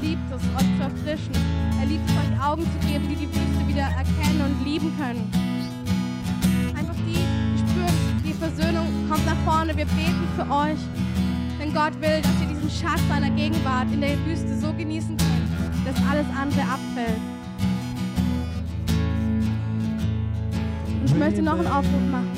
Liebt 0.02 0.30
es, 0.30 0.42
euch 0.54 0.76
zu 0.76 0.82
erfrischen. 0.82 1.32
Er 1.80 1.86
liebt 1.86 2.08
es, 2.08 2.16
euch 2.16 2.44
Augen 2.44 2.62
zu 2.62 2.86
geben, 2.86 3.08
die 3.08 3.16
die 3.16 3.28
Wüste 3.28 3.66
wieder 3.66 3.88
erkennen 3.96 4.40
und 4.44 4.64
lieben 4.64 4.92
können. 4.98 5.30
Einfach 6.76 6.94
die, 7.06 7.14
die 7.14 7.58
spüren, 7.58 8.22
die 8.24 8.32
Versöhnung 8.32 8.86
kommt 9.08 9.24
nach 9.24 9.36
vorne. 9.44 9.76
Wir 9.76 9.86
beten 9.86 10.28
für 10.36 10.42
euch. 10.42 10.78
Denn 11.58 11.72
Gott 11.72 11.94
will, 12.00 12.20
dass 12.20 12.40
ihr 12.40 12.48
diesen 12.48 12.70
Schatz 12.70 13.00
seiner 13.08 13.30
Gegenwart 13.30 13.90
in 13.90 14.02
der 14.02 14.18
Wüste 14.26 14.58
so 14.58 14.72
genießen 14.74 15.16
könnt, 15.16 15.86
dass 15.86 15.96
alles 16.08 16.26
andere 16.38 16.62
abfällt. 16.62 17.20
Und 21.00 21.04
ich 21.06 21.14
möchte 21.14 21.42
noch 21.42 21.58
einen 21.58 21.68
Aufruf 21.68 22.06
machen. 22.10 22.30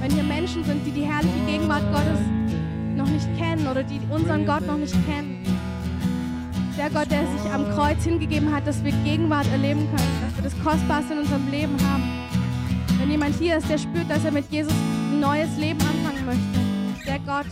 Wenn 0.00 0.10
hier 0.10 0.22
Menschen 0.22 0.62
sind, 0.64 0.86
die 0.86 0.90
die 0.90 1.04
herrliche 1.04 1.40
Gegenwart 1.46 1.84
Gottes 1.90 2.20
noch 2.94 3.08
nicht 3.08 3.26
kennen 3.38 3.66
oder 3.66 3.82
die 3.82 4.00
unseren 4.10 4.44
Gott 4.44 4.66
noch 4.66 4.76
nicht 4.76 4.94
kennen, 5.06 5.35
der 6.76 6.90
Gott, 6.90 7.10
der 7.10 7.26
sich 7.26 7.50
am 7.52 7.64
Kreuz 7.70 8.04
hingegeben 8.04 8.54
hat, 8.54 8.66
dass 8.66 8.84
wir 8.84 8.92
Gegenwart 9.04 9.46
erleben 9.50 9.80
können, 9.80 10.20
dass 10.20 10.36
wir 10.36 10.42
das 10.44 10.62
Kostbarste 10.62 11.14
in 11.14 11.20
unserem 11.20 11.50
Leben 11.50 11.76
haben. 11.90 12.04
Wenn 12.98 13.10
jemand 13.10 13.34
hier 13.36 13.56
ist, 13.56 13.68
der 13.70 13.78
spürt, 13.78 14.10
dass 14.10 14.24
er 14.24 14.32
mit 14.32 14.50
Jesus 14.50 14.72
ein 14.72 15.20
neues 15.20 15.56
Leben 15.56 15.80
anfangen 15.80 16.26
möchte, 16.26 17.06
der 17.06 17.18
Gott, 17.20 17.46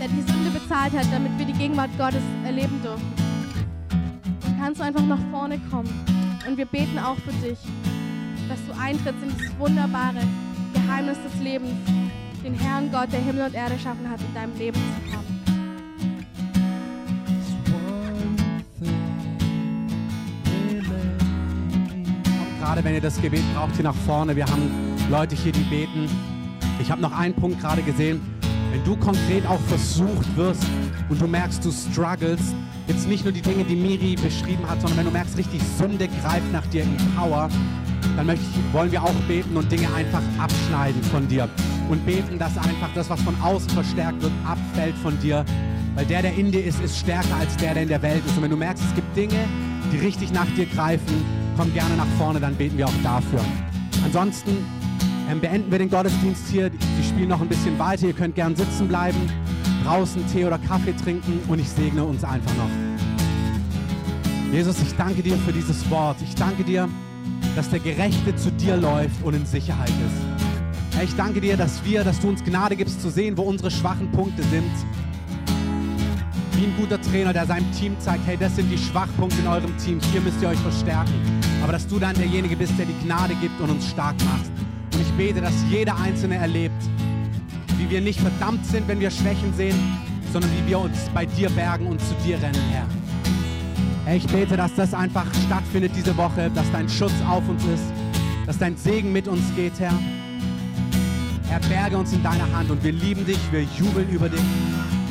der 0.00 0.08
die 0.08 0.32
Sünde 0.32 0.50
bezahlt 0.50 0.92
hat, 0.92 1.06
damit 1.12 1.38
wir 1.38 1.46
die 1.46 1.52
Gegenwart 1.52 1.90
Gottes 1.96 2.22
erleben 2.44 2.80
dürfen, 2.82 3.12
dann 4.42 4.58
kannst 4.58 4.80
du 4.80 4.84
einfach 4.84 5.04
nach 5.04 5.20
vorne 5.30 5.58
kommen. 5.70 5.92
Und 6.46 6.56
wir 6.56 6.66
beten 6.66 6.98
auch 6.98 7.16
für 7.16 7.32
dich, 7.46 7.58
dass 8.48 8.58
du 8.66 8.80
eintrittst 8.80 9.22
in 9.22 9.30
dieses 9.36 9.58
wunderbare 9.58 10.20
Geheimnis 10.74 11.18
des 11.22 11.42
Lebens, 11.42 11.72
den 12.44 12.54
Herrn 12.54 12.90
Gott, 12.90 13.12
der 13.12 13.20
Himmel 13.20 13.46
und 13.46 13.54
Erde 13.54 13.74
erschaffen 13.74 14.08
hat, 14.10 14.20
in 14.20 14.34
deinem 14.34 14.58
Leben 14.58 14.76
zu 14.76 15.16
haben. 15.16 15.23
Gerade 22.74 22.88
wenn 22.88 22.94
ihr 22.94 23.00
das 23.00 23.22
Gebet 23.22 23.44
braucht, 23.54 23.76
hier 23.76 23.84
nach 23.84 23.94
vorne. 23.94 24.34
Wir 24.34 24.46
haben 24.46 24.68
Leute 25.08 25.36
hier, 25.36 25.52
die 25.52 25.62
beten. 25.62 26.08
Ich 26.80 26.90
habe 26.90 27.00
noch 27.00 27.16
einen 27.16 27.32
Punkt 27.32 27.60
gerade 27.60 27.82
gesehen. 27.82 28.20
Wenn 28.72 28.82
du 28.82 28.96
konkret 28.96 29.46
auch 29.46 29.60
versucht 29.68 30.36
wirst 30.36 30.66
und 31.08 31.22
du 31.22 31.28
merkst, 31.28 31.64
du 31.64 31.70
struggles, 31.70 32.40
jetzt 32.88 33.06
nicht 33.06 33.22
nur 33.22 33.32
die 33.32 33.42
Dinge, 33.42 33.62
die 33.62 33.76
Miri 33.76 34.16
beschrieben 34.16 34.68
hat, 34.68 34.80
sondern 34.80 34.98
wenn 34.98 35.04
du 35.04 35.12
merkst, 35.12 35.38
richtig 35.38 35.62
Sünde 35.78 36.08
greift 36.20 36.52
nach 36.52 36.66
dir 36.66 36.82
in 36.82 36.96
Power, 37.16 37.48
dann 38.16 38.28
ich, 38.30 38.40
wollen 38.72 38.90
wir 38.90 39.04
auch 39.04 39.14
beten 39.28 39.56
und 39.56 39.70
Dinge 39.70 39.86
einfach 39.94 40.22
abschneiden 40.36 41.00
von 41.04 41.28
dir. 41.28 41.48
Und 41.88 42.04
beten, 42.04 42.40
dass 42.40 42.58
einfach 42.58 42.92
das, 42.92 43.08
was 43.08 43.22
von 43.22 43.40
außen 43.40 43.70
verstärkt 43.70 44.20
wird, 44.20 44.32
abfällt 44.44 44.96
von 44.96 45.16
dir. 45.20 45.44
Weil 45.94 46.06
der, 46.06 46.22
der 46.22 46.34
in 46.34 46.50
dir 46.50 46.64
ist, 46.64 46.82
ist 46.82 46.98
stärker 46.98 47.36
als 47.38 47.56
der, 47.56 47.74
der 47.74 47.84
in 47.84 47.88
der 47.88 48.02
Welt 48.02 48.26
ist. 48.26 48.36
Und 48.36 48.42
wenn 48.42 48.50
du 48.50 48.56
merkst, 48.56 48.82
es 48.82 48.94
gibt 48.96 49.16
Dinge, 49.16 49.38
die 49.92 49.98
richtig 49.98 50.32
nach 50.32 50.52
dir 50.56 50.66
greifen, 50.66 51.43
komm 51.56 51.72
gerne 51.72 51.96
nach 51.96 52.06
vorne, 52.18 52.40
dann 52.40 52.54
beten 52.54 52.78
wir 52.78 52.86
auch 52.86 53.02
dafür. 53.02 53.40
Ansonsten 54.04 54.64
ähm, 55.30 55.40
beenden 55.40 55.70
wir 55.70 55.78
den 55.78 55.90
Gottesdienst 55.90 56.48
hier. 56.48 56.70
Die 56.70 57.04
spielen 57.04 57.28
noch 57.28 57.40
ein 57.40 57.48
bisschen 57.48 57.78
weiter. 57.78 58.06
Ihr 58.06 58.12
könnt 58.12 58.34
gern 58.34 58.54
sitzen 58.54 58.88
bleiben, 58.88 59.18
draußen 59.84 60.26
Tee 60.32 60.44
oder 60.44 60.58
Kaffee 60.58 60.94
trinken 60.94 61.40
und 61.48 61.58
ich 61.58 61.68
segne 61.68 62.04
uns 62.04 62.24
einfach 62.24 62.54
noch. 62.56 62.70
Jesus, 64.52 64.80
ich 64.82 64.94
danke 64.94 65.22
dir 65.22 65.36
für 65.38 65.52
dieses 65.52 65.88
Wort. 65.90 66.16
Ich 66.22 66.34
danke 66.34 66.62
dir, 66.62 66.88
dass 67.56 67.70
der 67.70 67.80
Gerechte 67.80 68.36
zu 68.36 68.50
dir 68.52 68.76
läuft 68.76 69.22
und 69.24 69.34
in 69.34 69.46
Sicherheit 69.46 69.88
ist. 69.88 70.94
Herr, 70.94 71.02
ich 71.02 71.16
danke 71.16 71.40
dir, 71.40 71.56
dass 71.56 71.84
wir, 71.84 72.04
dass 72.04 72.20
du 72.20 72.28
uns 72.28 72.44
Gnade 72.44 72.76
gibst 72.76 73.02
zu 73.02 73.10
sehen, 73.10 73.36
wo 73.36 73.42
unsere 73.42 73.70
schwachen 73.70 74.12
Punkte 74.12 74.42
sind. 74.44 74.70
Wie 76.52 76.66
ein 76.66 76.74
guter 76.78 77.00
Trainer, 77.00 77.32
der 77.32 77.46
seinem 77.46 77.70
Team 77.72 77.96
zeigt, 77.98 78.24
hey, 78.26 78.36
das 78.36 78.54
sind 78.54 78.70
die 78.70 78.78
Schwachpunkte 78.78 79.40
in 79.40 79.48
eurem 79.48 79.76
Team, 79.78 79.98
hier 80.12 80.20
müsst 80.20 80.40
ihr 80.40 80.50
euch 80.50 80.58
verstärken. 80.60 81.43
Aber 81.64 81.72
dass 81.72 81.86
du 81.86 81.98
dann 81.98 82.14
derjenige 82.14 82.56
bist, 82.56 82.78
der 82.78 82.84
die 82.84 83.06
Gnade 83.06 83.34
gibt 83.40 83.58
und 83.58 83.70
uns 83.70 83.88
stark 83.88 84.16
macht. 84.26 84.50
Und 84.92 85.00
ich 85.00 85.10
bete, 85.12 85.40
dass 85.40 85.54
jeder 85.70 85.98
Einzelne 85.98 86.34
erlebt, 86.36 86.76
wie 87.78 87.88
wir 87.88 88.02
nicht 88.02 88.20
verdammt 88.20 88.66
sind, 88.66 88.86
wenn 88.86 89.00
wir 89.00 89.10
Schwächen 89.10 89.54
sehen, 89.54 89.74
sondern 90.30 90.50
wie 90.52 90.68
wir 90.68 90.78
uns 90.78 91.08
bei 91.14 91.24
dir 91.24 91.48
bergen 91.48 91.86
und 91.86 92.02
zu 92.02 92.14
dir 92.22 92.36
rennen, 92.36 92.60
Herr. 92.70 94.14
Ich 94.14 94.26
bete, 94.26 94.58
dass 94.58 94.74
das 94.74 94.92
einfach 94.92 95.24
stattfindet 95.46 95.92
diese 95.96 96.14
Woche, 96.18 96.50
dass 96.54 96.70
dein 96.70 96.86
Schutz 96.86 97.14
auf 97.26 97.48
uns 97.48 97.64
ist, 97.64 97.84
dass 98.44 98.58
dein 98.58 98.76
Segen 98.76 99.10
mit 99.10 99.26
uns 99.26 99.42
geht, 99.56 99.72
Herr. 99.78 99.94
Herr, 101.48 101.60
berge 101.60 101.96
uns 101.96 102.12
in 102.12 102.22
deiner 102.22 102.52
Hand 102.52 102.70
und 102.70 102.84
wir 102.84 102.92
lieben 102.92 103.24
dich, 103.24 103.40
wir 103.50 103.62
jubeln 103.62 104.10
über 104.10 104.28
dich. 104.28 104.44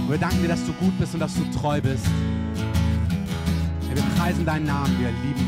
Wir 0.07 0.19
danken 0.19 0.43
dir, 0.43 0.49
dass 0.49 0.63
du 0.67 0.73
gut 0.73 0.93
bist 0.99 1.15
und 1.15 1.19
dass 1.19 1.33
du 1.33 1.45
treu 1.59 1.81
bist. 1.81 2.05
Herr, 3.87 3.95
wir 3.95 4.03
preisen 4.19 4.45
deinen 4.45 4.67
Namen, 4.67 4.95
wir 4.99 5.09
lieben 5.09 5.42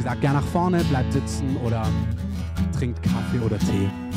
gesagt, 0.00 0.20
gern 0.22 0.34
nach 0.34 0.44
vorne, 0.44 0.82
bleibt 0.84 1.12
sitzen 1.12 1.56
oder 1.64 1.86
trinkt 2.78 3.02
Kaffee 3.02 3.38
oder 3.44 3.58
Tee. 3.58 4.09